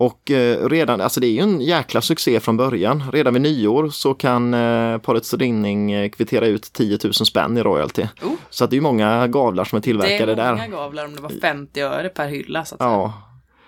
Och 0.00 0.30
eh, 0.30 0.68
redan, 0.68 1.00
alltså 1.00 1.20
det 1.20 1.26
är 1.26 1.30
ju 1.30 1.40
en 1.40 1.60
jäkla 1.60 2.00
succé 2.00 2.40
från 2.40 2.56
början. 2.56 3.10
Redan 3.12 3.32
vid 3.34 3.42
nyår 3.42 3.88
så 3.88 4.14
kan 4.14 4.54
eh, 4.54 4.98
Paret 4.98 5.34
Rinning 5.34 5.92
eh, 5.92 6.10
kvittera 6.10 6.46
ut 6.46 6.72
10 6.72 6.98
000 7.04 7.14
spänn 7.14 7.58
i 7.58 7.62
royalty. 7.62 8.02
Oh. 8.22 8.32
Så 8.50 8.64
att 8.64 8.70
det 8.70 8.76
är 8.76 8.80
många 8.80 9.26
gavlar 9.26 9.64
som 9.64 9.76
är 9.76 9.80
tillverkade 9.80 10.34
där. 10.34 10.36
Det 10.36 10.42
är 10.42 10.52
många 10.52 10.62
där. 10.62 10.76
gavlar 10.76 11.04
om 11.04 11.16
det 11.16 11.22
var 11.22 11.32
50 11.40 11.80
öre 11.80 12.08
per 12.08 12.28
hylla. 12.28 12.64
Så 12.64 12.74
att 12.74 12.80
ja. 12.80 13.12
Säga. 13.12 13.12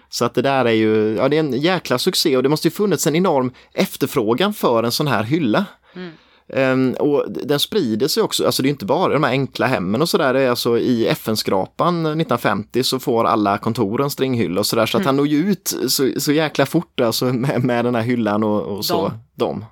Så 0.08 0.24
att 0.24 0.34
det 0.34 0.42
där 0.42 0.64
är 0.64 0.70
ju, 0.70 1.16
ja 1.16 1.28
det 1.28 1.36
är 1.36 1.40
en 1.40 1.52
jäkla 1.52 1.98
succé 1.98 2.36
och 2.36 2.42
det 2.42 2.48
måste 2.48 2.68
ju 2.68 2.72
funnits 2.72 3.06
en 3.06 3.16
enorm 3.16 3.52
efterfrågan 3.72 4.54
för 4.54 4.82
en 4.82 4.92
sån 4.92 5.06
här 5.06 5.22
hylla. 5.22 5.64
Mm. 5.94 6.12
Um, 6.48 6.92
och 6.92 7.24
den 7.28 7.60
sprider 7.60 8.08
sig 8.08 8.22
också, 8.22 8.46
alltså 8.46 8.62
det 8.62 8.68
är 8.68 8.70
inte 8.70 8.84
bara 8.84 9.12
de 9.12 9.24
här 9.24 9.30
enkla 9.30 9.66
hemmen 9.66 10.02
och 10.02 10.08
sådär, 10.08 10.48
alltså 10.48 10.78
i 10.78 11.06
FN-skrapan 11.06 12.06
1950 12.06 12.82
så 12.82 12.98
får 12.98 13.24
alla 13.24 13.58
kontoren 13.58 14.10
stringhylla 14.10 14.60
och 14.60 14.66
sådär 14.66 14.86
så 14.86 14.96
att 14.96 15.02
mm. 15.02 15.06
han 15.06 15.16
når 15.16 15.26
ju 15.26 15.50
ut 15.50 15.76
så, 15.88 16.10
så 16.16 16.32
jäkla 16.32 16.66
fort 16.66 17.00
alltså 17.00 17.24
med, 17.24 17.64
med 17.64 17.84
den 17.84 17.94
här 17.94 18.02
hyllan 18.02 18.44
och, 18.44 18.62
och 18.62 18.84
så. 18.84 19.12
De. 19.34 19.64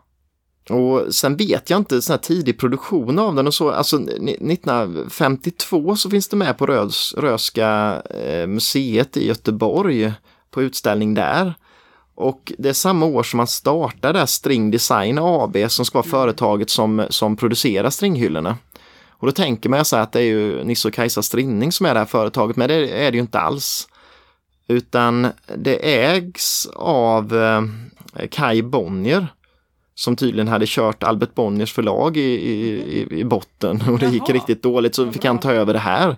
Och 0.70 1.14
sen 1.14 1.36
vet 1.36 1.70
jag 1.70 1.76
inte 1.76 2.02
sån 2.02 2.12
här 2.12 2.18
tidig 2.18 2.58
produktion 2.58 3.18
av 3.18 3.34
den 3.34 3.46
och 3.46 3.54
så, 3.54 3.70
alltså 3.70 3.96
1952 3.96 5.96
så 5.96 6.10
finns 6.10 6.28
det 6.28 6.36
med 6.36 6.58
på 6.58 6.66
Rös, 6.66 7.14
Röska 7.16 8.02
eh, 8.10 8.46
museet 8.46 9.16
i 9.16 9.26
Göteborg 9.26 10.12
på 10.50 10.62
utställning 10.62 11.14
där. 11.14 11.54
Och 12.20 12.52
det 12.58 12.68
är 12.68 12.72
samma 12.72 13.06
år 13.06 13.22
som 13.22 13.36
man 13.36 13.46
startade 13.46 14.26
String 14.26 14.70
Design 14.70 15.18
AB 15.18 15.56
som 15.68 15.84
ska 15.84 15.98
vara 15.98 16.04
mm. 16.04 16.10
företaget 16.10 16.70
som, 16.70 17.06
som 17.10 17.36
producerar 17.36 17.90
stringhyllorna. 17.90 18.56
Och 19.08 19.26
då 19.26 19.32
tänker 19.32 19.68
man 19.68 19.84
så 19.84 19.96
att 19.96 20.12
det 20.12 20.20
är 20.20 20.24
ju 20.24 20.64
Nisse 20.64 20.88
och 20.88 20.94
Kajsa 20.94 21.22
Strinning 21.22 21.72
som 21.72 21.86
är 21.86 21.94
det 21.94 22.00
här 22.00 22.06
företaget, 22.06 22.56
men 22.56 22.68
det 22.68 23.04
är 23.04 23.10
det 23.10 23.16
ju 23.16 23.20
inte 23.20 23.40
alls. 23.40 23.88
Utan 24.68 25.28
det 25.56 26.04
ägs 26.06 26.66
av 26.76 27.36
eh, 27.36 27.62
Kai 28.30 28.62
Bonnier 28.62 29.26
som 29.94 30.16
tydligen 30.16 30.48
hade 30.48 30.66
kört 30.68 31.02
Albert 31.02 31.34
Bonniers 31.34 31.72
förlag 31.72 32.16
i, 32.16 32.20
i, 32.20 33.06
i 33.10 33.24
botten 33.24 33.82
och 33.88 33.98
det 33.98 34.06
gick 34.06 34.22
Jaha. 34.26 34.34
riktigt 34.34 34.62
dåligt 34.62 34.94
så 34.94 35.12
fick 35.12 35.24
han 35.24 35.38
ta 35.38 35.52
över 35.52 35.72
det 35.72 35.78
här. 35.78 36.16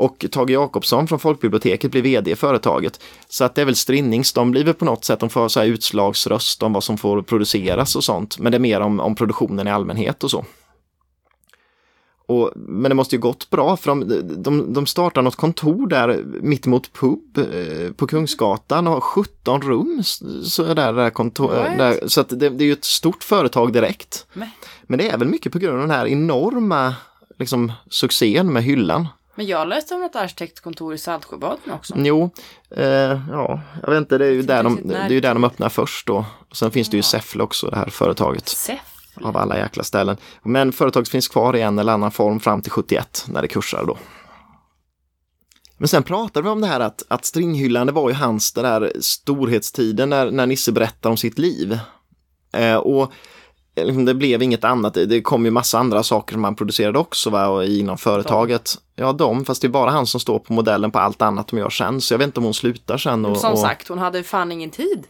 Och 0.00 0.26
Tage 0.30 0.50
Jakobsson 0.50 1.08
från 1.08 1.18
Folkbiblioteket 1.18 1.90
blir 1.90 2.02
vd 2.02 2.30
i 2.30 2.36
företaget. 2.36 3.00
Så 3.28 3.44
att 3.44 3.54
det 3.54 3.60
är 3.60 3.64
väl 3.64 3.76
Strinnings, 3.76 4.32
de 4.32 4.50
blir 4.50 4.64
väl 4.64 4.74
på 4.74 4.84
något 4.84 5.04
sätt, 5.04 5.20
de 5.20 5.28
får 5.28 5.48
så 5.48 5.60
här 5.60 5.66
utslagsröst 5.66 6.62
om 6.62 6.72
vad 6.72 6.84
som 6.84 6.98
får 6.98 7.22
produceras 7.22 7.96
och 7.96 8.04
sånt. 8.04 8.38
Men 8.38 8.52
det 8.52 8.56
är 8.56 8.60
mer 8.60 8.80
om, 8.80 9.00
om 9.00 9.14
produktionen 9.14 9.66
i 9.66 9.70
allmänhet 9.70 10.24
och 10.24 10.30
så. 10.30 10.44
Och, 12.26 12.52
men 12.54 12.88
det 12.88 12.94
måste 12.94 13.16
ju 13.16 13.20
gått 13.20 13.50
bra 13.50 13.76
för 13.76 13.88
de, 13.88 14.22
de, 14.42 14.72
de 14.72 14.86
startar 14.86 15.22
något 15.22 15.36
kontor 15.36 15.86
där 15.86 16.24
mittemot 16.42 16.92
pub 16.92 17.38
eh, 17.38 17.92
på 17.92 18.06
Kungsgatan 18.06 18.86
och 18.86 18.92
har 18.92 19.00
17 19.00 19.62
rum. 19.62 20.02
Så, 20.44 20.74
där, 20.74 20.92
där 20.92 21.10
kontor, 21.10 21.52
där, 21.78 22.08
så 22.08 22.20
att 22.20 22.28
det, 22.28 22.48
det, 22.48 22.64
är 22.64 22.66
ju 22.66 22.72
ett 22.72 22.84
stort 22.84 23.24
företag 23.24 23.72
direkt. 23.72 24.26
Men 24.82 24.98
det 24.98 25.08
är 25.08 25.18
väl 25.18 25.28
mycket 25.28 25.52
på 25.52 25.58
grund 25.58 25.74
av 25.74 25.80
den 25.80 25.96
här 25.96 26.06
enorma 26.06 26.94
liksom, 27.38 27.72
succén 27.90 28.52
med 28.52 28.62
hyllan. 28.62 29.06
Men 29.34 29.46
jag 29.46 29.68
läste 29.68 29.94
om 29.94 30.02
ett 30.02 30.16
arkitektkontor 30.16 30.94
i 30.94 30.98
Saltsjöbaden 30.98 31.72
också. 31.72 31.94
Jo, 31.96 32.30
eh, 32.70 32.84
ja, 33.30 33.60
jag 33.82 33.90
vet 33.90 33.98
inte, 33.98 34.18
det 34.18 34.26
är 34.26 34.30
ju 34.30 34.42
där 34.42 34.62
de, 34.62 34.80
det 34.84 34.96
är 34.96 35.08
ju 35.08 35.20
där 35.20 35.34
de 35.34 35.44
öppnar 35.44 35.68
först 35.68 36.06
då. 36.06 36.24
Och 36.50 36.56
sen 36.56 36.70
finns 36.70 36.88
det 36.88 36.96
ju 36.96 37.02
Säffle 37.02 37.42
också, 37.42 37.66
det 37.70 37.76
här 37.76 37.86
företaget. 37.90 38.48
Säffle? 38.48 39.26
Av 39.26 39.36
alla 39.36 39.58
jäkla 39.58 39.82
ställen. 39.82 40.16
Men 40.42 40.72
företaget 40.72 41.08
finns 41.08 41.28
kvar 41.28 41.56
i 41.56 41.60
en 41.60 41.78
eller 41.78 41.92
annan 41.92 42.10
form 42.10 42.40
fram 42.40 42.62
till 42.62 42.72
71 42.72 43.24
när 43.28 43.42
det 43.42 43.48
kursar 43.48 43.84
då. 43.86 43.98
Men 45.78 45.88
sen 45.88 46.02
pratade 46.02 46.44
vi 46.44 46.50
om 46.50 46.60
det 46.60 46.66
här 46.66 46.80
att, 46.80 47.02
att 47.08 47.24
stringhyllan, 47.24 47.86
det 47.86 47.92
var 47.92 48.08
ju 48.08 48.14
hans 48.14 48.52
den 48.52 48.64
där 48.64 48.92
storhetstiden 49.00 50.10
när, 50.10 50.30
när 50.30 50.46
Nisse 50.46 50.72
berättar 50.72 51.10
om 51.10 51.16
sitt 51.16 51.38
liv. 51.38 51.78
Eh, 52.52 52.76
och 52.76 53.12
det 53.84 54.14
blev 54.14 54.42
inget 54.42 54.64
annat. 54.64 54.94
Det, 54.94 55.22
kom 55.22 55.44
ju 55.44 55.50
massa 55.50 55.78
andra 55.78 56.02
saker 56.02 56.32
som 56.34 56.42
man 56.42 56.54
producerade 56.54 56.98
också 56.98 57.30
va, 57.30 57.46
och 57.48 57.64
inom 57.64 57.98
företaget. 57.98 58.74
Ja, 58.96 59.12
de, 59.12 59.44
fast 59.44 59.62
det 59.62 59.66
är 59.66 59.70
bara 59.70 59.90
han 59.90 60.06
som 60.06 60.20
står 60.20 60.38
på 60.38 60.52
modellen 60.52 60.90
på 60.90 60.98
allt 60.98 61.22
annat 61.22 61.48
de 61.48 61.58
gör 61.58 61.70
sen. 61.70 62.00
Så 62.00 62.14
jag 62.14 62.18
vet 62.18 62.26
inte 62.26 62.40
om 62.40 62.44
hon 62.44 62.54
slutar 62.54 62.98
sen. 62.98 63.24
Och, 63.24 63.36
Som 63.36 63.56
sagt, 63.56 63.88
hon 63.88 63.98
hade 63.98 64.22
fan 64.22 64.52
ingen 64.52 64.70
tid. 64.70 65.04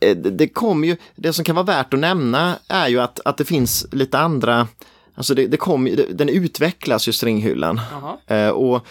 eh, 0.00 0.16
det, 0.16 0.30
det 0.30 0.48
kommer 0.48 0.88
ju, 0.88 0.96
det 1.16 1.32
som 1.32 1.44
kan 1.44 1.54
vara 1.56 1.66
värt 1.66 1.94
att 1.94 2.00
nämna 2.00 2.58
är 2.68 2.88
ju 2.88 3.00
att, 3.00 3.20
att 3.24 3.36
det 3.36 3.44
finns 3.44 3.86
lite 3.92 4.18
andra, 4.18 4.68
alltså 5.14 5.34
det, 5.34 5.46
det 5.46 5.56
kom, 5.56 5.84
det, 5.84 6.06
den 6.18 6.28
utvecklas 6.28 7.08
ju 7.08 7.12
stringhyllan. 7.12 7.80
Eh, 8.26 8.48
och 8.48 8.86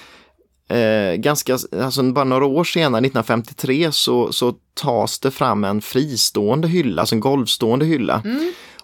eh, 0.75 1.15
ganska, 1.15 1.57
alltså 1.81 2.03
bara 2.03 2.25
några 2.25 2.45
år 2.45 2.63
senare, 2.63 2.99
1953, 2.99 3.91
så, 3.91 4.31
så 4.31 4.53
tas 4.73 5.19
det 5.19 5.31
fram 5.31 5.63
en 5.63 5.81
fristående 5.81 6.67
hylla, 6.67 7.01
alltså 7.01 7.15
en 7.15 7.19
golvstående 7.19 7.85
hylla. 7.85 8.23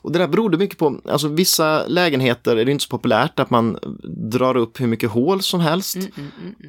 Och 0.02 0.12
det 0.12 0.20
där 0.20 0.28
berodde 0.28 0.58
mycket 0.58 0.78
på, 0.78 1.02
alltså 1.10 1.28
vissa 1.28 1.88
lägenheter 1.88 2.56
är 2.58 2.66
det 2.66 2.72
inte 2.72 2.84
så 2.84 2.90
populärt 2.90 3.40
att 3.40 3.50
man 3.50 3.78
drar 4.32 4.58
upp 4.58 4.82
hur 4.82 4.88
mycket 4.88 5.12
hål 5.12 5.42
som 5.42 5.60
helst. 5.60 5.98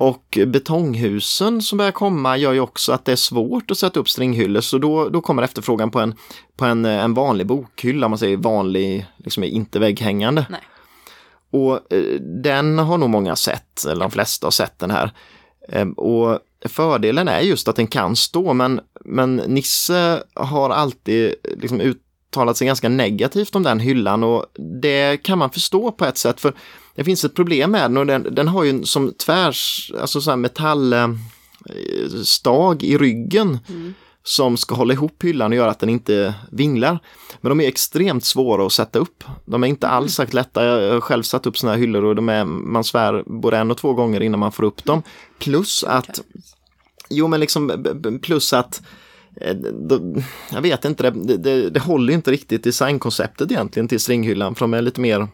Och 0.01 0.39
betonghusen 0.47 1.63
som 1.63 1.79
börjar 1.79 1.93
komma 1.93 2.37
gör 2.37 2.53
ju 2.53 2.61
också 2.61 2.93
att 2.93 3.05
det 3.05 3.13
är 3.13 3.17
svårt 3.17 3.71
att 3.71 3.79
sätta 3.79 4.01
upp 4.01 4.09
stringhyllor 4.09 4.61
så 4.61 4.79
då, 4.79 5.09
då 5.09 5.21
kommer 5.21 5.43
efterfrågan 5.43 5.91
på 5.91 6.01
en, 6.01 6.15
på 6.57 6.65
en, 6.65 6.85
en 6.85 7.15
vanlig 7.15 7.47
bokhylla, 7.47 8.07
om 8.07 8.11
man 8.11 8.19
säger 8.19 8.37
vanlig, 8.37 9.07
liksom 9.17 9.45
inte 9.45 9.79
vägghängande. 9.79 10.47
Nej. 10.51 10.61
Och 11.51 11.93
eh, 11.93 12.21
den 12.21 12.79
har 12.79 12.99
nog 12.99 13.11
många 13.11 13.37
sett, 13.37 13.85
eller 13.85 14.01
de 14.01 14.11
flesta 14.11 14.47
har 14.47 14.51
sett 14.53 14.79
den 14.79 14.91
här. 14.91 15.13
Eh, 15.69 15.89
och 15.89 16.39
fördelen 16.65 17.29
är 17.29 17.41
just 17.41 17.69
att 17.69 17.77
den 17.77 17.87
kan 17.87 18.17
stå, 18.17 18.53
men, 18.53 18.81
men 19.05 19.37
Nisse 19.37 20.23
har 20.35 20.71
alltid 20.71 21.35
liksom 21.57 21.81
uttalat 22.33 22.57
sig 22.57 22.67
ganska 22.67 22.89
negativt 22.89 23.57
om 23.57 23.63
den 23.63 23.81
hyllan 23.81 24.25
och 24.25 24.47
det 24.81 25.23
kan 25.23 25.39
man 25.39 25.51
förstå 25.51 25.93
på 25.93 26.05
ett 26.05 26.19
sätt, 26.19 26.41
för 26.41 26.53
det 26.95 27.05
finns 27.05 27.25
ett 27.25 27.35
problem 27.35 27.71
med 27.71 27.83
den 27.83 27.97
och 27.97 28.07
den, 28.07 28.35
den 28.35 28.49
har 28.49 28.65
ju 28.65 28.85
som 28.85 29.13
tvärs, 29.13 29.93
alltså 30.01 30.21
så 30.21 30.31
här 30.31 30.37
metallstag 30.37 32.83
i 32.83 32.99
ryggen 32.99 33.59
som 34.25 34.57
ska 34.57 34.75
hålla 34.75 34.95
ihop 34.95 35.25
hyllan 35.25 35.53
och 35.53 35.57
göra 35.57 35.71
att 35.71 35.79
den 35.79 35.89
inte 35.89 36.35
vinglar. 36.51 36.99
Men 37.41 37.49
de 37.49 37.61
är 37.61 37.69
extremt 37.69 38.25
svåra 38.25 38.67
att 38.67 38.73
sätta 38.73 38.99
upp. 38.99 39.25
De 39.45 39.65
är 39.65 39.69
inte 39.69 39.89
alls 39.89 40.15
sagt 40.15 40.35
lätta. 40.35 40.65
Jag 40.65 40.93
har 40.93 41.01
själv 41.01 41.23
satt 41.23 41.47
upp 41.47 41.59
såna 41.59 41.73
här 41.73 41.79
hyllor 41.79 42.05
och 42.05 42.17
de 42.17 42.29
är, 42.29 42.45
man 42.45 42.85
svär 42.85 43.23
både 43.27 43.59
en 43.59 43.71
och 43.71 43.79
två 43.79 43.93
gånger 43.93 44.23
innan 44.23 44.41
man 44.41 44.53
får 44.53 44.65
upp 44.65 44.85
dem. 44.85 45.03
Plus 45.39 45.85
att, 45.85 46.21
jo 47.09 47.29
men 47.29 47.41
liksom 47.41 47.87
plus 48.23 48.53
att 48.53 48.81
eh, 48.81 48.87
jag 50.53 50.63
vet 50.63 50.85
inte, 50.85 51.11
det, 51.11 51.37
det, 51.37 51.71
det 51.71 51.81
håller 51.81 52.13
inte 52.13 52.31
riktigt 52.31 52.65
designkonceptet 52.65 53.51
egentligen 53.51 53.89
till 53.89 54.01
stringhyllan 54.01 54.55
för 54.55 54.65
de 54.65 54.75
är 54.75 54.83
lite 54.83 55.01
mer 55.01 55.19
Men 55.19 55.29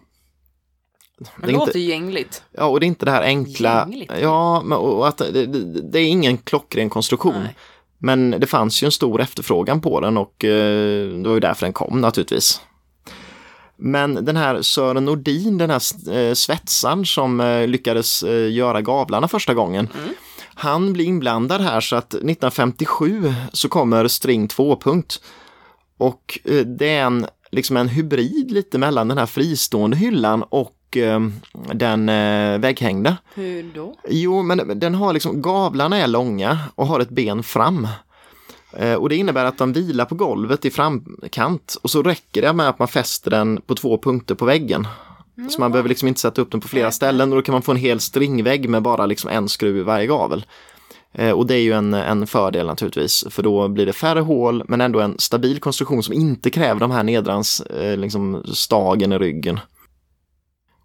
det 1.36 1.46
det 1.46 1.52
låter 1.52 1.66
inte- 1.66 1.78
gängligt. 1.78 2.42
Ja, 2.52 2.64
och 2.64 2.80
det 2.80 2.86
är 2.86 2.88
inte 2.88 3.04
det 3.04 3.10
här 3.10 3.22
enkla. 3.22 3.86
Gängligt. 3.88 4.12
Ja, 4.20 4.62
men, 4.64 4.78
och 4.78 5.08
att 5.08 5.18
det, 5.18 5.46
det, 5.92 5.98
är 5.98 6.06
ingen 6.06 6.36
klockren 6.38 6.90
konstruktion. 6.90 7.34
Nej. 7.42 7.56
Men 7.98 8.30
det 8.30 8.46
fanns 8.46 8.82
ju 8.82 8.84
en 8.84 8.92
stor 8.92 9.20
efterfrågan 9.20 9.80
på 9.80 10.00
den 10.00 10.16
och 10.16 10.44
eh, 10.44 11.08
det 11.08 11.28
var 11.28 11.34
ju 11.34 11.40
därför 11.40 11.66
den 11.66 11.72
kom 11.72 12.00
naturligtvis. 12.00 12.60
Men 13.76 14.24
den 14.24 14.36
här 14.36 14.62
Sören 14.62 15.04
Nordin, 15.04 15.58
den 15.58 15.70
här 15.70 16.12
eh, 16.12 16.34
svetsaren 16.34 17.06
som 17.06 17.40
eh, 17.40 17.66
lyckades 17.66 18.22
eh, 18.22 18.52
göra 18.52 18.82
gavlarna 18.82 19.28
första 19.28 19.54
gången. 19.54 19.88
Han 20.58 20.92
blir 20.92 21.04
inblandad 21.04 21.60
här 21.60 21.80
så 21.80 21.96
att 21.96 22.14
1957 22.14 23.34
så 23.52 23.68
kommer 23.68 24.08
String 24.08 24.46
2-punkt. 24.46 25.22
Och 25.98 26.38
eh, 26.44 26.66
det 26.66 26.88
är 26.88 27.04
en, 27.04 27.26
liksom 27.50 27.76
en 27.76 27.88
hybrid 27.88 28.50
lite 28.50 28.78
mellan 28.78 29.08
den 29.08 29.18
här 29.18 29.26
fristående 29.26 29.96
hyllan 29.96 30.42
och 30.42 30.96
eh, 30.96 31.20
den 31.72 32.08
eh, 32.08 32.58
vägghängda. 32.58 33.16
Hur 33.34 33.62
då? 33.74 33.94
Jo, 34.08 34.42
men 34.42 34.78
den 34.80 34.94
har 34.94 35.12
liksom, 35.12 35.42
gavlarna 35.42 35.96
är 35.96 36.06
långa 36.06 36.58
och 36.74 36.86
har 36.86 37.00
ett 37.00 37.10
ben 37.10 37.42
fram. 37.42 37.88
Och 38.98 39.08
det 39.08 39.16
innebär 39.16 39.44
att 39.44 39.58
de 39.58 39.72
vilar 39.72 40.04
på 40.04 40.14
golvet 40.14 40.64
i 40.64 40.70
framkant 40.70 41.76
och 41.82 41.90
så 41.90 42.02
räcker 42.02 42.42
det 42.42 42.52
med 42.52 42.68
att 42.68 42.78
man 42.78 42.88
fäster 42.88 43.30
den 43.30 43.60
på 43.66 43.74
två 43.74 43.98
punkter 43.98 44.34
på 44.34 44.44
väggen. 44.44 44.86
Så 45.48 45.60
man 45.60 45.72
behöver 45.72 45.88
liksom 45.88 46.08
inte 46.08 46.20
sätta 46.20 46.42
upp 46.42 46.50
den 46.50 46.60
på 46.60 46.68
flera 46.68 46.90
ställen 46.90 47.30
och 47.30 47.36
då 47.36 47.42
kan 47.42 47.52
man 47.52 47.62
få 47.62 47.72
en 47.72 47.76
hel 47.76 48.00
stringvägg 48.00 48.68
med 48.68 48.82
bara 48.82 49.06
liksom 49.06 49.30
en 49.30 49.48
skruv 49.48 49.76
i 49.76 49.82
varje 49.82 50.06
gavel. 50.06 50.44
Eh, 51.12 51.30
och 51.30 51.46
det 51.46 51.54
är 51.54 51.60
ju 51.60 51.72
en, 51.72 51.94
en 51.94 52.26
fördel 52.26 52.66
naturligtvis, 52.66 53.24
för 53.30 53.42
då 53.42 53.68
blir 53.68 53.86
det 53.86 53.92
färre 53.92 54.20
hål 54.20 54.64
men 54.68 54.80
ändå 54.80 55.00
en 55.00 55.18
stabil 55.18 55.60
konstruktion 55.60 56.02
som 56.02 56.14
inte 56.14 56.50
kräver 56.50 56.80
de 56.80 56.90
här 56.90 57.02
nedrans 57.02 57.60
eh, 57.60 57.96
liksom 57.96 58.42
stagen 58.46 59.12
i 59.12 59.18
ryggen. 59.18 59.60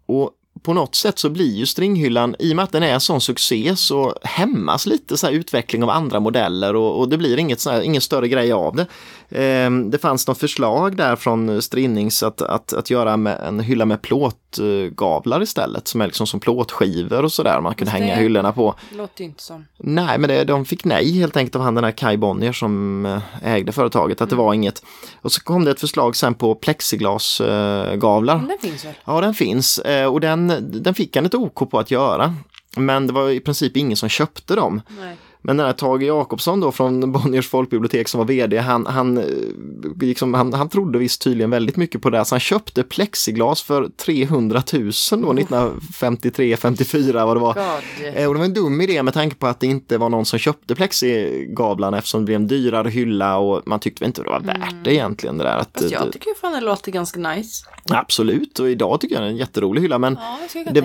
Och 0.06 0.30
på 0.62 0.72
något 0.72 0.94
sätt 0.94 1.18
så 1.18 1.30
blir 1.30 1.54
ju 1.54 1.66
stringhyllan, 1.66 2.36
i 2.38 2.52
och 2.52 2.56
med 2.56 2.62
att 2.62 2.72
den 2.72 2.82
är 2.82 2.94
en 2.94 3.00
sån 3.00 3.20
succé, 3.20 3.76
så 3.76 4.14
hämmas 4.22 4.86
lite 4.86 5.16
så 5.16 5.30
utveckling 5.30 5.82
av 5.82 5.90
andra 5.90 6.20
modeller 6.20 6.76
och, 6.76 7.00
och 7.00 7.08
det 7.08 7.18
blir 7.18 7.38
inget 7.38 7.60
så 7.60 7.70
här, 7.70 7.82
ingen 7.82 8.00
större 8.00 8.28
grej 8.28 8.52
av 8.52 8.76
det. 8.76 8.86
Ehm, 9.30 9.90
det 9.90 9.98
fanns 9.98 10.28
något 10.28 10.38
förslag 10.38 10.96
där 10.96 11.16
från 11.16 11.62
Strinnings 11.62 12.22
att, 12.22 12.42
att, 12.42 12.72
att 12.72 12.90
göra 12.90 13.12
en 13.12 13.60
hylla 13.60 13.84
med 13.84 14.02
plåtgavlar 14.58 15.42
istället, 15.42 15.88
som 15.88 16.00
är 16.00 16.06
liksom 16.06 16.26
som 16.26 16.40
plåtskivor 16.40 17.22
och 17.24 17.32
sådär 17.32 17.60
man 17.60 17.74
kunde 17.74 17.92
det- 17.92 17.98
hänga 17.98 18.14
hyllorna 18.16 18.52
på. 18.52 18.74
Låter 18.96 19.24
inte 19.24 19.42
som. 19.42 19.64
Nej, 19.78 20.18
men 20.18 20.28
det, 20.28 20.44
de 20.44 20.64
fick 20.64 20.84
nej 20.84 21.12
helt 21.12 21.36
enkelt 21.36 21.56
av 21.56 21.62
han 21.62 21.74
den 21.74 21.84
här 21.84 21.90
Kai 21.90 22.16
Bonnier 22.16 22.52
som 22.52 23.06
eh, 23.06 23.22
ägde 23.54 23.72
företaget, 23.72 24.20
att 24.20 24.30
det 24.30 24.36
var 24.36 24.54
inget. 24.54 24.82
Och 25.22 25.32
så 25.32 25.40
kom 25.40 25.64
det 25.64 25.70
ett 25.70 25.80
förslag 25.80 26.16
sen 26.16 26.34
på 26.34 26.54
plexiglasgavlar. 26.54 28.44
Det 28.48 28.68
finns 28.68 28.84
väl? 28.84 28.94
Ja, 29.04 29.20
den 29.20 29.34
finns 29.34 29.78
eh, 29.78 30.06
och 30.06 30.20
den, 30.20 30.52
den 30.82 30.94
fick 30.94 31.16
han 31.16 31.26
ett 31.26 31.34
OK 31.34 31.70
på 31.70 31.78
att 31.78 31.90
göra. 31.90 32.34
Men 32.76 33.06
det 33.06 33.12
var 33.12 33.30
i 33.30 33.40
princip 33.40 33.76
ingen 33.76 33.96
som 33.96 34.08
köpte 34.08 34.54
dem. 34.54 34.82
Nej. 35.00 35.16
Men 35.46 35.56
den 35.56 35.66
här 35.66 35.72
Tage 35.72 36.02
Jakobsson 36.02 36.60
då 36.60 36.72
från 36.72 37.12
Bonniers 37.12 37.48
folkbibliotek 37.48 38.08
som 38.08 38.18
var 38.18 38.24
vd, 38.24 38.58
han, 38.58 38.86
han, 38.86 39.18
eh, 39.18 39.24
liksom, 40.00 40.34
han, 40.34 40.52
han 40.52 40.68
trodde 40.68 40.98
visst 40.98 41.20
tydligen 41.22 41.50
väldigt 41.50 41.76
mycket 41.76 42.02
på 42.02 42.10
det. 42.10 42.16
här, 42.16 42.24
Så 42.24 42.34
han 42.34 42.40
köpte 42.40 42.82
plexiglas 42.82 43.62
för 43.62 43.88
300 43.88 44.62
000 44.72 44.82
då, 44.82 45.32
1953, 45.32 46.56
54 46.56 47.26
vad 47.26 47.36
det 47.36 47.40
var. 47.40 47.54
God. 47.54 48.14
Eh, 48.16 48.26
Och 48.28 48.34
det 48.34 48.38
var 48.38 48.44
en 48.44 48.54
dum 48.54 48.80
idé 48.80 49.02
med 49.02 49.14
tanke 49.14 49.36
på 49.36 49.46
att 49.46 49.60
det 49.60 49.66
inte 49.66 49.98
var 49.98 50.08
någon 50.08 50.24
som 50.26 50.38
köpte 50.38 50.74
plexigavlarna 50.74 51.98
eftersom 51.98 52.20
det 52.20 52.24
blev 52.24 52.36
en 52.36 52.46
dyrare 52.46 52.88
hylla 52.88 53.36
och 53.38 53.62
man 53.66 53.80
tyckte 53.80 54.00
väl 54.04 54.06
inte 54.08 54.22
det 54.22 54.28
var 54.30 54.40
värt 54.40 54.74
det 54.84 54.94
egentligen. 54.94 55.38
Det 55.38 55.44
där. 55.44 55.56
Att, 55.56 55.70
Fast 55.74 55.90
jag 55.90 56.06
det- 56.06 56.12
tycker 56.12 56.34
fan 56.40 56.52
det 56.52 56.60
låter 56.60 56.92
ganska 56.92 57.20
nice. 57.20 57.64
Absolut, 57.90 58.58
och 58.58 58.70
idag 58.70 59.00
tycker 59.00 59.14
jag 59.14 59.22
det 59.22 59.26
är 59.26 59.30
en 59.30 59.36
jätterolig 59.36 59.82
hylla 59.82 59.98
men 59.98 60.18
Ja, 60.20 60.38
det 60.72 60.80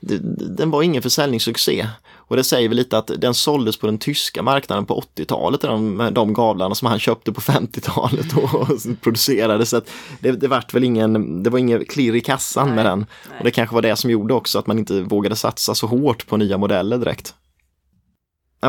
det, 0.00 0.18
den 0.56 0.70
var 0.70 0.82
ingen 0.82 1.02
försäljningssuccé. 1.02 1.86
Och 2.26 2.36
det 2.36 2.44
säger 2.44 2.68
väl 2.68 2.76
lite 2.76 2.98
att 2.98 3.10
den 3.18 3.34
såldes 3.34 3.76
på 3.76 3.86
den 3.86 3.98
tyska 4.04 4.42
marknaden 4.42 4.86
på 4.86 5.02
80-talet, 5.16 5.60
de, 5.60 6.08
de 6.12 6.32
gavlarna 6.32 6.74
som 6.74 6.88
han 6.88 6.98
köpte 6.98 7.32
på 7.32 7.40
50-talet 7.40 8.36
och, 8.36 8.68
producerade. 9.00 9.66
Så 9.66 9.80
det, 10.20 10.32
det, 10.32 10.48
vart 10.48 10.74
väl 10.74 10.84
ingen, 10.84 11.42
det 11.42 11.50
var 11.50 11.58
ingen 11.58 11.84
klirr 11.84 12.14
i 12.14 12.20
kassan 12.20 12.66
Nej, 12.66 12.76
med 12.76 12.84
den. 12.84 12.98
nej. 12.98 13.38
Och 13.38 13.44
det 13.44 13.50
kanske 13.50 13.74
var 13.74 13.82
det 13.82 13.96
som 13.96 14.10
gjorde 14.10 14.34
också 14.34 14.58
att 14.58 14.66
man 14.66 14.78
inte 14.78 15.00
vågade 15.00 15.36
satsa 15.36 15.74
så 15.74 15.86
hårt 15.86 16.26
på 16.26 16.36
nya 16.36 16.58
modeller 16.58 16.98
direkt. 16.98 17.34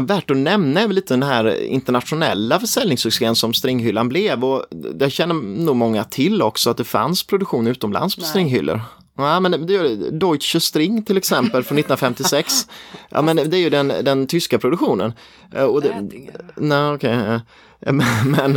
Värt 0.02 0.32
att 0.32 0.38
nämna 0.38 0.82
är 0.82 0.88
väl 0.88 0.96
lite 0.96 1.14
den 1.14 1.24
här 1.24 1.64
internationella 1.64 2.60
försäljningssuccén 2.60 3.36
som 3.36 3.54
stringhyllan 3.54 4.10
blev 4.10 4.46
och 4.46 4.66
det 4.96 5.10
känner 5.10 5.36
nog 5.36 5.76
många 5.76 6.04
till 6.04 6.42
också 6.42 6.70
att 6.70 6.78
det 6.78 6.84
fanns 6.84 7.24
produktion 7.24 7.68
utomlands 7.68 8.16
på 8.16 8.22
Nej. 8.22 8.30
stringhyllor. 8.30 8.82
Ja, 9.18 9.40
men 9.40 9.66
det 9.66 9.74
gör 9.74 9.84
det. 9.84 10.12
Deutsche 10.12 10.60
String 10.60 11.04
till 11.04 11.18
exempel 11.18 11.64
från 11.64 11.78
1956. 11.78 12.68
Ja, 13.10 13.22
men 13.22 13.36
det 13.36 13.58
är 13.58 13.62
ju 13.62 13.70
den, 13.70 13.88
den 13.88 14.28
tyska 14.28 14.60
produktionen. 14.60 15.14
Eh, 15.56 15.64
Och 15.64 15.82
det. 15.82 16.10
Nej, 16.56 16.92
okej. 16.94 17.12
eh, 17.80 17.94
Men, 18.26 18.56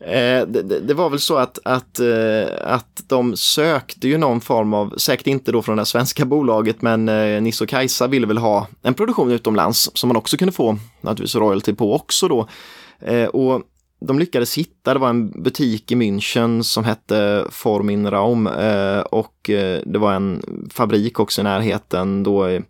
eh, 0.00 0.46
det, 0.48 0.80
det- 0.86 0.94
var 0.94 1.10
väl 1.10 1.20
så 1.20 1.36
att, 1.36 1.58
att, 1.64 2.00
eh, 2.00 2.46
att 2.72 3.02
de 3.06 3.36
sökte 3.36 4.08
ju 4.08 4.18
någon 4.18 4.40
form 4.40 4.74
av, 4.74 4.94
säkert 4.96 5.26
inte 5.26 5.52
då 5.52 5.62
från 5.62 5.76
det 5.76 5.86
svenska 5.86 6.24
bolaget, 6.24 6.82
men 6.82 7.08
eh, 7.08 7.42
Nisse 7.42 7.64
och 7.64 7.70
Kajsa 7.70 8.06
ville 8.06 8.26
väl 8.26 8.38
ha 8.38 8.66
en 8.82 8.94
produktion 8.94 9.30
utomlands 9.30 9.90
som 9.94 10.08
man 10.08 10.16
också 10.16 10.36
kunde 10.36 10.52
få 10.52 10.78
naturligtvis 11.00 11.34
royalty 11.34 11.74
på 11.74 11.94
också 11.94 12.28
då. 12.28 12.48
Och 13.32 13.62
de 14.00 14.18
lyckades 14.18 14.58
hitta, 14.58 14.94
det 14.94 15.00
var 15.00 15.08
en 15.08 15.42
butik 15.42 15.92
i 15.92 15.94
München 15.94 16.62
som 16.62 16.84
hette 16.84 17.44
Formin 17.50 18.10
Raum 18.10 18.46
eh, 18.46 19.00
och 19.00 19.50
eh, 19.50 19.80
det 19.86 19.98
var 19.98 20.14
en 20.14 20.42
fabrik 20.70 21.20
också 21.20 21.40
i 21.40 21.44
närheten 21.44 22.22
då 22.22 22.50
i 22.50 22.62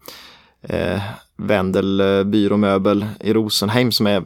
eh, 0.63 1.03
Wendel 1.37 2.25
byråmöbel 2.25 3.07
i 3.21 3.33
Rosenheim 3.33 3.93
som 3.93 4.07
är 4.07 4.25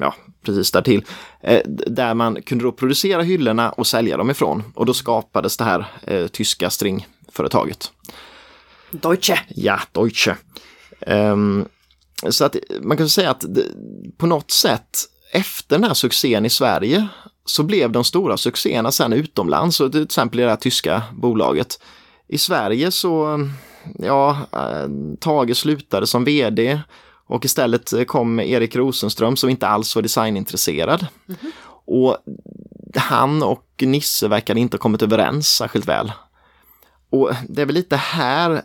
ja, 0.00 0.14
precis 0.42 0.72
där 0.72 0.82
till. 0.82 1.04
Eh, 1.40 1.60
där 1.66 2.14
man 2.14 2.42
kunde 2.42 2.64
då 2.64 2.72
producera 2.72 3.22
hyllorna 3.22 3.70
och 3.70 3.86
sälja 3.86 4.16
dem 4.16 4.30
ifrån 4.30 4.62
och 4.74 4.86
då 4.86 4.94
skapades 4.94 5.56
det 5.56 5.64
här 5.64 5.86
eh, 6.02 6.26
tyska 6.26 6.70
stringföretaget. 6.70 7.92
Deutsche. 8.90 9.40
Ja, 9.48 9.80
Deutsche. 9.92 10.36
Ehm, 11.00 11.64
så 12.30 12.44
att 12.44 12.56
man 12.82 12.96
kan 12.96 13.08
säga 13.08 13.30
att 13.30 13.44
det, 13.48 13.64
på 14.16 14.26
något 14.26 14.50
sätt 14.50 14.98
efter 15.32 15.76
den 15.76 15.84
här 15.84 15.94
succén 15.94 16.46
i 16.46 16.50
Sverige 16.50 17.08
så 17.44 17.62
blev 17.62 17.92
de 17.92 18.04
stora 18.04 18.36
succéerna 18.36 18.92
sen 18.92 19.12
utomlands, 19.12 19.80
och 19.80 19.92
till 19.92 20.02
exempel 20.02 20.40
i 20.40 20.42
det 20.42 20.48
här 20.48 20.56
tyska 20.56 21.02
bolaget. 21.12 21.80
I 22.28 22.38
Sverige 22.38 22.90
så, 22.90 23.46
ja, 23.98 24.38
eh, 24.52 24.88
Tage 25.20 25.56
slutade 25.56 26.06
som 26.06 26.24
vd 26.24 26.80
och 27.26 27.44
istället 27.44 28.06
kom 28.06 28.40
Erik 28.40 28.76
Rosenström 28.76 29.36
som 29.36 29.50
inte 29.50 29.68
alls 29.68 29.94
var 29.94 30.02
designintresserad. 30.02 31.06
Mm 31.28 31.38
-hmm. 31.42 31.50
Och 31.84 32.16
han 32.96 33.42
och 33.42 33.66
Nisse 33.82 34.28
verkade 34.28 34.60
inte 34.60 34.76
ha 34.76 34.80
kommit 34.80 35.02
överens 35.02 35.48
särskilt 35.48 35.88
väl. 35.88 36.12
Och 37.10 37.30
det 37.48 37.62
är 37.62 37.66
väl 37.66 37.74
lite 37.74 37.96
här 37.96 38.62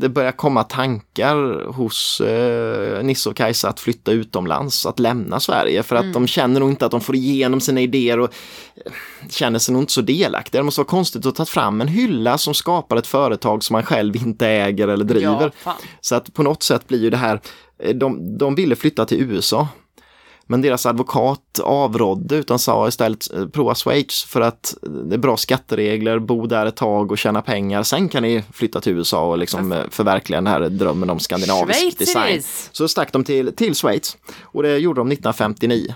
det 0.00 0.08
börjar 0.08 0.32
komma 0.32 0.64
tankar 0.64 1.66
hos 1.72 2.20
eh, 2.20 3.02
Nisse 3.02 3.28
och 3.28 3.36
Kajsa 3.36 3.68
att 3.68 3.80
flytta 3.80 4.12
utomlands, 4.12 4.86
att 4.86 4.98
lämna 4.98 5.40
Sverige 5.40 5.82
för 5.82 5.96
att 5.96 6.02
mm. 6.02 6.12
de 6.12 6.26
känner 6.26 6.60
nog 6.60 6.70
inte 6.70 6.86
att 6.86 6.90
de 6.90 7.00
får 7.00 7.14
igenom 7.14 7.60
sina 7.60 7.80
idéer 7.80 8.18
och 8.20 8.32
eh, 8.86 8.92
känner 9.28 9.58
sig 9.58 9.72
nog 9.72 9.82
inte 9.82 9.92
så 9.92 10.00
delaktiga. 10.00 10.60
Det 10.60 10.64
måste 10.64 10.80
vara 10.80 10.88
konstigt 10.88 11.26
att 11.26 11.34
ta 11.34 11.44
fram 11.44 11.80
en 11.80 11.88
hylla 11.88 12.38
som 12.38 12.54
skapar 12.54 12.96
ett 12.96 13.06
företag 13.06 13.64
som 13.64 13.74
man 13.74 13.82
själv 13.82 14.16
inte 14.16 14.46
äger 14.48 14.88
eller 14.88 15.04
driver. 15.04 15.52
Ja, 15.64 15.76
så 16.00 16.14
att 16.14 16.34
på 16.34 16.42
något 16.42 16.62
sätt 16.62 16.88
blir 16.88 17.02
ju 17.02 17.10
det 17.10 17.16
här, 17.16 17.40
eh, 17.78 17.94
de, 17.94 18.38
de 18.38 18.54
ville 18.54 18.76
flytta 18.76 19.04
till 19.04 19.20
USA 19.20 19.68
men 20.50 20.62
deras 20.62 20.86
advokat 20.86 21.60
avrådde 21.62 22.36
utan 22.36 22.58
sa 22.58 22.88
istället 22.88 23.34
eh, 23.34 23.46
prova 23.46 23.74
Schweiz 23.74 24.24
för 24.24 24.40
att 24.40 24.74
det 24.82 25.14
är 25.14 25.18
bra 25.18 25.36
skatteregler, 25.36 26.18
bo 26.18 26.46
där 26.46 26.66
ett 26.66 26.76
tag 26.76 27.12
och 27.12 27.18
tjäna 27.18 27.42
pengar. 27.42 27.82
Sen 27.82 28.08
kan 28.08 28.22
ni 28.22 28.44
flytta 28.52 28.80
till 28.80 28.92
USA 28.92 29.30
och 29.30 29.38
liksom 29.38 29.72
eh, 29.72 29.82
förverkliga 29.90 30.36
den 30.36 30.46
här 30.46 30.68
drömmen 30.68 31.10
om 31.10 31.18
skandinavisk 31.18 31.80
Schweiz 31.80 31.94
design. 31.94 32.42
Så 32.72 32.88
stack 32.88 33.12
de 33.12 33.24
till, 33.24 33.56
till 33.56 33.74
Schweiz 33.74 34.16
och 34.42 34.62
det 34.62 34.78
gjorde 34.78 35.00
de 35.00 35.12
1959. 35.12 35.94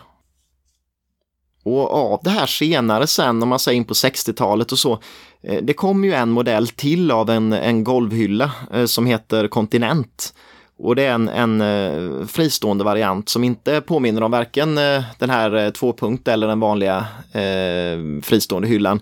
Och 1.64 1.92
av 1.92 2.20
det 2.22 2.30
här 2.30 2.46
senare 2.46 3.06
sen, 3.06 3.42
om 3.42 3.48
man 3.48 3.58
säger 3.58 3.76
in 3.76 3.84
på 3.84 3.94
60-talet 3.94 4.72
och 4.72 4.78
så, 4.78 4.98
eh, 5.42 5.62
det 5.62 5.72
kom 5.72 6.04
ju 6.04 6.12
en 6.12 6.30
modell 6.30 6.68
till 6.68 7.10
av 7.10 7.30
en, 7.30 7.52
en 7.52 7.84
golvhylla 7.84 8.50
som 8.86 9.06
heter 9.06 9.48
Continent 9.48 10.34
och 10.82 10.96
det 10.96 11.04
är 11.04 11.14
en, 11.14 11.28
en 11.28 11.60
eh, 11.60 12.26
fristående 12.26 12.84
variant 12.84 13.28
som 13.28 13.44
inte 13.44 13.80
påminner 13.80 14.22
om 14.22 14.30
varken 14.30 14.78
eh, 14.78 15.02
den 15.18 15.30
här 15.30 15.54
eh, 15.54 15.70
tvåpunkt 15.70 16.28
eller 16.28 16.46
den 16.46 16.60
vanliga 16.60 17.06
eh, 17.32 18.22
fristående 18.22 18.68
hyllan. 18.68 19.00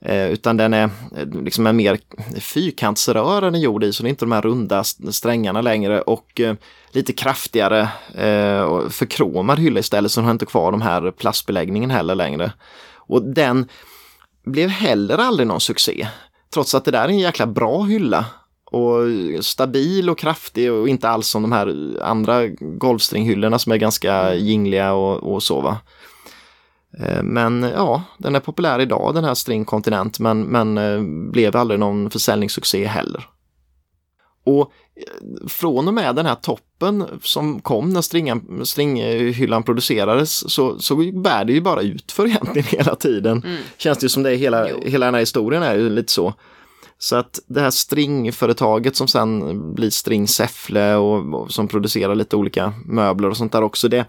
Eh, 0.00 0.30
utan 0.30 0.56
den 0.56 0.74
är 0.74 0.90
liksom 1.44 1.66
en 1.66 1.76
mer 1.76 1.98
fyrkantsrör 2.40 3.42
än 3.42 3.60
gjord 3.60 3.84
i, 3.84 3.92
så 3.92 4.02
det 4.02 4.08
är 4.08 4.10
inte 4.10 4.24
de 4.24 4.32
här 4.32 4.42
runda 4.42 4.84
strängarna 4.84 5.60
längre 5.60 6.00
och 6.00 6.40
lite 6.92 7.12
kraftigare 7.12 7.80
eh, 8.14 8.88
förkromad 8.88 9.58
hylla 9.58 9.80
istället, 9.80 10.12
så 10.12 10.20
den 10.20 10.24
har 10.24 10.32
inte 10.32 10.46
kvar 10.46 10.72
de 10.72 10.82
här 10.82 11.10
plastbeläggningen 11.10 11.90
heller 11.90 12.14
längre. 12.14 12.52
Och 12.96 13.22
den 13.22 13.68
blev 14.44 14.68
heller 14.68 15.18
aldrig 15.18 15.46
någon 15.46 15.60
succé. 15.60 16.08
Trots 16.54 16.74
att 16.74 16.84
det 16.84 16.90
där 16.90 17.04
är 17.04 17.08
en 17.08 17.18
jäkla 17.18 17.46
bra 17.46 17.82
hylla 17.82 18.24
och 18.72 19.44
stabil 19.44 20.10
och 20.10 20.18
kraftig 20.18 20.72
och 20.72 20.88
inte 20.88 21.08
alls 21.08 21.28
som 21.28 21.42
de 21.42 21.52
här 21.52 21.96
andra 22.02 22.46
golvstringhyllorna 22.60 23.58
som 23.58 23.72
är 23.72 23.76
ganska 23.76 24.34
jingliga 24.34 24.92
och, 24.92 25.34
och 25.34 25.42
så 25.42 25.60
va. 25.60 25.78
Eh, 26.98 27.22
men 27.22 27.62
ja, 27.62 28.02
den 28.18 28.34
är 28.34 28.40
populär 28.40 28.80
idag 28.80 29.14
den 29.14 29.24
här 29.24 29.34
String 29.34 29.64
Continent 29.64 30.18
men, 30.18 30.42
men 30.42 30.78
eh, 30.78 31.00
blev 31.32 31.56
aldrig 31.56 31.80
någon 31.80 32.10
försäljningssuccé 32.10 32.86
heller. 32.86 33.26
Och 34.44 34.72
eh, 34.96 35.48
från 35.48 35.88
och 35.88 35.94
med 35.94 36.16
den 36.16 36.26
här 36.26 36.34
toppen 36.34 37.04
som 37.22 37.60
kom 37.60 37.90
när 37.90 38.00
stringan, 38.00 38.66
stringhyllan 38.66 39.62
producerades 39.62 40.52
så, 40.52 40.78
så 40.78 40.96
bär 40.96 41.44
det 41.44 41.52
ju 41.52 41.60
bara 41.60 41.82
ut 41.82 42.12
för 42.12 42.26
egentligen 42.26 42.68
hela 42.68 42.94
tiden. 42.94 43.42
Mm. 43.44 43.62
Känns 43.76 43.98
det 43.98 44.08
som 44.08 44.22
det 44.22 44.30
är 44.30 44.36
hela, 44.36 44.68
hela 44.82 45.06
den 45.06 45.14
här 45.14 45.20
historien 45.20 45.62
är 45.62 45.74
ju 45.74 45.90
lite 45.90 46.12
så. 46.12 46.34
Så 47.02 47.16
att 47.16 47.40
det 47.46 47.60
här 47.60 47.70
stringföretaget 47.70 48.96
som 48.96 49.08
sen 49.08 49.74
blir 49.74 49.90
String 49.90 50.28
Säffle 50.28 50.94
och, 50.94 51.34
och, 51.34 51.52
som 51.52 51.68
producerar 51.68 52.14
lite 52.14 52.36
olika 52.36 52.72
möbler 52.86 53.28
och 53.30 53.36
sånt 53.36 53.52
där 53.52 53.62
också. 53.62 53.88
Det, 53.88 54.06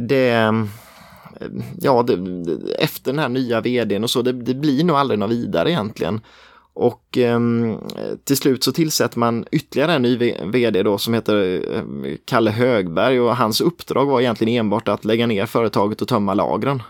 det 0.00 0.52
ja, 1.80 2.02
det, 2.02 2.14
efter 2.78 3.12
den 3.12 3.18
här 3.18 3.28
nya 3.28 3.60
vdn 3.60 4.04
och 4.04 4.10
så, 4.10 4.22
det, 4.22 4.32
det 4.32 4.54
blir 4.54 4.84
nog 4.84 4.96
aldrig 4.96 5.18
något 5.18 5.30
vidare 5.30 5.70
egentligen. 5.70 6.20
Och 6.74 7.18
eh, 7.18 7.40
till 8.24 8.36
slut 8.36 8.64
så 8.64 8.72
tillsätter 8.72 9.18
man 9.18 9.44
ytterligare 9.52 9.92
en 9.92 10.02
ny 10.02 10.34
vd 10.44 10.82
då 10.82 10.98
som 10.98 11.14
heter 11.14 11.62
eh, 11.74 11.82
Kalle 12.24 12.50
Högberg 12.50 13.20
och 13.20 13.36
hans 13.36 13.60
uppdrag 13.60 14.06
var 14.06 14.20
egentligen 14.20 14.60
enbart 14.60 14.88
att 14.88 15.04
lägga 15.04 15.26
ner 15.26 15.46
företaget 15.46 16.02
och 16.02 16.08
tömma 16.08 16.34
lagren. 16.34 16.82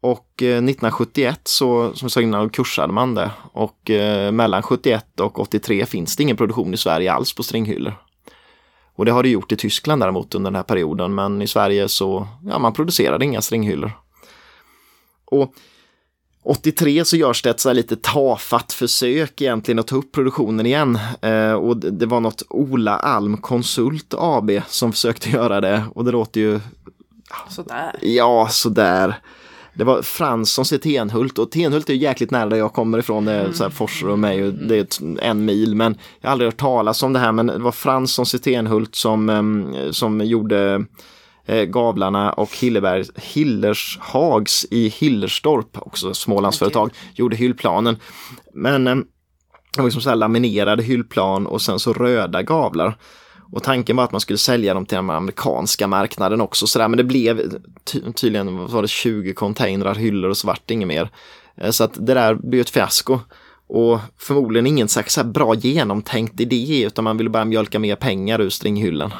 Och 0.00 0.42
1971 0.42 1.34
eh, 1.34 1.40
så, 1.44 1.92
som 1.94 2.04
jag 2.04 2.10
sa 2.10 2.20
innan, 2.20 2.50
kursade 2.50 2.92
man 2.92 3.14
det. 3.14 3.30
Och 3.52 3.90
eh, 3.90 4.32
mellan 4.32 4.62
71 4.62 5.20
och 5.20 5.38
83 5.38 5.86
finns 5.86 6.16
det 6.16 6.22
ingen 6.22 6.36
produktion 6.36 6.74
i 6.74 6.76
Sverige 6.76 7.12
alls 7.12 7.34
på 7.34 7.42
stringhyllor. 7.42 7.94
Och 8.94 9.04
det 9.04 9.12
har 9.12 9.22
det 9.22 9.28
gjort 9.28 9.52
i 9.52 9.56
Tyskland 9.56 10.02
däremot 10.02 10.34
under 10.34 10.50
den 10.50 10.56
här 10.56 10.62
perioden, 10.62 11.14
men 11.14 11.42
i 11.42 11.46
Sverige 11.46 11.88
så, 11.88 12.28
ja, 12.46 12.58
man 12.58 12.72
producerade 12.72 13.24
inga 13.24 13.42
stringhyllor. 13.42 13.92
Och 15.24 15.54
83 16.46 17.04
så 17.04 17.16
görs 17.16 17.42
det 17.42 17.50
ett 17.50 17.60
så 17.60 17.72
lite 17.72 17.96
tafatt 17.96 18.72
försök 18.72 19.40
egentligen 19.40 19.78
att 19.78 19.86
ta 19.86 19.96
upp 19.96 20.12
produktionen 20.12 20.66
igen. 20.66 20.98
Eh, 21.22 21.52
och 21.52 21.76
det 21.76 22.06
var 22.06 22.20
något 22.20 22.42
Ola 22.48 22.96
Alm 22.96 23.36
Konsult 23.36 24.14
AB 24.18 24.50
som 24.68 24.92
försökte 24.92 25.30
göra 25.30 25.60
det 25.60 25.84
och 25.94 26.04
det 26.04 26.10
låter 26.10 26.40
ju... 26.40 26.60
Sådär. 27.48 27.96
Ja, 28.02 28.48
sådär. 28.50 29.16
Det 29.76 29.84
var 29.84 30.02
Fransson 30.02 30.64
till 30.64 30.80
Tenhult 30.80 31.38
och 31.38 31.50
Tenhult 31.50 31.90
är 31.90 31.94
jäkligt 31.94 32.30
nära 32.30 32.48
där 32.48 32.56
jag 32.56 32.72
kommer 32.72 32.98
ifrån. 32.98 33.24
Det 33.24 33.32
är 33.32 33.52
så 33.52 33.62
här 33.62 33.70
Forser 33.70 34.08
och 34.08 34.18
mig 34.18 34.44
och 34.44 34.52
det 34.52 34.76
är 35.00 35.18
en 35.20 35.44
mil. 35.44 35.74
Men 35.74 35.96
jag 36.20 36.28
har 36.28 36.32
aldrig 36.32 36.48
hört 36.48 36.56
talas 36.56 37.02
om 37.02 37.12
det 37.12 37.18
här. 37.18 37.32
Men 37.32 37.46
det 37.46 37.58
var 37.58 37.72
Fransson 37.72 38.24
till 38.24 38.40
Tenhult 38.40 38.94
som, 38.94 39.88
som 39.90 40.20
gjorde 40.20 40.84
eh, 41.46 41.62
gavlarna 41.62 42.32
och 42.32 42.56
Hilleberg, 42.56 43.04
Hillershags 43.16 44.66
i 44.70 44.88
Hillerstorp, 44.88 45.78
också 45.78 46.14
Smålandsföretag, 46.14 46.86
okay. 46.86 46.98
gjorde 47.14 47.36
hyllplanen. 47.36 47.96
Men 48.54 48.84
det 48.84 49.82
var 49.82 49.84
liksom 49.84 50.02
så 50.02 50.08
här 50.08 50.16
laminerade 50.16 50.82
hyllplan 50.82 51.46
och 51.46 51.62
sen 51.62 51.78
så 51.78 51.92
röda 51.92 52.42
gavlar. 52.42 52.96
Och 53.52 53.62
tanken 53.62 53.96
var 53.96 54.04
att 54.04 54.12
man 54.12 54.20
skulle 54.20 54.38
sälja 54.38 54.74
dem 54.74 54.86
till 54.86 54.96
den 54.96 55.10
amerikanska 55.10 55.86
marknaden 55.86 56.40
också 56.40 56.66
sådär, 56.66 56.88
men 56.88 56.96
det 56.96 57.04
blev 57.04 57.58
ty 57.84 58.00
tydligen 58.12 58.66
var 58.66 58.82
det 58.82 58.88
20 58.88 59.34
containrar, 59.34 59.94
hyllor 59.94 60.30
och 60.30 60.36
så 60.36 60.46
vart 60.46 60.62
det 60.66 60.74
inget 60.74 60.88
mer. 60.88 61.10
Eh, 61.56 61.70
så 61.70 61.84
att 61.84 62.06
det 62.06 62.14
där 62.14 62.34
blev 62.34 62.60
ett 62.60 62.70
fiasko. 62.70 63.18
Och 63.68 64.00
förmodligen 64.18 64.66
ingen 64.66 64.88
så 64.88 65.24
bra 65.24 65.54
genomtänkt 65.54 66.40
idé 66.40 66.82
utan 66.82 67.04
man 67.04 67.16
ville 67.16 67.30
bara 67.30 67.44
mjölka 67.44 67.78
mer 67.78 67.96
pengar 67.96 68.40
ur 68.40 68.50
stringhyllan. 68.50 69.14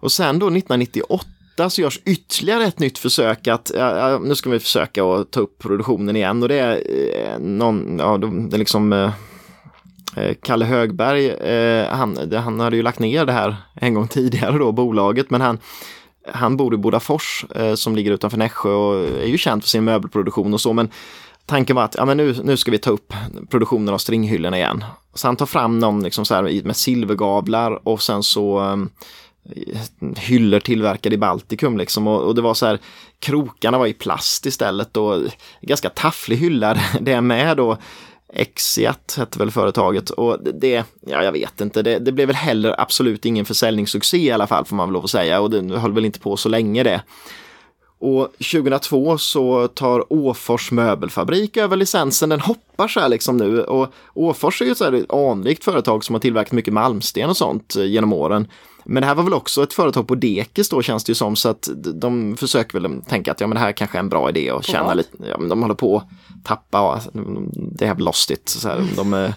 Och 0.00 0.12
sen 0.12 0.38
då 0.38 0.46
1998 0.46 1.70
så 1.70 1.80
görs 1.80 2.00
ytterligare 2.04 2.64
ett 2.64 2.78
nytt 2.78 2.98
försök 2.98 3.48
att, 3.48 3.70
ja, 3.74 4.18
nu 4.18 4.34
ska 4.34 4.50
vi 4.50 4.58
försöka 4.58 5.04
att 5.04 5.30
ta 5.30 5.40
upp 5.40 5.58
produktionen 5.58 6.16
igen 6.16 6.42
och 6.42 6.48
det 6.48 6.58
är 6.58 6.82
eh, 7.16 7.38
någon, 7.38 7.98
ja, 7.98 8.18
det 8.18 8.56
är 8.56 8.58
liksom 8.58 8.92
Eh, 8.92 9.10
Eh, 10.16 10.34
Kalle 10.42 10.64
Högberg, 10.64 11.30
eh, 11.30 11.88
han, 11.88 12.32
han 12.34 12.60
hade 12.60 12.76
ju 12.76 12.82
lagt 12.82 12.98
ner 12.98 13.26
det 13.26 13.32
här 13.32 13.56
en 13.74 13.94
gång 13.94 14.08
tidigare 14.08 14.58
då, 14.58 14.72
bolaget, 14.72 15.30
men 15.30 15.40
han, 15.40 15.58
han 16.32 16.56
bor 16.56 16.74
i 16.74 16.76
Bodafors 16.76 17.44
eh, 17.54 17.74
som 17.74 17.96
ligger 17.96 18.12
utanför 18.12 18.38
Nässjö 18.38 18.70
och 18.70 19.04
är 19.04 19.26
ju 19.26 19.38
känd 19.38 19.62
för 19.62 19.68
sin 19.68 19.84
möbelproduktion 19.84 20.54
och 20.54 20.60
så, 20.60 20.72
men 20.72 20.90
tanken 21.46 21.76
var 21.76 21.84
att 21.84 21.94
ja, 21.98 22.04
men 22.04 22.16
nu, 22.16 22.36
nu 22.44 22.56
ska 22.56 22.70
vi 22.70 22.78
ta 22.78 22.90
upp 22.90 23.12
produktionen 23.50 23.94
av 23.94 23.98
stringhyllorna 23.98 24.56
igen. 24.56 24.84
Så 25.14 25.28
han 25.28 25.36
tar 25.36 25.46
fram 25.46 25.78
någon 25.78 26.02
liksom 26.02 26.24
så 26.24 26.34
här 26.34 26.62
med 26.64 26.76
silvergavlar 26.76 27.88
och 27.88 28.02
sen 28.02 28.22
så 28.22 28.60
eh, 28.60 28.76
hyllor 30.16 30.60
tillverkade 30.60 31.14
i 31.14 31.18
Baltikum 31.18 31.78
liksom 31.78 32.06
och, 32.06 32.22
och, 32.22 32.34
det 32.34 32.42
var 32.42 32.54
så 32.54 32.66
här 32.66 32.78
krokarna 33.18 33.78
var 33.78 33.86
i 33.86 33.92
plast 33.92 34.46
istället 34.46 34.96
och 34.96 35.22
ganska 35.60 35.88
tafflig 35.88 36.36
hylla 36.36 36.78
det 37.00 37.12
är 37.12 37.20
med 37.20 37.56
då 37.56 37.78
Exiat 38.34 39.14
hette 39.18 39.38
väl 39.38 39.50
företaget. 39.50 40.10
Och 40.10 40.38
det, 40.54 40.84
ja 41.00 41.24
jag 41.24 41.32
vet 41.32 41.60
inte, 41.60 41.82
det, 41.82 41.98
det 41.98 42.12
blev 42.12 42.26
väl 42.26 42.36
heller 42.36 42.80
absolut 42.80 43.24
ingen 43.24 43.44
försäljningssuccé 43.44 44.18
i 44.18 44.30
alla 44.30 44.46
fall 44.46 44.64
får 44.64 44.76
man 44.76 44.88
väl 44.88 44.92
lov 44.92 45.04
att 45.04 45.10
säga. 45.10 45.40
Och 45.40 45.50
det 45.50 45.78
höll 45.78 45.92
väl 45.92 46.04
inte 46.04 46.20
på 46.20 46.36
så 46.36 46.48
länge 46.48 46.82
det. 46.82 47.02
Och 47.98 48.32
2002 48.52 49.18
så 49.18 49.68
tar 49.68 50.12
Åfors 50.12 50.70
möbelfabrik 50.70 51.56
över 51.56 51.76
licensen, 51.76 52.28
den 52.28 52.40
hoppar 52.40 52.88
så 52.88 53.00
här 53.00 53.08
liksom 53.08 53.36
nu. 53.36 53.62
Och 53.62 53.92
Åfors 54.14 54.62
är 54.62 54.66
ju 54.66 54.72
ett 54.72 55.12
anrikt 55.12 55.64
företag 55.64 56.04
som 56.04 56.14
har 56.14 56.20
tillverkat 56.20 56.52
mycket 56.52 56.74
malmsten 56.74 57.30
och 57.30 57.36
sånt 57.36 57.76
eh, 57.76 57.84
genom 57.84 58.12
åren. 58.12 58.48
Men 58.84 59.00
det 59.00 59.06
här 59.06 59.14
var 59.14 59.22
väl 59.24 59.34
också 59.34 59.62
ett 59.62 59.72
företag 59.72 60.08
på 60.08 60.14
dekis 60.14 60.68
då 60.68 60.82
känns 60.82 61.04
det 61.04 61.10
ju 61.10 61.14
som 61.14 61.36
så 61.36 61.48
att 61.48 61.68
de 61.94 62.36
försöker 62.36 62.80
väl 62.80 63.02
tänka 63.08 63.32
att 63.32 63.40
ja 63.40 63.46
men 63.46 63.54
det 63.54 63.60
här 63.60 63.72
kanske 63.72 63.98
är 63.98 64.00
en 64.00 64.08
bra 64.08 64.28
idé 64.28 64.52
och 64.52 64.64
tjäna 64.64 64.94
lite, 64.94 65.10
ja 65.28 65.38
men 65.38 65.48
de 65.48 65.62
håller 65.62 65.74
på 65.74 65.96
att 65.96 66.44
tappa, 66.44 67.00
det 67.54 67.86
have 67.86 68.02
lost 68.02 68.30
it. 68.30 68.48
Så 68.48 68.68
här, 68.68 68.84
de, 68.96 69.14
eh, 69.14 69.30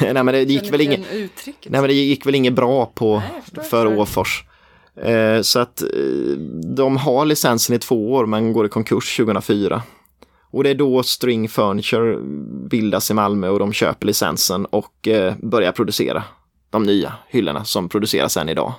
nej 0.12 0.24
men 0.24 0.26
det 0.26 0.42
gick 0.42 0.72
väl 0.72 0.80
inget, 0.80 1.00
nej 1.10 1.80
men 1.80 1.82
det 1.82 1.92
gick 1.92 2.26
väl 2.26 2.34
inget 2.34 2.54
bra 2.54 2.86
på, 2.86 3.22
nej, 3.54 3.64
för 3.64 3.98
Åfors. 3.98 4.44
Eh, 5.02 5.42
så 5.42 5.58
att 5.58 5.82
eh, 5.82 5.88
de 6.76 6.96
har 6.96 7.24
licensen 7.24 7.76
i 7.76 7.78
två 7.78 8.12
år 8.12 8.26
men 8.26 8.52
går 8.52 8.66
i 8.66 8.68
konkurs 8.68 9.16
2004. 9.16 9.82
Och 10.50 10.64
det 10.64 10.70
är 10.70 10.74
då 10.74 11.02
String 11.02 11.48
Furniture 11.48 12.18
bildas 12.70 13.10
i 13.10 13.14
Malmö 13.14 13.48
och 13.48 13.58
de 13.58 13.72
köper 13.72 14.06
licensen 14.06 14.66
och 14.66 15.08
eh, 15.08 15.34
börjar 15.42 15.72
producera 15.72 16.24
de 16.70 16.82
nya 16.82 17.12
hyllorna 17.28 17.64
som 17.64 17.88
produceras 17.88 18.36
än 18.36 18.48
idag. 18.48 18.72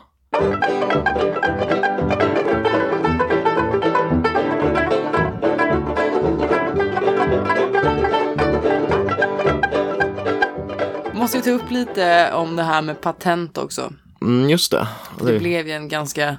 Måste 11.14 11.38
ju 11.38 11.44
ta 11.44 11.50
upp 11.50 11.72
lite 11.72 12.34
om 12.34 12.56
det 12.56 12.64
här 12.64 12.82
med 12.82 13.02
patent 13.02 13.58
också. 13.58 13.94
Mm, 14.22 14.50
just 14.50 14.72
det. 14.72 14.88
Det 15.20 15.32
det. 15.32 15.40
blev 15.40 15.68
ju 15.68 15.74
en 15.74 15.90
ganska 15.90 16.38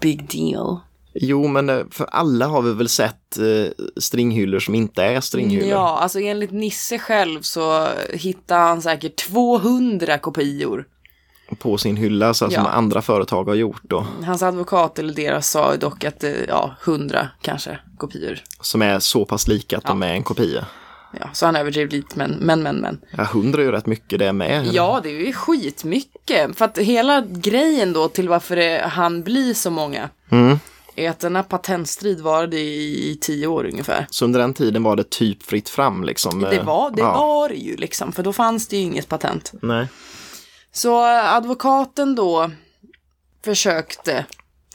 big 0.00 0.28
deal. 0.30 0.78
Jo, 1.14 1.48
men 1.48 1.70
eh, 1.70 1.80
för 1.90 2.04
alla 2.04 2.46
har 2.46 2.62
vi 2.62 2.72
väl 2.72 2.88
sett 2.88 3.38
eh, 3.38 3.72
stringhyllor 4.00 4.58
som 4.60 4.74
inte 4.74 5.02
är 5.04 5.20
stringhyllor. 5.20 5.68
Ja, 5.70 5.98
alltså 5.98 6.20
enligt 6.20 6.50
Nisse 6.50 6.98
själv 6.98 7.42
så 7.42 7.88
hittade 8.12 8.60
han 8.60 8.82
säkert 8.82 9.16
200 9.16 10.18
kopior. 10.18 10.84
På 11.58 11.78
sin 11.78 11.96
hylla, 11.96 12.34
så 12.34 12.44
Ja. 12.44 12.50
som 12.50 12.66
andra 12.66 13.02
företag 13.02 13.44
har 13.44 13.54
gjort 13.54 13.82
då. 13.82 14.06
Hans 14.24 14.42
advokat 14.42 14.98
eller 14.98 15.14
deras 15.14 15.50
sa 15.50 15.76
dock 15.76 16.04
att 16.04 16.20
det, 16.20 16.36
ja, 16.48 16.74
100 16.84 17.28
kanske 17.42 17.78
kopior. 17.98 18.38
Som 18.60 18.82
är 18.82 18.98
så 18.98 19.24
pass 19.24 19.48
lika 19.48 19.78
att 19.78 19.84
de 19.86 20.02
är 20.02 20.12
en 20.12 20.22
kopia. 20.22 20.66
Ja, 21.20 21.28
så 21.32 21.46
han 21.46 21.56
överdrev 21.56 21.88
lite, 21.88 22.18
men, 22.18 22.30
men, 22.40 22.62
men, 22.62 22.76
men. 22.76 23.00
Ja, 23.16 23.24
hundra 23.24 23.60
är 23.60 23.64
ju 23.66 23.72
rätt 23.72 23.86
mycket 23.86 24.18
det 24.18 24.32
med. 24.32 24.66
Ja, 24.72 25.00
det 25.02 25.08
är 25.08 25.26
ju 25.26 25.32
skitmycket. 25.32 26.56
För 26.58 26.64
att 26.64 26.78
hela 26.78 27.20
grejen 27.20 27.92
då 27.92 28.08
till 28.08 28.28
varför 28.28 28.56
det 28.56 28.84
han 28.92 29.22
blir 29.22 29.54
så 29.54 29.70
många 29.70 30.08
Mm. 30.30 30.58
Är 30.96 31.10
att 31.10 31.20
denna 31.20 31.42
patentstrid 31.42 32.20
varade 32.20 32.56
i, 32.56 33.10
i 33.10 33.16
tio 33.16 33.46
år 33.46 33.64
ungefär. 33.64 34.06
Så 34.10 34.24
under 34.24 34.40
den 34.40 34.54
tiden 34.54 34.82
var 34.82 34.96
det 34.96 35.10
typ 35.10 35.42
fritt 35.42 35.68
fram 35.68 36.04
liksom. 36.04 36.40
Det 36.40 36.56
eh, 36.56 36.64
var 36.64 36.90
det 36.90 37.00
ja. 37.00 37.16
var 37.16 37.50
ju 37.50 37.76
liksom, 37.76 38.12
för 38.12 38.22
då 38.22 38.32
fanns 38.32 38.68
det 38.68 38.76
ju 38.76 38.82
inget 38.82 39.08
patent. 39.08 39.52
Nej. 39.62 39.88
Så 40.72 41.04
advokaten 41.04 42.14
då 42.14 42.50
försökte 43.44 44.26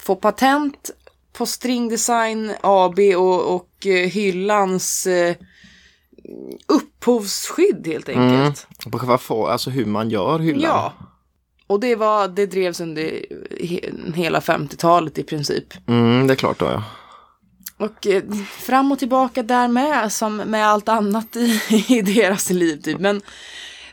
få 0.01 0.15
patent 0.15 0.91
på 1.33 1.45
Stringdesign 1.45 2.53
AB 2.61 2.99
och, 2.99 3.55
och 3.55 3.87
eh, 3.87 4.09
hyllans 4.09 5.07
eh, 5.07 5.35
upphovsskydd 6.67 7.87
helt 7.87 8.09
enkelt. 8.09 8.67
På 8.91 8.99
själva 8.99 9.17
få, 9.17 9.47
alltså 9.47 9.69
hur 9.69 9.85
man 9.85 10.09
gör 10.09 10.39
hyllan. 10.39 10.61
Ja. 10.71 10.93
Och 11.69 11.79
det, 11.79 11.95
var, 11.95 12.27
det 12.27 12.45
drevs 12.45 12.81
under 12.81 13.03
he, 13.59 13.79
hela 14.15 14.39
50-talet 14.39 15.17
i 15.17 15.23
princip. 15.23 15.73
Mm, 15.87 16.27
det 16.27 16.33
är 16.33 16.35
klart 16.35 16.59
då 16.59 16.65
ja. 16.65 16.83
Och 17.77 18.07
eh, 18.07 18.23
fram 18.59 18.91
och 18.91 18.99
tillbaka 18.99 19.43
där 19.43 19.67
med, 19.67 20.11
som 20.11 20.37
med 20.37 20.67
allt 20.67 20.89
annat 20.89 21.35
i, 21.35 21.61
i 21.89 22.01
deras 22.01 22.49
liv 22.49 22.81
typ. 22.81 22.99
Men 22.99 23.21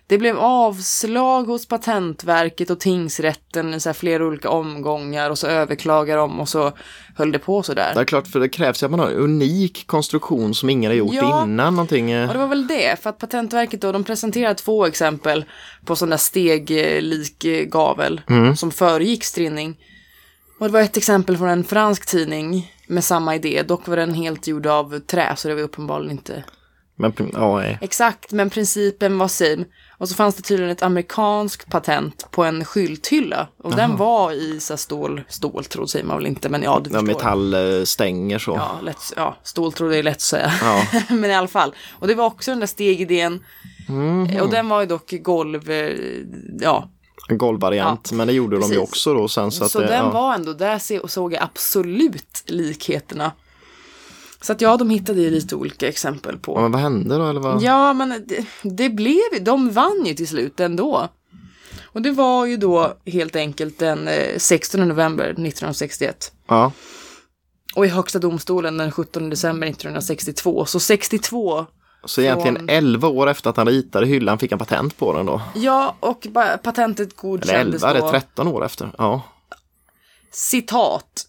det 0.09 0.19
blev 0.19 0.39
avslag 0.39 1.45
hos 1.45 1.69
Patentverket 1.69 2.71
och 2.71 2.81
tingsrätten 2.81 3.75
i 3.75 3.81
så 3.81 3.93
flera 3.93 4.27
olika 4.27 4.51
omgångar 4.51 5.31
och 5.31 5.39
så 5.39 5.47
överklagar 5.47 6.17
de 6.17 6.41
och 6.41 6.49
så 6.49 6.73
höll 7.17 7.33
det 7.33 7.39
på 7.39 7.63
sådär. 7.63 7.95
Det 7.95 8.01
är 8.01 8.05
klart 8.05 8.27
för 8.27 8.41
det 8.41 8.49
krävs 8.49 8.83
ju 8.83 8.85
att 8.85 8.91
man 8.91 9.01
har 9.01 9.07
en 9.09 9.15
unik 9.19 9.87
konstruktion 9.87 10.55
som 10.55 10.71
ingen 10.71 10.91
har 10.91 10.97
gjort 10.97 11.15
Ja. 11.15 11.45
innan 11.45 11.75
någonting. 11.75 12.11
eh, 12.11 12.27
Och 12.29 12.33
det 12.33 12.39
var 12.41 12.47
väl 12.47 12.67
det, 12.67 13.03
för 13.03 13.11
att 13.11 13.19
Patentverket 13.19 13.81
då, 13.81 13.93
de 13.93 14.05
presenterade 14.05 14.55
två 14.55 14.87
exempel 14.87 15.45
på 15.85 15.97
sån 15.97 16.11
där 16.11 16.17
steglik 16.17 17.45
eh, 17.45 17.65
gavel 17.65 18.21
som 18.57 18.71
föregick 18.71 19.25
strinning. 19.25 19.77
Och 20.61 20.67
det 20.67 20.73
var 20.73 20.81
ett 20.81 20.97
exempel 20.97 21.37
från 21.37 21.49
en 21.49 21.65
fransk 21.65 22.07
tidning 22.07 22.73
med 22.89 23.05
samma 23.05 23.35
idé, 23.35 23.63
dock 23.63 23.89
var 23.89 23.97
den 23.97 24.15
helt 24.15 24.47
gjord 24.47 24.67
av 24.67 24.99
trä 25.01 25.35
så 25.37 25.49
det 25.49 25.55
var 25.55 25.63
uppenbarligen 25.63 26.11
inte 26.11 26.45
Men 26.99 27.13
ja, 27.33 27.57
nej. 27.59 27.79
exakt, 27.81 28.33
men 28.33 28.51
principen 28.51 29.19
var 29.19 29.29
same. 29.29 29.65
Och 29.99 30.09
så 30.09 30.15
fanns 30.15 30.35
det 30.35 30.43
tydligen 30.43 30.73
ett 30.73 30.83
amerikanskt 30.83 31.71
patent 31.71 32.27
på 32.31 32.45
en 32.45 32.65
skylthylla. 32.65 33.49
Och 33.63 33.77
den 33.77 33.97
var 33.97 34.33
i 34.33 34.61
så 34.61 34.77
stål, 34.77 35.23
ståltråd 35.29 35.91
säger 35.91 36.05
man 36.05 36.17
väl 36.17 36.27
inte, 36.27 36.49
men 36.49 36.63
ja 36.63 36.81
du 36.85 36.91
Ja, 36.91 37.01
förstår. 37.01 37.07
metallstänger 37.15 38.39
så. 38.39 38.51
Ja, 38.51 38.79
lätt, 38.83 39.13
ja, 39.17 39.37
ståltråd 39.43 39.93
är 39.93 40.03
lätt 40.03 40.15
att 40.17 40.21
säga. 40.21 40.53
Ja. 40.63 40.87
Men 41.15 41.31
i 41.31 41.35
alla 41.35 41.49
fall. 41.49 41.75
Och 41.91 42.07
det 42.07 42.15
var 42.15 42.27
också 42.27 42.51
den 42.51 42.61
där 42.61 42.67
stegidén. 42.67 43.45
Mhm. 43.89 44.41
Och 44.41 44.51
den 44.51 44.69
var 44.69 44.81
ju 44.81 44.87
dock 44.87 45.11
golv, 45.23 45.71
eh, 45.71 45.97
ja. 46.61 46.89
En 47.29 47.39
golvvariant. 47.39 48.13
men 48.13 48.27
det 48.27 48.33
gjorde 48.33 48.57
de 48.57 48.63
ju 48.63 48.69
precis. 48.69 48.89
också 48.89 49.15
då 49.15 49.29
sen. 49.29 49.53
Så, 49.53 49.69
Så, 49.69 49.79
det, 49.81 49.87
den 49.87 50.05
ja. 50.05 50.11
var 50.11 50.35
ändå, 50.35 50.53
där 50.53 51.09
såg 51.09 51.33
jag 51.33 51.43
absolut 51.43 52.43
likheterna. 52.47 53.33
Så 54.47 54.53
att 54.53 54.61
ja, 54.61 54.77
de 54.77 54.91
hittade 54.91 55.21
ju 55.21 55.31
lite 55.31 55.57
olika 55.57 55.89
exempel 55.89 56.39
på. 56.39 56.53
Ja, 56.57 56.61
men 56.63 56.73
vad 56.73 56.81
hände 56.81 57.19
då? 57.19 57.27
Eller 57.27 57.41
vad? 57.41 57.63
Ja, 57.63 57.93
men 57.93 58.25
det, 58.27 58.47
det 58.63 58.91
blev 58.91 59.21
de 59.41 59.71
vann 59.71 60.03
ju 60.07 60.15
till 60.15 60.29
slut 60.29 60.61
ändå. 60.61 61.09
Och 61.83 62.03
det 62.03 62.11
var 62.11 62.47
ju 62.47 62.57
då 62.57 62.97
helt 63.07 63.37
enkelt 63.37 63.79
den 63.79 64.09
eh, 64.09 64.39
16 64.39 64.89
november 64.89 65.25
1961. 65.25 66.33
Ja. 66.49 66.73
Och 67.75 67.87
i 67.87 67.89
Högsta 67.89 68.19
domstolen 68.19 68.77
den 68.77 68.93
17 68.93 69.31
december 69.31 69.67
1962. 69.67 70.65
Så 70.65 70.81
62 70.81 71.67
Så 72.05 72.21
egentligen 72.21 72.57
Från- 72.57 72.69
11 72.69 73.09
år 73.09 73.27
efter 73.27 73.51
att 73.51 73.57
han 73.57 73.67
ritade 73.69 74.07
hyllan 74.07 74.39
fick 74.39 74.51
han 74.53 74.59
patent 74.59 74.97
på 74.99 75.13
den 75.13 75.27
då. 75.27 75.43
Ja, 75.55 75.97
och 76.01 76.27
patentet 76.63 77.09
Eller 77.09 77.17
godkändes 77.23 77.83
11, 77.83 77.93
det 77.95 78.01
då. 78.01 78.07
är 78.07 78.11
13 78.11 78.49
år 78.49 78.65
efter. 78.65 78.91
Ja. 78.99 79.23
Citat. 80.33 81.27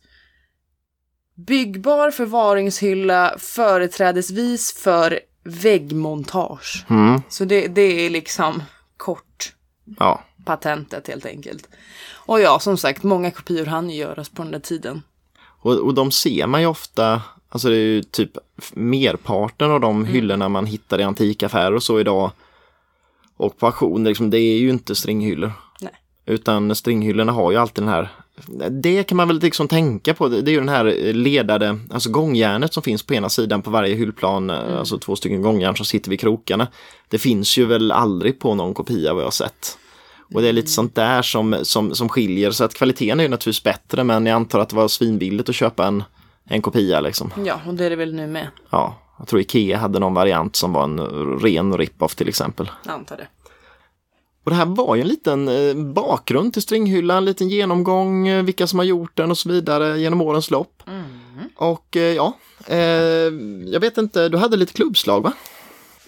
Byggbar 1.38 2.12
förvaringshylla 2.12 3.36
företrädesvis 3.40 4.74
för 4.84 5.20
väggmontage. 5.44 6.86
Mm. 6.90 7.22
Så 7.30 7.46
det, 7.46 7.68
det 7.68 8.06
är 8.06 8.10
liksom 8.10 8.64
kort 8.98 9.54
Ja. 10.00 10.24
patentet 10.46 11.08
helt 11.08 11.26
enkelt. 11.26 11.70
Och 12.14 12.42
ja, 12.42 12.60
som 12.60 12.78
sagt, 12.78 13.04
många 13.04 13.32
kopior 13.32 13.66
hann 13.66 13.90
göras 13.90 14.30
på 14.30 14.44
den 14.44 14.52
där 14.52 14.60
tiden. 14.60 15.02
Och, 15.40 15.74
och 15.74 15.94
de 15.94 16.12
ser 16.12 16.48
man 16.48 16.62
ju 16.62 16.68
ofta, 16.68 17.22
alltså 17.50 17.70
det 17.70 17.76
är 17.76 17.80
ju 17.80 18.04
typ 18.04 18.38
merparten 18.74 19.72
av 19.72 19.80
de 19.80 20.06
hyllorna 20.06 20.50
man 20.50 20.66
hittar 20.66 21.00
i 21.00 21.04
antikaffärer 21.04 21.74
och 21.74 21.84
så 21.84 22.00
idag. 22.00 22.32
Och 23.38 23.58
på 23.58 23.66
auktion, 23.66 24.04
liksom, 24.04 24.30
det 24.30 24.40
är 24.40 24.58
ju 24.58 24.70
inte 24.70 24.96
stringhyllor. 24.96 25.52
Nej. 25.82 25.94
Utan 26.26 26.76
stringhyllorna 26.76 27.32
har 27.32 27.52
ju 27.52 27.58
alltid 27.58 27.84
den 27.84 27.94
här, 27.94 28.10
det 28.70 29.04
kan 29.04 29.18
man 29.18 29.28
väl 29.28 29.40
liksom 29.40 29.68
tänka 29.68 30.14
på, 30.14 30.28
det 30.28 30.52
är 30.52 30.54
ju 30.54 30.60
den 30.60 30.70
här 30.70 31.14
ledade, 31.14 31.80
alltså 31.92 32.12
gångjärnet 32.12 32.74
som 32.74 32.84
finns 32.84 33.04
på 33.04 33.14
ena 33.14 33.30
sidan 33.30 33.62
på 33.62 33.70
varje 33.70 33.96
hyllplan, 33.96 34.50
alltså 34.50 34.98
två 34.98 35.16
stycken 35.16 35.42
gångjärn 35.42 35.76
som 35.76 35.86
sitter 35.86 36.10
vid 36.10 36.20
krokarna. 36.20 36.68
Det 37.08 37.18
finns 37.18 37.58
ju 37.58 37.66
väl 37.66 37.92
aldrig 37.92 38.40
på 38.40 38.56
någon 38.56 38.74
kopia 38.74 39.14
vad 39.14 39.22
jag 39.22 39.28
har 39.28 39.32
sett. 39.32 39.78
Och 40.34 40.42
det 40.42 40.50
är 40.50 40.54
lite 40.54 40.72
sånt 40.72 40.96
där 40.96 41.22
som, 41.22 41.56
som, 41.64 41.96
som 41.96 42.10
skiljer, 42.10 42.52
så 42.52 42.64
att 42.64 42.74
kvaliteten 42.74 43.20
är 43.20 43.24
ju 43.24 43.30
naturligtvis 43.30 43.64
bättre 43.64 44.04
men 44.04 44.26
jag 44.26 44.36
antar 44.36 44.60
att 44.60 44.70
det 44.70 44.76
var 44.76 44.88
svinbilligt 44.88 45.50
att 45.50 45.56
köpa 45.56 45.88
en, 45.88 46.04
en 46.46 46.62
kopia 46.62 47.02
liksom. 47.02 47.32
Ja, 47.46 47.60
och 47.68 47.74
det 47.74 47.86
är 47.86 47.90
det 47.90 47.96
väl 47.96 48.14
nu 48.14 48.28
med, 48.28 48.48
Ja, 48.70 48.96
jag 49.18 49.28
tror 49.28 49.42
Ikea 49.42 49.78
hade 49.78 50.00
någon 50.00 50.14
variant 50.14 50.56
som 50.56 50.74
var 50.74 50.84
en 50.84 51.00
ren 51.40 51.78
rip-off 51.78 52.16
till 52.16 52.30
exempel. 52.30 52.70
antar 52.86 53.18
det. 53.18 53.28
Och 54.48 54.52
det 54.52 54.58
här 54.58 54.66
var 54.66 54.96
ju 54.96 55.02
en 55.02 55.08
liten 55.08 55.48
eh, 55.48 55.76
bakgrund 55.76 56.54
till 56.54 56.62
stringhyllan, 56.62 57.18
en 57.18 57.26
liten 57.26 57.50
genomgång, 57.50 58.28
eh, 58.28 58.44
vilka 58.44 58.68
som 58.68 58.80
har 58.80 58.86
gjort 58.86 59.18
den 59.18 59.32
och 59.32 59.38
så 59.38 59.50
vidare 59.50 60.00
genom 60.00 60.22
årens 60.22 60.52
lopp. 60.52 60.84
Och 61.56 61.98
eh, 61.98 62.02
ja, 62.02 62.34
eh, 62.66 62.78
jag 63.66 63.80
vet 63.80 63.98
inte, 63.98 64.30
du 64.30 64.38
hade 64.38 64.58
lite 64.58 64.74
klubbslag 64.74 65.22
va? 65.22 65.34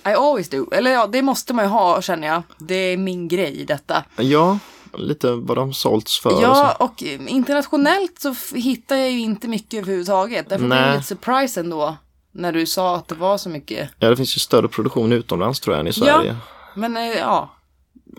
I 0.06 0.10
always 0.10 0.50
do. 0.50 0.66
Eller 0.72 0.92
ja, 0.92 1.08
det 1.08 1.22
måste 1.22 1.54
man 1.54 1.66
ju 1.66 1.70
ha 1.70 2.02
känner 2.02 2.28
jag. 2.28 2.42
Det 2.58 2.76
är 2.76 2.98
min 2.98 3.28
grej 3.28 3.66
detta. 3.68 4.04
Ja, 4.16 4.60
lite 4.94 5.32
vad 5.32 5.58
de 5.58 5.74
sålts 5.74 6.20
för. 6.20 6.36
och 6.36 6.42
Ja, 6.42 6.76
och 6.80 7.04
eh, 7.04 7.34
internationellt 7.34 8.20
så 8.20 8.36
hittar 8.58 8.96
jag 8.96 9.12
ju 9.12 9.20
inte 9.20 9.48
mycket 9.48 9.80
överhuvudtaget. 9.80 10.50
Därför 10.50 10.66
blev 10.66 10.82
det 10.82 10.94
lite 10.94 11.08
surprise 11.08 11.60
ändå. 11.60 11.98
När 12.32 12.52
du 12.52 12.66
sa 12.66 12.96
att 12.96 13.08
det 13.08 13.16
var 13.16 13.38
så 13.38 13.50
mycket. 13.50 13.90
ja, 14.00 14.10
det 14.10 14.18
finns 14.18 14.36
ju 14.36 14.40
större 14.40 14.68
produktion 14.68 15.12
utomlands 15.12 15.60
tror 15.60 15.76
jag 15.76 15.82
än 15.82 15.88
i 15.88 15.94
Sverige. 15.94 16.36
Men 16.76 16.98
eh, 16.98 17.04
ja. 17.04 17.50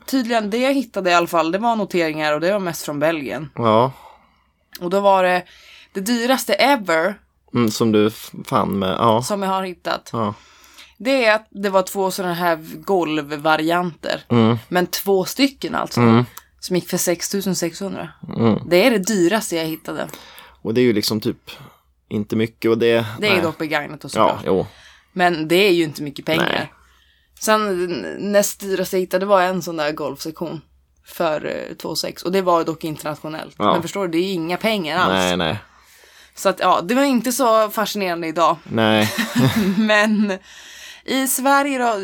Tydligen, 0.07 0.51
det 0.51 0.59
jag 0.59 0.74
hittade 0.74 1.11
i 1.11 1.14
alla 1.14 1.26
fall, 1.26 1.53
det 1.53 1.59
var 1.59 1.76
noteringar 1.76 2.34
och 2.34 2.41
det 2.41 2.53
var 2.53 2.59
mest 2.59 2.82
från 2.84 2.99
Belgien. 2.99 3.51
Ja, 3.55 3.93
Och 4.80 4.91
då 4.91 5.01
var 5.01 5.22
det 5.22 5.43
det 5.93 6.01
dyraste 6.01 6.55
ever 6.55 7.14
mm, 7.55 7.70
som 7.70 7.93
du 7.93 8.11
fann 8.45 8.78
med, 8.78 8.97
ja. 8.99 9.22
som 9.22 9.43
jag 9.43 9.51
har 9.51 9.62
hittat. 9.62 10.11
ja. 10.12 10.34
Det 11.03 11.24
är 11.24 11.34
att 11.34 11.47
det 11.51 11.70
var 11.70 11.82
två 11.82 12.11
sådana 12.11 12.34
här 12.34 12.59
golvvarianter. 12.80 14.22
Mm. 14.28 14.59
Men 14.68 14.86
två 14.86 15.24
stycken 15.24 15.74
alltså. 15.74 16.01
Mm. 16.01 16.24
Som 16.61 16.76
gick 16.76 16.88
för 16.88 16.97
6600. 16.97 18.09
Mm. 18.36 18.59
Det 18.68 18.86
är 18.86 18.91
det 18.91 18.99
dyraste 18.99 19.57
jag 19.57 19.64
hittade. 19.64 20.09
Och 20.62 20.74
det 20.74 20.80
är 20.80 20.82
ju 20.82 20.93
liksom 20.93 21.20
typ 21.20 21.51
inte 22.09 22.36
mycket 22.36 22.70
och 22.70 22.78
det... 22.78 22.86
Det 23.18 23.26
är 23.26 23.32
nej. 23.32 23.41
dock 23.43 23.59
begagnat 23.59 24.05
och 24.05 24.11
Ja, 24.14 24.28
såklart. 24.28 24.43
jo. 24.47 24.66
Men 25.12 25.49
det 25.49 25.55
är 25.57 25.72
ju 25.72 25.84
inte 25.84 26.03
mycket 26.03 26.26
pengar. 26.26 26.49
Nej. 26.53 26.72
Sen 27.41 27.86
näst 28.32 28.61
dyraste 28.61 28.97
jag 28.97 29.01
hittade 29.01 29.26
var 29.26 29.43
en 29.43 29.62
sån 29.62 29.76
där 29.76 29.93
golfsektion. 29.93 30.61
för 31.07 31.45
eh, 31.47 31.74
2,6 31.76 32.24
och 32.24 32.32
det 32.32 32.43
var 32.43 32.64
dock 32.64 32.84
internationellt. 32.84 33.55
Ja. 33.59 33.72
Men 33.72 33.82
förstår 33.82 34.09
du, 34.09 34.12
det 34.12 34.18
är 34.26 34.32
inga 34.32 34.57
pengar 34.57 34.99
alls. 34.99 35.12
Nej, 35.12 35.36
nej, 35.36 35.59
Så 36.34 36.49
att 36.49 36.61
ja, 36.61 36.80
det 36.80 36.95
var 36.95 37.03
inte 37.03 37.32
så 37.32 37.70
fascinerande 37.70 38.26
idag. 38.26 38.57
nej. 38.64 39.12
Men 39.78 40.38
i 41.05 41.26
Sverige 41.26 41.78
då 41.78 42.01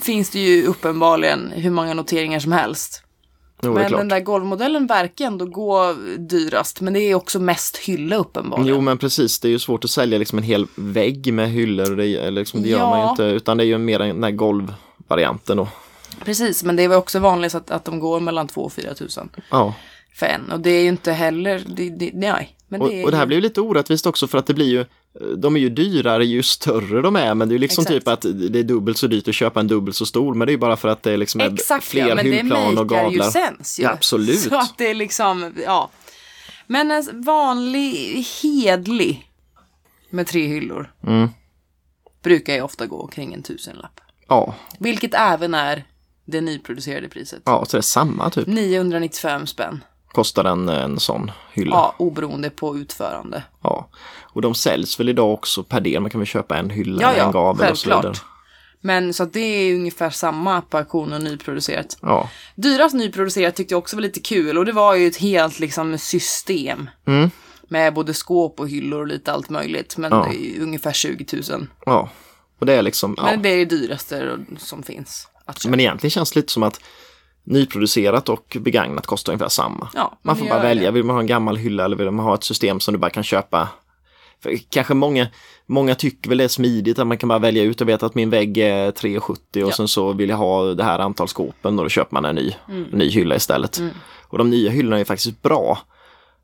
finns 0.00 0.30
det 0.30 0.38
ju 0.38 0.66
uppenbarligen 0.66 1.52
hur 1.56 1.70
många 1.70 1.94
noteringar 1.94 2.40
som 2.40 2.52
helst. 2.52 3.02
Jo, 3.62 3.74
men 3.74 3.92
den 3.92 4.08
där 4.08 4.20
golvmodellen 4.20 4.86
verkar 4.86 5.24
ändå 5.24 5.44
gå 5.44 5.94
dyrast. 6.18 6.80
Men 6.80 6.92
det 6.92 7.00
är 7.00 7.14
också 7.14 7.38
mest 7.40 7.76
hylla 7.76 8.16
uppenbarligen. 8.16 8.68
Jo 8.74 8.80
men 8.80 8.98
precis, 8.98 9.38
det 9.38 9.48
är 9.48 9.50
ju 9.50 9.58
svårt 9.58 9.84
att 9.84 9.90
sälja 9.90 10.18
liksom 10.18 10.38
en 10.38 10.44
hel 10.44 10.66
vägg 10.74 11.32
med 11.32 11.50
hyllor. 11.50 11.96
Det, 11.96 12.30
liksom, 12.30 12.62
det 12.62 12.68
gör 12.68 12.78
Ja. 12.78 12.90
man 12.90 13.04
ju 13.04 13.10
inte, 13.10 13.22
utan 13.24 13.56
det 13.56 13.64
är 13.64 13.66
ju 13.66 13.78
mer 13.78 13.98
den 13.98 14.24
här 14.24 14.30
golvvarianten 14.30 15.56
då. 15.56 15.68
Precis, 16.24 16.64
men 16.64 16.76
det 16.76 16.82
är 16.82 16.96
också 16.96 17.18
vanligt 17.18 17.54
att, 17.54 17.70
att 17.70 17.84
de 17.84 18.00
går 18.00 18.20
mellan 18.20 18.48
2 18.48 18.60
och 18.60 18.72
4 18.72 18.94
tusen 18.94 19.28
Ja, 19.50 19.74
för 20.14 20.26
en. 20.26 20.52
Och 20.52 20.60
det 20.60 20.70
är 20.70 20.82
ju 20.82 20.88
inte 20.88 21.12
heller, 21.12 21.62
det, 21.66 21.90
det, 21.90 22.10
nej. 22.14 22.54
Men 22.68 22.82
och, 22.82 22.88
det 22.88 23.00
är 23.00 23.04
och 23.04 23.10
det 23.10 23.16
här 23.16 23.26
blir 23.26 23.36
ju 23.36 23.40
lite 23.42 23.60
orättvist 23.60 24.06
också 24.06 24.26
för 24.26 24.38
att 24.38 24.46
det 24.46 24.54
blir 24.54 24.66
ju 24.66 24.84
de 25.36 25.56
är 25.56 25.60
ju 25.60 25.68
dyrare 25.68 26.26
ju 26.26 26.42
större 26.42 27.02
de 27.02 27.16
är, 27.16 27.34
men 27.34 27.48
det 27.48 27.52
är 27.52 27.56
ju 27.56 27.60
liksom 27.60 27.82
Exakt. 27.82 27.94
typ 28.00 28.08
att 28.08 28.20
det 28.52 28.58
är 28.58 28.62
dubbelt 28.62 28.98
så 28.98 29.06
dyrt 29.06 29.28
att 29.28 29.34
köpa 29.34 29.60
en 29.60 29.66
dubbelt 29.68 29.96
så 29.96 30.06
stor, 30.06 30.34
men 30.34 30.46
det 30.46 30.50
är 30.50 30.54
ju 30.54 30.58
bara 30.58 30.76
för 30.76 30.88
att 30.88 31.02
det 31.02 31.12
är 31.12 31.16
liksom 31.16 31.40
Exakt 31.40 31.84
fler 31.84 32.08
ja, 32.08 32.14
men 32.14 32.26
hyllplan 32.26 32.78
och 32.78 32.86
makar 32.86 33.10
ju 33.10 33.18
gavlar. 33.18 33.30
sens 33.30 33.80
ju. 33.80 33.82
Ja, 33.84 33.90
absolut. 33.90 34.38
Så 34.40 34.56
att 34.58 34.78
det 34.78 34.90
är 34.90 34.94
liksom, 34.94 35.52
ja. 35.66 35.90
Men 36.66 36.90
en 36.90 37.22
vanlig, 37.22 38.24
hedlig 38.42 39.30
med 40.10 40.26
tre 40.26 40.46
hyllor 40.46 40.92
Mm. 41.06 41.28
brukar 42.22 42.54
ju 42.54 42.60
ofta 42.62 42.86
gå 42.86 43.06
kring 43.06 43.34
en 43.34 43.42
tusenlapp. 43.42 44.00
Ja, 44.28 44.54
Vilket 44.78 45.14
även 45.14 45.54
är 45.54 45.84
det 46.24 46.40
nyproducerade 46.40 47.08
priset. 47.08 47.42
ja, 47.44 47.64
så 47.64 47.76
det 47.76 47.80
är 47.80 47.82
samma 47.82 48.30
typ. 48.30 48.46
995 48.46 49.46
spänn. 49.46 49.84
Kostar 50.12 50.44
en, 50.44 50.68
en 50.68 51.00
sån 51.00 51.30
hylla. 51.52 51.70
Ja, 51.76 51.94
oberoende 51.98 52.50
på 52.50 52.76
utförande. 52.78 53.42
Ja. 53.62 53.88
Och 54.22 54.42
de 54.42 54.54
säljs 54.54 55.00
väl 55.00 55.08
idag 55.08 55.32
också 55.32 55.62
per 55.62 55.80
del, 55.80 56.00
man 56.00 56.10
kan 56.10 56.20
väl 56.20 56.26
köpa 56.26 56.56
en 56.56 56.70
hylla, 56.70 57.02
Ja, 57.02 57.14
ja, 57.16 57.26
en 57.26 57.32
gavel 57.32 57.70
och 57.70 57.78
så 57.78 57.88
vidare. 57.88 58.02
självklart. 58.02 58.24
Men 58.80 59.14
så 59.14 59.22
att 59.22 59.32
det 59.32 59.40
är 59.40 59.74
ungefär 59.74 60.10
samma 60.10 60.60
på 60.60 60.78
auktion 60.78 61.12
och 61.12 61.22
nyproducerat. 61.22 61.98
Ja. 62.02 62.28
Dyrast 62.54 62.94
nyproducerat 62.94 63.54
tyckte 63.56 63.74
jag 63.74 63.78
också 63.78 63.96
var 63.96 64.02
lite 64.02 64.20
kul 64.20 64.58
och 64.58 64.64
det 64.64 64.72
var 64.72 64.94
ju 64.94 65.06
ett 65.06 65.16
helt 65.16 65.58
liksom 65.60 65.98
system. 65.98 66.90
Mm. 67.06 67.30
Med 67.68 67.94
både 67.94 68.14
skåp 68.14 68.60
och 68.60 68.68
hyllor 68.68 69.00
och 69.00 69.06
lite 69.06 69.32
allt 69.32 69.48
möjligt. 69.50 69.96
Men 69.96 70.12
Ja. 70.12 70.26
det 70.30 70.36
är 70.36 70.54
ju 70.54 70.62
ungefär 70.62 70.92
20 70.92 71.26
000. 71.50 71.66
ja. 71.86 72.08
Och 72.58 72.66
det 72.66 72.72
är 72.74 72.82
liksom. 72.82 73.16
Men 73.22 73.42
det 73.42 73.48
är 73.48 73.56
det 73.56 73.64
dyraste 73.64 74.38
som 74.58 74.82
finns. 74.82 75.28
Men 75.68 75.80
egentligen 75.80 76.10
känns 76.10 76.30
det 76.32 76.38
lite 76.40 76.52
som 76.52 76.62
att 76.62 76.80
nyproducerat 77.50 78.28
och 78.28 78.56
begagnat 78.60 79.06
kostar 79.06 79.32
ungefär 79.32 79.48
samma. 79.48 79.88
Ja, 79.94 80.18
man 80.22 80.36
får 80.36 80.46
bara 80.48 80.62
välja, 80.62 80.84
det. 80.84 80.90
vill 80.90 81.04
man 81.04 81.16
ha 81.16 81.20
en 81.20 81.26
gammal 81.26 81.56
hylla 81.56 81.84
eller 81.84 81.96
vill 81.96 82.10
man 82.10 82.24
ha 82.24 82.34
ett 82.34 82.44
system 82.44 82.80
som 82.80 82.92
du 82.94 82.98
bara 82.98 83.10
kan 83.10 83.22
köpa? 83.22 83.68
För 84.42 84.56
kanske 84.70 84.94
många, 84.94 85.26
många 85.66 85.94
tycker 85.94 86.28
väl 86.28 86.38
det 86.38 86.44
är 86.44 86.48
smidigt 86.48 86.98
att 86.98 87.06
man 87.06 87.18
kan 87.18 87.28
bara 87.28 87.38
välja 87.38 87.62
ut 87.62 87.80
och 87.80 87.88
veta 87.88 88.06
att 88.06 88.14
min 88.14 88.30
vägg 88.30 88.58
är 88.58 88.90
3,70 88.90 89.30
och 89.62 89.68
Ja. 89.68 89.72
sen 89.72 89.88
så 89.88 90.12
vill 90.12 90.28
jag 90.28 90.36
ha 90.36 90.64
det 90.74 90.84
här 90.84 90.98
antal 90.98 91.28
skåpen 91.28 91.78
och 91.78 91.84
då 91.84 91.88
köper 91.88 92.14
man 92.14 92.24
en 92.24 92.34
ny, 92.34 92.54
Mm. 92.68 92.82
ny 92.92 93.08
hylla 93.10 93.36
istället. 93.36 93.80
Och 94.28 94.38
de 94.38 94.50
nya 94.50 94.70
hyllorna 94.70 94.98
är 95.00 95.04
faktiskt 95.04 95.42
bra. 95.42 95.78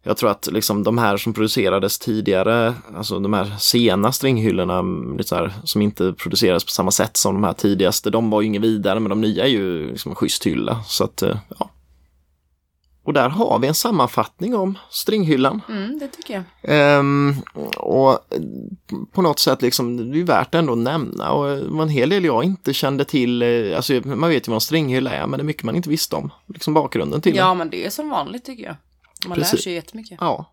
Jag 0.07 0.17
tror 0.17 0.31
att 0.31 0.49
liksom 0.53 0.83
de 0.83 0.99
här 0.99 1.17
som 1.17 1.33
producerades 1.33 1.99
tidigare, 1.99 2.75
alltså 2.97 3.19
de 3.19 3.33
här 3.33 3.57
sena 3.59 4.13
stringhyllorna 4.13 4.79
mm, 4.79 5.17
lite 5.17 5.29
så 5.29 5.35
här, 5.37 5.53
som 5.65 5.83
inte 5.83 6.13
producerades 6.13 6.65
på 6.65 6.71
samma 6.71 6.91
sätt 6.91 7.17
som 7.17 7.35
de 7.35 7.45
här 7.45 7.53
tidigaste, 7.53 8.11
de 8.11 8.31
var 8.31 8.41
ju 8.41 8.47
inget 8.47 8.63
vidare 8.63 9.01
men 9.01 9.11
de 9.11 9.21
nya 9.21 9.45
är 9.45 9.49
ju 9.49 9.91
liksom 9.91 10.13
en 10.13 10.17
schysst 10.17 10.47
hylla. 10.47 10.83
Så 10.87 11.05
att, 11.05 11.23
eh, 11.23 11.37
ja. 11.59 11.71
Och 13.05 13.13
där 13.13 13.29
har 13.29 13.59
vi 13.59 13.69
en 13.69 13.75
sammanfattning 13.75 14.57
om 14.57 14.79
stringhyllan. 14.91 15.61
Mm, 15.69 15.99
det 15.99 16.09
tycker 16.09 16.35
jag. 16.35 16.45
Ehm, 16.63 17.35
och 17.77 18.19
på 19.13 19.23
något 19.23 19.39
sätt 19.39 19.63
liksom, 19.63 20.13
det 20.13 20.21
är 20.21 20.25
värt 20.25 20.55
ändå 20.55 20.73
att 20.73 20.79
nämna 20.79 21.33
och 21.33 21.47
det 21.57 21.65
var 21.69 21.83
en 21.83 21.89
hel 21.89 22.09
del 22.09 22.25
jag 22.25 22.45
inte 22.45 22.75
kände 22.75 23.05
till, 23.05 23.43
eh, 23.43 23.77
alltså 23.77 23.93
man 24.05 24.31
vet 24.31 24.49
ju 24.49 24.51
vad 24.51 24.57
en 24.57 24.61
stringhylla 24.61 25.11
är 25.11 25.27
men 25.27 25.39
det 25.39 25.43
är 25.43 25.45
mycket 25.45 25.63
man 25.63 25.77
inte 25.77 25.89
visste 25.89 26.17
om, 26.17 26.31
liksom 26.47 26.75
bakgrunden 26.75 27.21
till 27.21 27.37
Ja, 27.37 27.49
det. 27.49 27.55
men 27.55 27.71
det 27.71 27.87
är 27.87 27.91
som 27.91 28.09
vanligt 28.09 28.45
tycker 28.45 28.65
jag. 28.65 28.77
Man 29.29 29.39
lär 29.39 29.45
Precis. 29.45 29.65
sig 29.65 29.73
jättemycket. 29.73 30.19
Ja. 30.21 30.51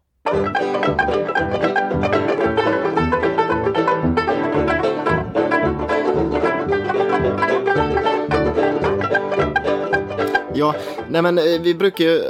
Ja, 10.53 10.76
nej 11.09 11.22
men 11.22 11.38
eh, 11.38 11.43
vi 11.61 11.74
brukar 11.76 12.05
ju, 12.05 12.22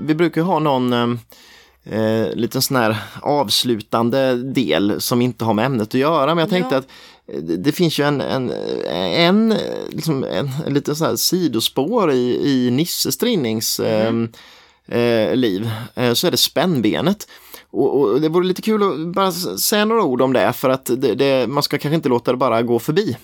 vi 0.00 0.14
brukar 0.14 0.42
ha 0.42 0.58
någon 0.58 0.92
eh, 0.92 2.00
eh, 2.00 2.34
liten 2.34 2.62
sån 2.62 2.76
här 2.76 2.96
avslutande 3.22 4.34
del 4.36 5.00
som 5.00 5.22
inte 5.22 5.44
har 5.44 5.54
med 5.54 5.64
ämnet 5.66 5.88
att 5.88 5.94
göra. 5.94 6.34
Men 6.34 6.38
jag 6.42 6.50
tänkte 6.50 6.74
Ja. 6.74 6.78
att 6.78 6.86
eh, 7.26 7.42
det, 7.42 7.72
finns 7.72 7.98
ju 7.98 8.04
en, 8.04 8.20
en, 8.20 8.50
en, 9.14 9.54
liksom 9.88 10.24
en, 10.24 10.50
en 10.66 10.74
liten 10.74 10.96
sån 10.96 11.06
här 11.06 11.16
sidospår 11.16 12.12
i, 12.12 12.40
i 12.50 12.70
Nisses 12.70 13.16
Trinnings 13.16 13.80
eh, 13.80 14.12
eh, 14.88 15.36
liv. 15.36 15.70
Eh, 15.94 16.12
så 16.12 16.26
är 16.26 16.30
det 16.30 16.36
spännbenet. 16.36 17.28
Och, 17.70 18.00
och 18.00 18.20
det 18.20 18.28
vore 18.28 18.46
lite 18.46 18.62
kul 18.62 18.82
att 18.82 19.14
bara 19.14 19.32
säga 19.32 19.84
några 19.84 20.02
ord 20.02 20.22
om 20.22 20.32
det 20.32 20.52
för 20.52 20.68
att 20.68 20.84
det, 20.96 21.14
det, 21.14 21.46
man 21.50 21.62
ska 21.62 21.78
kanske 21.78 21.94
inte 21.96 22.08
låta 22.08 22.30
det 22.30 22.36
bara 22.36 22.62
gå 22.62 22.78
förbi. 22.78 23.16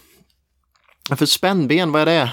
För 1.17 1.27
spännben, 1.27 1.93
vad 1.93 2.03
är 2.03 2.07
det? 2.07 2.31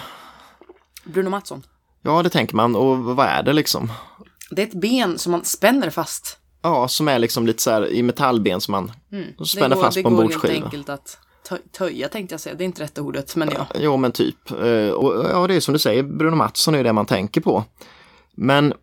Bruno 1.04 1.30
Mattsson. 1.30 1.64
Ja, 2.02 2.24
det 2.24 2.30
tänker 2.30 2.56
man. 2.56 2.76
Och 2.76 2.98
vad 2.98 3.26
är 3.28 3.44
det 3.44 3.54
liksom? 3.54 3.92
Det 4.52 4.62
är 4.62 4.68
ett 4.68 4.74
ben 4.82 5.18
som 5.18 5.32
man 5.32 5.46
spänner 5.46 5.90
fast. 5.90 6.38
Ja, 6.62 6.88
som 6.88 7.08
är 7.08 7.20
liksom 7.20 7.48
lite 7.48 7.62
så 7.64 7.72
här 7.72 7.88
i 7.92 8.04
metallben 8.04 8.62
som 8.62 8.72
man 8.72 8.92
spänner 9.48 9.66
Mm. 9.66 9.70
det 9.70 9.76
går, 9.76 9.84
fast 9.84 9.96
det 9.98 10.04
på 10.04 10.10
en 10.10 10.16
går 10.16 10.24
bordsskiva. 10.24 10.54
helt 10.54 10.66
enkelt 10.66 10.90
att 10.90 11.18
tö- 11.50 11.58
töja 11.78 12.08
tänkte 12.10 12.34
jag 12.34 12.40
säga. 12.42 12.56
Det 12.56 12.64
är 12.64 12.66
inte 12.66 12.84
rätta 12.84 13.02
ordet, 13.02 13.36
men 13.36 13.50
ja. 13.54 13.68
Jo, 13.80 13.98
men 13.98 14.12
typ. 14.12 14.52
Eh, 14.52 14.90
Och 14.90 15.26
ja, 15.32 15.48
det 15.48 15.56
är 15.56 15.60
som 15.60 15.74
du 15.74 15.80
säger, 15.80 16.04
Bruno 16.04 16.36
Mattsson 16.36 16.76
är 16.76 16.84
det 16.84 16.94
man 16.94 17.06
tänker 17.06 17.42
på. 17.42 17.64
Men 18.36 18.74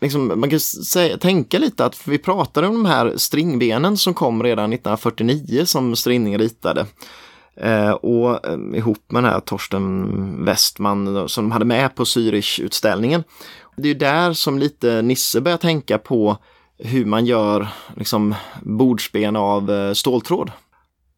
liksom, 0.00 0.40
man 0.40 0.50
kan 0.50 0.60
säga, 0.60 1.18
tänka 1.18 1.58
lite 1.58 1.84
att 1.84 2.08
vi 2.08 2.18
pratade 2.18 2.66
om 2.66 2.74
de 2.74 2.86
här 2.86 3.12
stringbenen 3.16 3.96
som 3.96 4.14
kom 4.14 4.42
redan 4.42 4.72
1949 4.72 5.64
som 5.64 5.96
Strinning 5.96 6.38
ritade. 6.38 6.86
Eh, 7.60 7.90
och 7.90 8.46
eh, 8.46 8.58
ihop 8.74 9.12
med 9.12 9.22
den 9.22 9.32
här 9.32 9.40
Torsten 9.40 10.44
Westman 10.44 11.28
som 11.28 11.44
de 11.44 11.50
hade 11.50 11.64
med 11.64 11.94
på 11.94 12.04
Zürich-utställningen. 12.04 13.24
Det 13.76 13.88
är 13.88 13.94
där 13.94 14.32
som 14.32 14.58
lite 14.58 15.02
Nisse 15.02 15.40
börjar 15.40 15.58
tänka 15.58 15.98
på 15.98 16.36
hur 16.78 17.04
man 17.04 17.26
gör 17.26 17.68
liksom, 17.96 18.34
bordsben 18.62 19.36
av 19.36 19.70
eh, 19.70 19.92
ståltråd. 19.92 20.50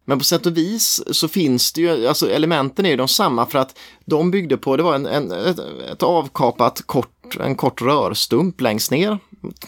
Men 0.05 0.18
på 0.18 0.24
sätt 0.24 0.47
och 0.47 0.57
vis 0.57 1.03
så 1.11 1.28
finns 1.28 1.72
det 1.72 1.81
ju, 1.81 2.07
alltså 2.07 2.31
elementen 2.31 2.87
är 2.87 2.91
ju 2.91 2.97
de 2.97 3.09
samma 3.09 3.47
för 3.47 3.59
att 3.59 3.78
de 4.05 4.31
byggde 4.31 4.57
på, 4.57 4.76
det 4.76 4.83
var 4.83 4.95
en, 4.95 5.07
en, 5.07 5.33
ett, 5.33 5.59
ett 5.93 6.03
avkapat 6.03 6.83
kort, 6.87 7.20
en 7.37 7.55
kort 7.55 7.83
rörstump 7.83 8.61
längst 8.61 8.91
ner. 8.91 9.18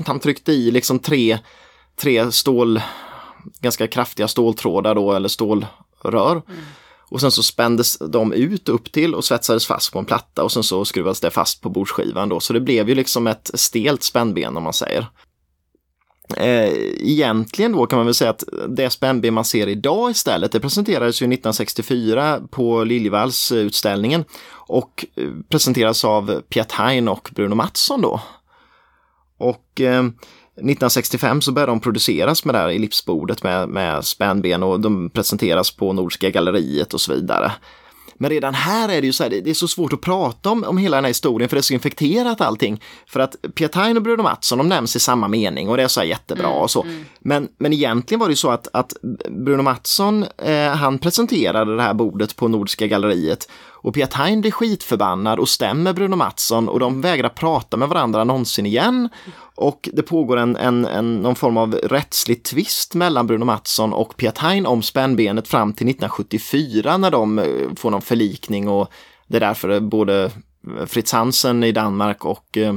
Han 0.07 0.21
tryckte 0.21 0.53
i 0.53 0.71
liksom 0.71 0.99
tre, 0.99 1.39
tre 1.97 2.33
stål, 2.33 2.81
ganska 3.61 3.87
kraftiga 3.87 4.29
ståltrådar 4.29 4.95
då, 4.95 5.13
eller 5.13 5.29
stålrör. 5.29 6.43
Och 7.13 7.21
sen 7.21 7.31
så 7.31 7.43
spändes 7.43 7.99
de 7.99 8.33
ut 8.33 8.69
upp 8.69 8.93
till 8.93 9.15
och 9.15 9.25
svetsades 9.25 9.67
fast 9.67 9.93
på 9.93 9.99
en 9.99 10.05
platta 10.05 10.45
och 10.45 10.53
sen 10.53 10.63
så 10.63 10.85
skruvades 10.85 11.21
det 11.21 11.31
fast 11.31 11.61
på 11.61 11.69
bordsskivan 11.69 12.29
då. 12.29 12.41
Så 12.41 12.53
det 12.53 12.61
blev 12.61 12.89
ju 12.89 12.95
liksom 12.95 13.27
ett 13.27 13.51
stelt 13.55 14.03
spännben 14.03 14.57
om 14.57 14.63
man 14.63 14.73
säger. 14.73 15.07
Eh, 16.37 16.73
egentligen 17.01 17.73
då 17.73 17.87
kan 17.87 17.97
man 17.97 18.07
väl 18.07 18.15
säga 18.15 18.31
att 18.31 18.45
det 18.69 18.91
spännben 18.91 19.35
man 19.35 19.45
ser 19.45 19.67
idag 19.67 20.11
istället, 20.11 20.53
det 20.53 20.61
presenterades 20.61 21.23
ju 21.23 21.25
1964 21.25 22.41
på 22.51 22.85
Liljevalchsutställningen. 22.85 24.25
och 24.51 25.07
presenterades 25.15 25.49
presenteras 25.49 26.05
av 26.05 26.41
Piet 26.41 26.73
Hein 26.73 27.09
och 27.09 27.31
Bruno 27.35 27.55
Mattsson 27.55 28.01
då. 28.01 28.21
Och 29.39 29.81
eh, 29.81 30.05
1965 30.57 31.41
så 31.41 31.53
började 31.53 31.73
de 31.73 31.81
produceras 31.81 32.45
med 32.45 32.55
det 32.55 32.59
här 32.59 32.69
ellipsbordet 32.69 33.43
med, 33.43 33.69
med 33.69 34.05
spännben 34.05 34.63
och 34.63 34.81
de 34.81 35.11
presenteras 35.11 35.71
på 35.71 35.93
Nordiska 35.93 36.31
galleriet 36.31 36.95
och 36.95 37.01
så 37.01 37.15
vidare. 37.15 37.53
Men 38.23 38.31
redan 38.31 38.55
här 38.55 38.89
är 38.89 39.01
det 39.01 39.07
ju 39.07 39.13
så 39.13 39.23
här, 39.23 39.31
det 39.31 39.51
är 39.51 39.55
så 39.55 39.69
svårt 39.69 39.93
att 39.93 40.01
prata 40.01 40.51
om, 40.51 40.65
om 40.65 40.79
hela 40.79 40.97
den 40.97 41.05
här 41.05 41.11
historien 41.11 41.49
för 41.49 41.57
det 41.57 41.61
är 41.61 41.63
så 41.63 41.75
infekterat 41.75 42.41
allting. 42.41 42.83
För 43.07 43.21
att 43.21 43.37
Pietine 43.55 43.97
och 43.97 44.03
Bruno 44.03 44.23
Mattsson, 44.23 44.59
de 44.59 44.69
nämns 44.69 44.97
i 44.97 45.01
samma 45.01 45.29
mening 45.29 45.69
och 45.69 45.77
det 45.77 45.83
är 45.83 45.89
så 45.89 46.01
här 46.01 46.07
jättebra 46.07 46.49
och 46.49 46.71
så. 46.71 46.87
Men, 47.21 47.49
men 47.59 47.73
egentligen 47.73 48.21
var 48.21 48.27
det 48.27 48.33
ju 48.33 48.37
så 48.37 48.51
att, 48.51 48.69
att 48.73 48.93
Bruno 49.29 49.63
Mattsson, 49.63 50.25
eh, 50.39 50.69
han 50.69 50.99
presenterade 50.99 51.77
det 51.77 51.83
här 51.83 51.95
bordet 51.95 52.37
på 52.37 52.49
Nordiska 52.49 52.87
galleriet 52.87 53.49
och 53.83 53.95
Pietine 53.95 54.41
blir 54.41 54.51
skitförbannad 54.51 55.39
och 55.39 55.49
stämmer 55.49 55.93
Bruno 55.93 56.17
Mattsson 56.17 56.69
och 56.69 56.81
de 56.81 57.01
vägrar 57.01 57.29
prata 57.29 57.77
med 57.77 57.89
varandra 57.89 58.25
någonsin 58.25 58.67
igen. 58.67 59.09
Och 59.55 59.89
det 59.93 60.03
pågår 60.03 60.37
en, 60.37 60.57
en, 60.57 60.85
en, 60.85 61.17
någon 61.17 61.35
form 61.35 61.57
av 61.57 61.75
rättslig 61.75 62.43
tvist 62.43 62.95
mellan 62.95 63.27
Bruno 63.27 63.45
Mattsson 63.45 63.93
och 63.93 64.17
Pietine 64.17 64.69
om 64.69 64.83
spännbenet 64.83 65.49
fram 65.49 65.73
till 65.73 65.89
1974 65.89 66.97
när 66.97 67.11
de 67.11 67.39
eh, 67.39 67.45
får 67.77 67.91
någon 67.91 68.03
förlikning 68.03 68.69
och 68.69 68.93
det 69.27 69.37
är 69.37 69.41
därför 69.41 69.81
både 69.81 70.31
Fritz 70.87 71.13
Hansen 71.13 71.65
i 71.65 71.73
Danmark 71.73 72.25
och 72.25 72.57
Eh, 72.57 72.75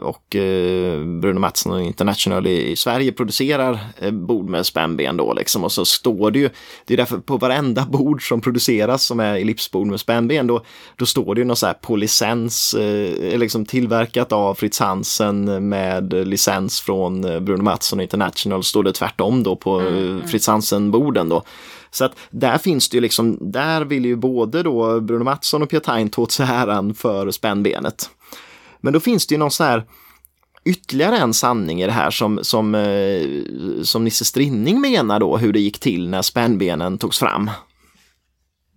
och 0.00 0.36
eh, 0.36 1.04
Bruno 1.04 1.40
Mattsson 1.40 1.80
International 1.80 2.46
i, 2.46 2.76
Sverige 2.76 3.12
producerar 3.12 3.78
eh, 3.98 4.10
bord 4.10 4.48
med 4.48 4.66
spännben 4.66 5.16
då 5.16 5.32
liksom 5.32 5.64
och 5.64 5.72
så 5.72 5.84
står 5.84 6.30
det 6.30 6.38
ju, 6.38 6.50
det 6.86 6.94
är 6.94 6.98
därför 6.98 7.18
på 7.18 7.36
varenda 7.36 7.86
bord 7.86 8.28
som 8.28 8.40
produceras 8.40 9.04
som 9.04 9.20
är 9.20 9.34
ellipsbord 9.34 9.86
med 9.86 10.00
spännben 10.00 10.46
då, 10.46 10.62
då 10.96 11.06
står 11.06 11.34
det 11.34 11.40
ju 11.40 11.44
något 11.44 11.58
så 11.58 11.66
här 11.66 11.74
på 11.74 11.96
licens, 11.96 12.76
liksom 13.18 13.66
tillverkat 13.66 14.32
av 14.32 14.54
Fritz 14.54 14.80
Hansen 14.80 15.68
med 15.68 16.12
licens 16.12 16.80
från 16.80 17.20
Bruno 17.20 17.62
Mattsson 17.62 18.00
International, 18.00 18.64
står 18.64 18.82
det 18.82 18.92
tvärtom 18.92 19.42
då 19.42 19.56
på 19.56 19.80
mm, 19.80 19.94
mm. 19.94 20.28
Fritz 20.28 20.46
Hansen-borden 20.46 21.28
då. 21.28 21.42
Så 21.90 22.04
att 22.04 22.12
där 22.30 22.58
finns 22.58 22.88
det 22.88 22.96
ju 22.96 23.00
liksom, 23.00 23.38
där 23.40 23.84
vill 23.84 24.04
ju 24.04 24.16
både 24.16 24.62
då 24.62 25.00
Bruno 25.00 25.24
Mattsson 25.24 25.62
och 25.62 25.70
Piatain 25.70 26.10
ta 26.10 26.22
åt 26.22 26.32
sig 26.32 26.46
äran 26.50 26.94
för 26.94 27.30
spännbenet. 27.30 28.10
Men 28.82 28.92
då 28.92 29.00
finns 29.00 29.26
det 29.26 29.34
ju 29.34 29.38
någon 29.38 29.50
sån 29.50 29.66
här 29.66 29.84
ytterligare 30.64 31.18
en 31.18 31.34
sanning 31.34 31.82
i 31.82 31.86
det 31.86 31.92
här 31.92 32.10
som, 32.10 32.38
som, 32.42 32.74
eh, 32.74 33.26
som 33.82 34.04
Nisse 34.04 34.24
Strinning 34.24 34.80
menar 34.80 35.20
då 35.20 35.36
hur 35.36 35.52
det 35.52 35.60
gick 35.60 35.78
till 35.78 36.08
när 36.08 36.22
spännbenen 36.22 36.98
togs 36.98 37.18
fram. 37.18 37.50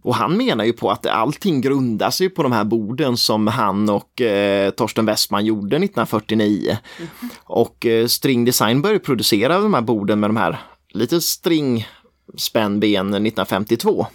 Och 0.03 0.15
han 0.15 0.37
menar 0.37 0.65
ju 0.65 0.73
på 0.73 0.91
att 0.91 1.05
allting 1.05 1.61
grundar 1.61 2.09
sig 2.09 2.29
på 2.29 2.43
de 2.43 2.51
här 2.51 2.63
borden 2.63 3.17
som 3.17 3.47
han 3.47 3.89
och 3.89 4.21
eh, 4.21 4.69
Torsten 4.69 5.05
Westman 5.05 5.45
gjorde 5.45 5.75
1949. 5.75 6.77
Mm. 6.97 7.09
Och 7.43 7.85
eh, 7.85 8.07
String 8.07 8.45
Design 8.45 8.81
började 8.81 8.99
producera 8.99 9.59
de 9.59 9.73
här 9.73 9.81
borden 9.81 10.19
med 10.19 10.29
de 10.29 10.37
här 10.37 10.61
lite 10.89 11.21
stringspännbenen 11.21 13.25
1952. 13.25 14.07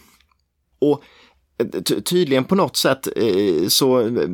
Och 0.78 1.02
tydligen 2.04 2.44
på 2.44 2.54
något 2.54 2.76
sätt 2.76 3.08
eh, 3.16 3.68
så 3.68 4.00
eh, 4.00 4.28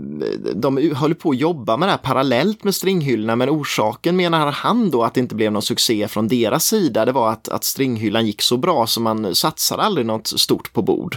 de 0.55 0.93
håller 0.95 1.15
på 1.15 1.31
att 1.31 1.39
jobba 1.39 1.77
med 1.77 1.89
det 1.89 1.91
här 1.91 1.99
parallellt 1.99 2.65
med 2.65 2.75
stringhyllorna 2.75 3.37
men 3.37 3.51
orsaken 3.51 4.17
menar 4.17 4.53
han 4.53 4.91
då 4.91 5.05
att 5.05 5.15
det 5.15 5.21
inte 5.21 5.35
blev 5.35 5.53
någon 5.53 5.63
succé 5.63 6.09
från 6.09 6.29
deras 6.29 6.65
sida 6.65 7.05
det 7.05 7.13
var 7.13 7.33
att, 7.33 7.49
att 7.49 7.65
stringhyllan 7.65 8.27
gick 8.27 8.43
så 8.43 8.57
bra 8.57 8.87
så 8.87 9.01
man 9.01 9.35
satsade 9.35 9.83
aldrig 9.83 10.07
något 10.07 10.27
stort 10.27 10.73
på 10.73 10.83
bord. 10.83 11.17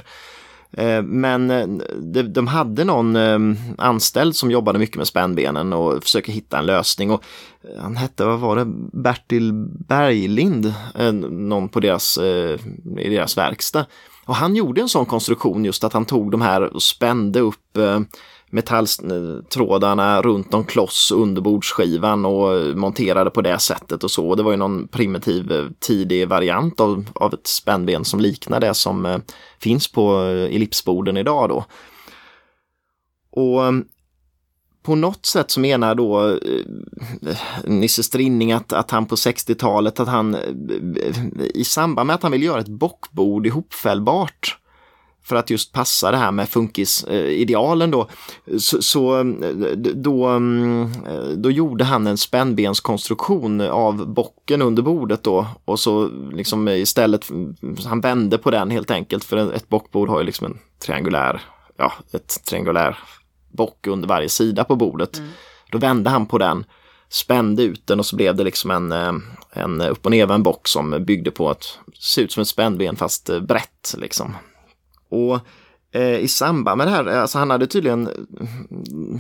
Eh, 0.72 1.02
men 1.02 1.82
de 2.34 2.48
hade 2.48 2.84
någon 2.84 3.18
anställd 3.78 4.36
som 4.36 4.52
jobbade 4.52 4.80
mycket 4.80 4.98
med 4.98 5.08
spännbenen 5.08 5.74
och 5.74 6.04
försöker 6.04 6.32
hitta 6.32 6.58
en 6.58 6.66
lösning. 6.66 7.12
Och 7.12 7.24
han 7.80 7.98
hette, 7.98 8.26
vad 8.26 8.40
var 8.40 8.56
det, 8.56 8.66
Bertil 8.94 9.54
Berglind, 9.88 10.74
någon 11.30 11.70
på 11.70 11.80
deras, 11.80 12.18
i 12.98 13.10
deras 13.10 13.38
verkstad. 13.38 13.86
Och 14.30 14.36
han 14.36 14.56
gjorde 14.56 14.82
en 14.82 14.90
sån 14.90 15.06
konstruktion 15.06 15.66
just 15.66 15.84
att 15.84 15.94
han 15.94 16.06
tog 16.06 16.32
de 16.32 16.42
här 16.42 16.62
och 16.62 16.84
spände 16.84 17.40
upp 17.40 17.78
eh, 17.78 18.00
metalltrådarna 18.50 20.22
runt 20.22 20.52
någon 20.52 20.64
kloss 20.64 21.12
under 21.12 21.42
bordsskivan 21.42 22.26
och 22.26 22.78
monterade 22.78 23.30
på 23.30 23.42
det 23.42 23.60
sättet 23.60 24.04
och 24.04 24.12
så. 24.12 24.36
Det 24.36 24.44
var 24.44 24.52
ju 24.52 24.58
någon 24.58 24.88
primitiv 24.88 25.52
eh, 25.52 25.66
tidig 25.80 26.28
variant 26.28 26.80
av, 26.80 27.06
av 27.16 27.34
ett 27.34 27.48
spännben 27.48 28.06
som 28.06 28.20
liknar 28.20 28.60
det 28.60 28.74
som 28.74 29.06
eh, 29.06 29.18
finns 29.60 29.92
på 29.92 30.16
ellipsborden 30.52 31.18
idag 31.18 31.50
då. 31.50 31.66
Och 33.42 33.62
på 34.90 34.96
något 34.96 35.26
sätt 35.26 35.52
så 35.52 35.60
menar 35.60 35.96
då 35.96 36.30
eh, 36.30 36.66
Nisse 37.64 38.04
Strinning 38.04 38.52
att, 38.52 38.74
att 38.74 38.92
han 38.92 39.06
på 39.06 39.16
60-talet, 39.16 40.00
att 40.00 40.08
han 40.08 40.36
eh, 40.36 40.42
i 41.54 41.64
samband 41.64 42.08
med 42.08 42.14
att 42.14 42.24
han 42.24 42.32
vill 42.32 42.44
göra 42.44 42.60
ett 42.60 42.68
bockbord 42.68 43.48
ihopfällbart 43.48 44.58
för 45.24 45.36
att 45.36 45.50
just 45.50 45.74
passa 45.74 46.12
det 46.12 46.18
här 46.18 46.32
med 46.32 46.50
funkisidealen 46.50 47.92
då, 47.92 48.10
så, 48.58 48.82
så 48.82 49.20
eh, 49.20 49.26
då, 49.96 50.26
mm, 50.26 50.92
eh, 51.08 51.28
då 51.38 51.52
gjorde 51.52 51.84
han 51.84 52.08
en 52.08 52.18
spännbenskonstruktion 52.18 53.62
av 53.62 54.14
bocken 54.14 54.62
under 54.62 54.84
bordet 54.84 55.24
då 55.24 55.48
och 55.66 55.80
så 55.80 56.10
liksom 56.34 56.68
istället, 56.68 57.30
mm, 57.30 57.56
han 57.86 58.02
vände 58.02 58.38
på 58.38 58.52
den 58.52 58.72
helt 58.72 58.92
enkelt 58.92 59.24
för 59.24 59.54
ett 59.54 59.70
bockbord 59.70 60.10
har 60.10 60.20
ju 60.20 60.26
liksom 60.26 60.46
en 60.46 60.60
triangulär, 60.86 61.42
ja, 61.78 61.94
ett 62.12 62.46
triangulär 62.46 62.98
bock 63.52 63.88
under 63.88 64.08
varje 64.08 64.30
sida 64.30 64.64
på 64.64 64.76
bordet. 64.76 65.18
Mm. 65.18 65.30
Då 65.72 65.78
vände 65.78 66.10
han 66.10 66.26
på 66.26 66.38
den, 66.38 66.66
spände 67.10 67.64
ut 67.64 67.88
den 67.88 68.00
och 68.00 68.06
så 68.06 68.16
blev 68.16 68.36
det 68.36 68.44
liksom 68.44 68.72
en, 68.72 68.92
eh, 68.92 69.14
en 69.52 69.82
upp 69.82 70.06
och 70.06 70.12
nervänd 70.12 70.44
bock 70.44 70.68
som 70.68 71.06
byggde 71.06 71.32
på 71.32 71.50
att 71.50 71.80
se 72.00 72.22
ut 72.22 72.32
som 72.32 72.42
ett 72.42 72.48
spännben 72.48 72.96
fast 72.96 73.30
eh, 73.30 73.40
brett 73.40 73.96
liksom. 73.98 74.36
Och 75.10 75.40
eh, 75.92 76.20
i 76.20 76.28
samband 76.28 76.78
med 76.78 76.88
det 76.88 76.92
här, 76.92 77.06
alltså 77.06 77.38
han 77.38 77.50
hade 77.50 77.68
tydligen, 77.68 78.10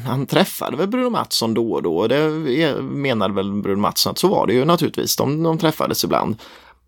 han 0.05 0.25
träffade 0.25 0.77
väl 0.77 0.87
Bruno 0.87 1.09
Mattsson 1.09 1.53
då 1.53 1.71
och 1.71 1.83
då 1.83 1.97
och 1.97 2.09
det 2.09 2.29
menade 2.81 3.33
väl 3.33 3.61
Bruno 3.61 3.81
Mattsson 3.81 4.11
att 4.11 4.17
så 4.17 4.27
var 4.27 4.47
det 4.47 4.53
ju 4.53 4.65
naturligtvis, 4.65 5.15
de, 5.15 5.43
de 5.43 5.57
träffades 5.57 6.03
ibland. 6.03 6.35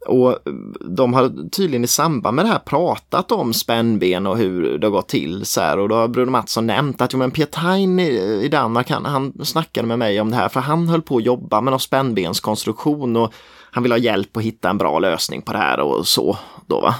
Och 0.08 0.38
de 0.80 1.14
har 1.14 1.50
tydligen 1.50 1.84
i 1.84 1.88
samband 1.88 2.36
med 2.36 2.46
det 2.46 2.50
här 2.50 2.60
pratat 2.60 3.32
om 3.32 3.54
spännben 3.54 4.28
och 4.28 4.38
hur 4.38 4.78
det 4.78 4.88
har 4.88 4.92
gått 4.92 5.08
till. 5.08 5.46
Så 5.46 5.62
här, 5.62 5.78
och 5.78 5.90
då 5.90 5.96
har 5.96 6.08
Bruno 6.08 6.32
Mattsson 6.32 6.68
nämnt 6.68 7.02
att 7.02 7.14
jo, 7.14 7.20
men 7.20 7.32
Pietaine 7.32 8.00
i, 8.00 8.42
i 8.44 8.48
Danmark, 8.48 8.90
han, 8.90 9.06
han 9.06 9.46
snackade 9.46 9.88
med 9.88 10.00
mig 10.00 10.22
om 10.22 10.32
det 10.32 10.36
här 10.36 10.50
för 10.50 10.60
han 10.60 10.88
höll 10.90 11.02
på 11.02 11.18
att 11.18 11.26
jobba 11.26 11.62
med 11.62 11.72
någon 11.72 11.80
spännbenskonstruktion 11.80 13.16
och 13.16 13.34
han 13.72 13.84
vill 13.84 13.92
ha 13.92 14.00
hjälp 14.00 14.38
att 14.38 14.44
hitta 14.44 14.70
en 14.70 14.78
bra 14.78 15.00
lösning 15.00 15.42
på 15.42 15.54
det 15.54 15.60
här 15.60 15.80
och 15.80 16.08
så. 16.08 16.38
Då, 16.68 16.82
va? 16.82 16.96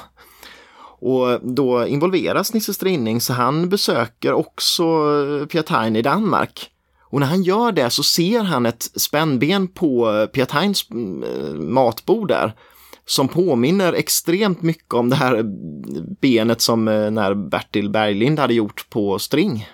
Och 1.02 1.40
då 1.42 1.88
involveras 1.88 2.54
Nisse 2.54 2.74
Strinning 2.74 3.22
så 3.22 3.34
han 3.34 3.70
besöker 3.70 4.34
också 4.34 4.86
Pietaine 5.52 5.96
i 5.96 6.02
Danmark. 6.02 6.70
Och 7.12 7.20
när 7.20 7.28
han 7.28 7.44
gör 7.44 7.72
det 7.72 7.90
så 7.90 8.04
ser 8.04 8.44
han 8.44 8.66
ett 8.66 8.84
spännben 8.96 9.68
på 9.68 10.28
Pietaines 10.34 10.90
mm, 10.92 11.74
matbord 11.74 12.28
där 12.28 12.54
som 13.06 13.28
påminner 13.28 13.94
extremt 13.94 14.62
mycket 14.62 14.94
om 14.94 15.10
det 15.10 15.16
här 15.16 15.44
benet 16.22 16.62
som 16.62 16.88
eh, 16.88 17.12
när 17.12 17.34
Bertil 17.34 17.90
Berglind 17.90 18.40
hade 18.40 18.54
gjort 18.54 18.90
på 18.90 19.20
string. 19.20 19.68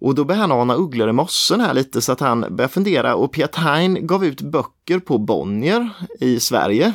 Och 0.00 0.14
då 0.14 0.24
börjar 0.24 0.40
han 0.40 0.52
ana 0.52 0.74
ugglor 0.74 1.08
i 1.08 1.12
mossen 1.12 1.60
här 1.60 1.74
lite 1.74 2.00
så 2.00 2.12
att 2.12 2.20
han 2.20 2.46
börjar 2.50 2.68
fundera 2.68 3.14
och 3.14 3.32
Piet 3.32 3.56
gav 4.00 4.24
ut 4.24 4.40
böcker 4.40 4.98
på 4.98 5.18
Bonnier 5.18 5.90
i 6.20 6.40
Sverige. 6.40 6.92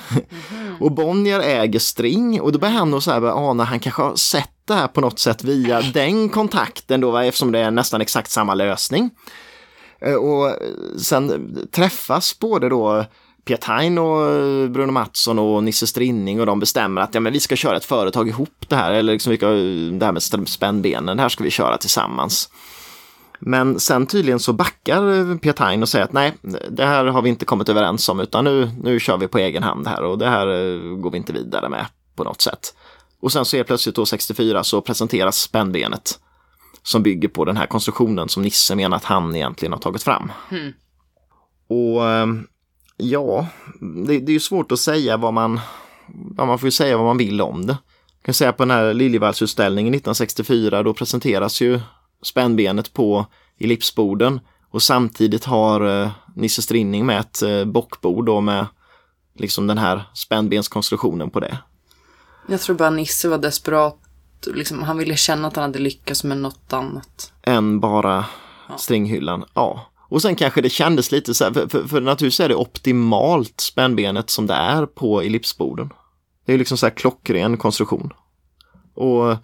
Mm. 0.51 0.75
och 0.79 0.91
Bonnier 0.91 1.39
äger 1.39 1.79
string 1.79 2.41
och 2.41 2.51
då 2.51 2.59
börjar 2.59 2.73
han 2.73 2.93
och 2.93 3.03
så 3.03 3.11
här 3.11 3.49
ana, 3.49 3.63
han 3.63 3.79
kanske 3.79 4.01
har 4.01 4.15
sett 4.15 4.51
det 4.67 4.73
här 4.73 4.87
på 4.87 5.01
något 5.01 5.19
sätt 5.19 5.43
via 5.43 5.81
den 5.93 6.29
kontakten 6.29 7.01
då 7.01 7.17
eftersom 7.17 7.51
det 7.51 7.59
är 7.59 7.71
nästan 7.71 8.01
exakt 8.01 8.31
samma 8.31 8.53
lösning. 8.53 9.09
Eh, 10.01 10.15
och 10.15 10.55
sen 10.97 11.55
träffas 11.71 12.39
både 12.39 12.69
då 12.69 13.05
Pietaine 13.45 13.97
och 13.97 14.31
eh, 14.31 14.69
Bruno 14.69 14.91
Mattsson 14.91 15.39
och 15.39 15.63
Nisse 15.63 15.87
Strinning 15.87 16.39
och 16.39 16.45
de 16.45 16.59
bestämmer 16.59 17.01
att 17.01 17.13
ja, 17.13 17.19
men 17.19 17.33
vi 17.33 17.39
ska 17.39 17.55
köra 17.55 17.77
ett 17.77 17.85
företag 17.85 18.27
ihop 18.27 18.65
det 18.67 18.75
här, 18.75 18.91
eller 18.91 19.13
liksom 19.13 19.31
vi 19.31 19.37
ska, 19.37 19.47
det 19.47 20.05
här 20.05 20.37
med 20.37 20.49
spännbenen, 20.49 21.17
det 21.17 21.23
här 21.23 21.29
ska 21.29 21.43
vi 21.43 21.51
köra 21.51 21.77
tillsammans. 21.77 22.49
Men 23.39 23.79
sen 23.79 24.07
tydligen 24.07 24.39
så 24.39 24.53
backar 24.53 25.37
Pietaine 25.37 25.81
och 25.81 25.89
säger 25.89 26.05
att 26.05 26.13
nej, 26.13 26.33
det 26.69 26.85
här 26.85 27.05
har 27.05 27.21
vi 27.21 27.29
inte 27.29 27.45
kommit 27.45 27.69
överens 27.69 28.09
om 28.09 28.19
utan 28.19 28.43
nu, 28.43 28.71
nu 28.81 28.99
kör 28.99 29.17
vi 29.17 29.27
på 29.27 29.37
egen 29.37 29.63
hand 29.63 29.87
här 29.87 30.03
och 30.03 30.17
det 30.17 30.29
här 30.29 30.47
eh, 30.47 30.95
går 30.97 31.11
vi 31.11 31.17
inte 31.17 31.33
vidare 31.33 31.69
med 31.69 31.85
på 32.15 32.23
något 32.23 32.41
sätt. 32.41 32.75
Och 33.21 33.31
sen 33.31 33.45
så 33.45 33.57
är 33.57 33.63
plötsligt 33.63 33.95
då 33.95 34.05
64 34.05 34.63
så 34.63 34.81
presenteras 34.81 35.37
spännbenet 35.37 36.19
som 36.83 37.03
bygger 37.03 37.27
på 37.27 37.45
den 37.45 37.57
här 37.57 37.65
konstruktionen 37.65 38.29
som 38.29 38.43
Nisse 38.43 38.75
menar 38.75 38.97
att 38.97 39.03
han 39.03 39.35
egentligen 39.35 39.73
har 39.73 39.79
tagit 39.79 40.03
fram. 40.03 40.31
Mm. 40.51 40.73
Och 41.69 42.03
Ja, 42.97 43.47
det, 43.81 44.19
det 44.19 44.31
är 44.31 44.33
ju 44.33 44.39
svårt 44.39 44.71
att 44.71 44.79
säga 44.79 45.17
vad 45.17 45.33
man, 45.33 45.59
ja, 46.37 46.45
man 46.45 46.59
får 46.59 46.67
ju 46.67 46.71
säga 46.71 46.97
vad 46.97 47.05
man 47.05 47.17
vill 47.17 47.41
om 47.41 47.65
det. 47.65 47.77
Jag 48.17 48.25
kan 48.25 48.33
säga 48.33 48.53
på 48.53 48.63
den 48.63 48.71
här 48.71 48.93
Liljevallsutställningen 48.93 49.93
1964 49.93 50.83
då 50.83 50.93
presenteras 50.93 51.61
ju 51.61 51.79
spännbenet 52.23 52.93
på 52.93 53.25
ellipsborden 53.59 54.39
och 54.71 54.81
samtidigt 54.81 55.45
har 55.45 56.01
eh, 56.03 56.11
Nisse 56.35 56.61
Strinning 56.61 57.05
med 57.05 57.19
ett 57.19 57.41
eh, 57.41 57.65
bockbord 57.65 58.25
då 58.25 58.41
med 58.41 58.65
liksom 59.35 59.67
den 59.67 59.77
här 59.77 60.03
spännbenskonstruktionen 60.13 61.29
på 61.29 61.39
det. 61.39 61.57
Jag 62.47 62.61
tror 62.61 62.75
bara 62.75 62.89
Nisse 62.89 63.29
var 63.29 63.37
desperat, 63.37 63.99
liksom, 64.45 64.83
han 64.83 64.97
ville 64.97 65.15
känna 65.15 65.47
att 65.47 65.55
han 65.55 65.63
hade 65.63 65.79
lyckats 65.79 66.23
med 66.23 66.37
något 66.37 66.73
annat. 66.73 67.33
Än 67.43 67.79
bara 67.79 68.25
ja. 68.69 68.77
stringhyllan, 68.77 69.45
ja. 69.53 69.91
Och 70.15 70.21
sen 70.21 70.35
kanske 70.35 70.61
det 70.61 70.69
kändes 70.69 71.11
lite 71.11 71.33
så 71.33 71.43
här, 71.43 71.51
för, 71.51 71.67
för, 71.67 71.87
för 71.87 72.01
naturligtvis 72.01 72.39
är 72.39 72.49
det 72.49 72.55
optimalt 72.55 73.61
spännbenet 73.61 74.29
som 74.29 74.47
det 74.47 74.53
är 74.53 74.85
på 74.85 75.21
ellipsborden. 75.21 75.89
Det 76.45 76.53
är 76.53 76.57
liksom 76.57 76.77
så 76.77 76.85
här 76.85 76.93
klockren 76.93 77.57
konstruktion. 77.57 78.13
Och 78.93 79.37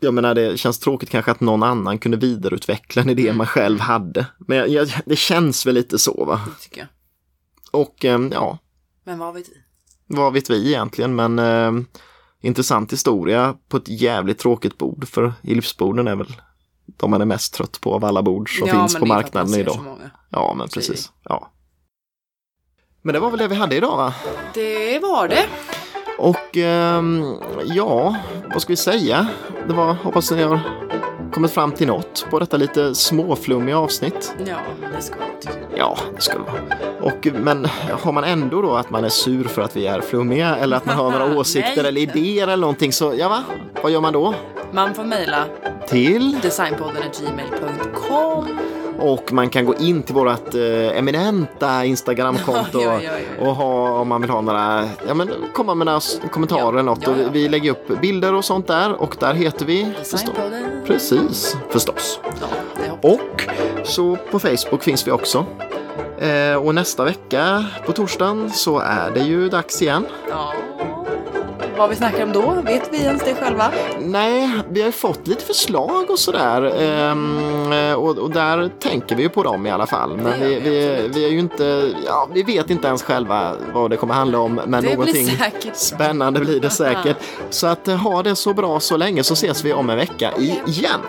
jag 0.00 0.14
menar 0.14 0.34
det 0.34 0.58
känns 0.58 0.78
tråkigt 0.78 1.10
kanske 1.10 1.30
att 1.30 1.40
någon 1.40 1.62
annan 1.62 1.98
kunde 1.98 2.16
vidareutveckla 2.16 3.02
en 3.02 3.10
idé 3.10 3.22
man 3.22 3.34
mm. 3.34 3.46
själv 3.46 3.80
hade. 3.80 4.26
Men 4.38 4.56
jag, 4.56 4.68
jag, 4.68 4.88
det 5.06 5.16
känns 5.16 5.66
väl 5.66 5.74
lite 5.74 5.98
så 5.98 6.24
va. 6.24 6.40
Det 6.46 6.62
tycker 6.62 6.80
jag. 6.80 6.88
Och 7.80 8.04
ehm, 8.04 8.30
ja. 8.32 8.58
Men 9.04 9.18
vad 9.18 9.34
vet 9.34 9.48
vi? 9.48 9.54
Vad 10.06 10.32
vet 10.32 10.50
vi 10.50 10.68
egentligen 10.68 11.14
men 11.14 11.38
eh, 11.38 11.72
intressant 12.40 12.92
historia 12.92 13.56
på 13.68 13.76
ett 13.76 13.88
jävligt 13.88 14.38
tråkigt 14.38 14.78
bord. 14.78 15.08
För 15.08 15.32
gipsborden 15.42 16.08
är 16.08 16.16
väl 16.16 16.36
de 17.00 17.10
man 17.10 17.20
är 17.20 17.24
mest 17.24 17.54
trött 17.54 17.80
på 17.80 17.94
av 17.94 18.04
alla 18.04 18.22
bord 18.22 18.58
som 18.58 18.68
Ja, 18.68 18.74
finns 18.74 18.96
på 18.96 19.06
marknaden 19.06 19.54
idag. 19.54 19.78
Ja, 20.30 20.54
men 20.56 20.68
precis. 20.68 21.12
Ja. 21.24 21.50
Men 23.02 23.12
det 23.12 23.20
var 23.20 23.30
väl 23.30 23.38
det 23.38 23.48
vi 23.48 23.54
hade 23.54 23.76
idag 23.76 23.96
va? 23.96 24.14
Det 24.54 24.98
var 24.98 25.28
det. 25.28 25.46
Och 26.18 26.56
ehm, 26.56 27.24
ja, 27.64 28.16
vad 28.52 28.62
ska 28.62 28.72
vi 28.72 28.76
säga? 28.76 29.28
Det 29.68 29.74
var, 29.74 29.94
hoppas 29.94 30.30
ni 30.30 30.42
har 30.42 30.60
kommit 31.30 31.50
fram 31.50 31.72
till 31.72 31.86
något 31.86 32.26
på 32.30 32.38
detta 32.38 32.56
lite 32.56 32.94
småflummiga 32.94 33.78
avsnitt. 33.78 34.34
Ja, 34.46 34.56
det 34.96 35.02
ska 35.02 35.14
tycker 35.40 35.60
jag. 35.60 35.68
Ja, 35.78 35.98
det 36.14 36.20
skulle 36.20 36.44
det 36.44 36.50
vara. 36.50 36.60
Och, 37.12 37.26
men 37.44 37.66
har 38.02 38.12
man 38.12 38.24
ändå 38.24 38.62
då 38.62 38.74
att 38.74 38.90
man 38.90 39.04
är 39.04 39.08
sur 39.08 39.44
för 39.44 39.62
att 39.62 39.76
vi 39.76 39.86
är 39.86 40.00
flummiga 40.00 40.56
eller 40.56 40.76
att 40.76 40.84
man 40.84 40.96
har 40.96 41.10
några 41.10 41.38
åsikter 41.38 41.84
eller 41.84 42.00
idéer 42.00 42.42
eller 42.48 42.60
någonting 42.60 42.92
så, 42.92 43.14
ja 43.18 43.28
va? 43.28 43.42
Vad 43.82 43.92
gör 43.92 44.00
man 44.00 44.12
då? 44.12 44.34
Man 44.72 44.94
får 44.94 45.04
mejla 45.04 45.44
Till? 45.88 46.38
designpodden.gmail.com 46.42 48.46
Och 49.00 49.32
man 49.32 49.50
kan 49.50 49.64
gå 49.64 49.74
in 49.74 50.02
till 50.02 50.14
vårt 50.14 50.54
eh, 50.54 50.98
eminenta 50.98 51.84
Instagramkonto 51.84 52.80
Ja, 52.82 53.00
ja, 53.02 53.10
ja, 53.38 53.46
och 53.48 53.54
ha, 53.56 53.90
om 53.90 54.08
man 54.08 54.20
vill 54.20 54.30
ha 54.30 54.40
några, 54.40 54.88
ja 55.08 55.14
men 55.14 55.30
komma 55.54 55.74
med 55.74 55.86
några 55.86 56.00
kommentarer 56.30 56.72
eller 56.72 56.82
något. 56.82 57.08
Och 57.08 57.14
vi 57.32 57.48
lägger 57.48 57.70
upp 57.70 58.00
bilder 58.00 58.34
och 58.34 58.44
sånt 58.44 58.66
där 58.66 58.92
och 58.92 59.16
där 59.20 59.34
heter 59.34 59.66
vi. 59.66 59.92
Designpodden. 59.98 60.82
Precis, 60.86 61.56
förstås. 61.70 62.20
Och 63.02 63.48
så 63.84 64.16
på 64.30 64.38
Facebook 64.38 64.82
finns 64.82 65.06
vi 65.06 65.10
också. 65.10 65.46
Eh, 66.18 66.54
och 66.54 66.74
nästa 66.74 67.04
vecka 67.04 67.64
på 67.86 67.92
torsdagen 67.92 68.50
så 68.50 68.78
är 68.78 69.10
det 69.10 69.20
ju 69.20 69.48
dags 69.48 69.82
igen. 69.82 70.06
Vad 71.80 71.90
vi 71.90 71.96
snackar 71.96 72.22
om 72.22 72.32
då, 72.32 72.62
vet 72.64 72.92
vi 72.92 73.02
ens 73.02 73.22
det 73.22 73.34
själva? 73.34 73.72
Nej, 74.00 74.50
vi 74.70 74.82
har 74.82 74.90
fått 74.90 75.26
lite 75.26 75.44
förslag 75.44 76.10
och 76.10 76.18
sådär. 76.18 76.82
Ehm, 76.82 77.72
eh, 77.72 77.92
och, 77.92 78.18
och 78.18 78.30
där 78.30 78.70
tänker 78.78 79.16
vi 79.16 79.22
ju 79.22 79.28
på 79.28 79.42
dem 79.42 79.66
i 79.66 79.70
alla 79.70 79.86
fall. 79.86 80.16
Men 80.16 80.40
vi, 80.40 80.60
vi 80.60 81.08
vi, 81.14 81.24
är 81.24 81.28
ju 81.28 81.38
inte, 81.38 81.92
ja, 82.06 82.28
vi 82.34 82.42
vet 82.42 82.70
inte 82.70 82.88
ens 82.88 83.02
själva 83.02 83.56
vad 83.74 83.90
det 83.90 83.96
kommer 83.96 84.14
handla 84.14 84.38
om. 84.38 84.54
Men 84.54 84.70
Det 84.70 84.80
blir 84.80 84.96
någonting 84.96 85.26
säkert. 85.26 85.76
spännande 85.76 86.40
blir 86.40 86.60
det 86.60 86.70
säkert. 86.70 87.16
Så 87.50 87.66
att 87.66 87.88
eh, 87.88 87.96
ha 87.96 88.22
det 88.22 88.36
så 88.36 88.54
bra 88.54 88.80
så 88.80 88.96
länge 88.96 89.24
så 89.24 89.32
ses 89.32 89.64
vi 89.64 89.72
om 89.72 89.90
en 89.90 89.96
vecka 89.96 90.32
igen. 90.66 91.00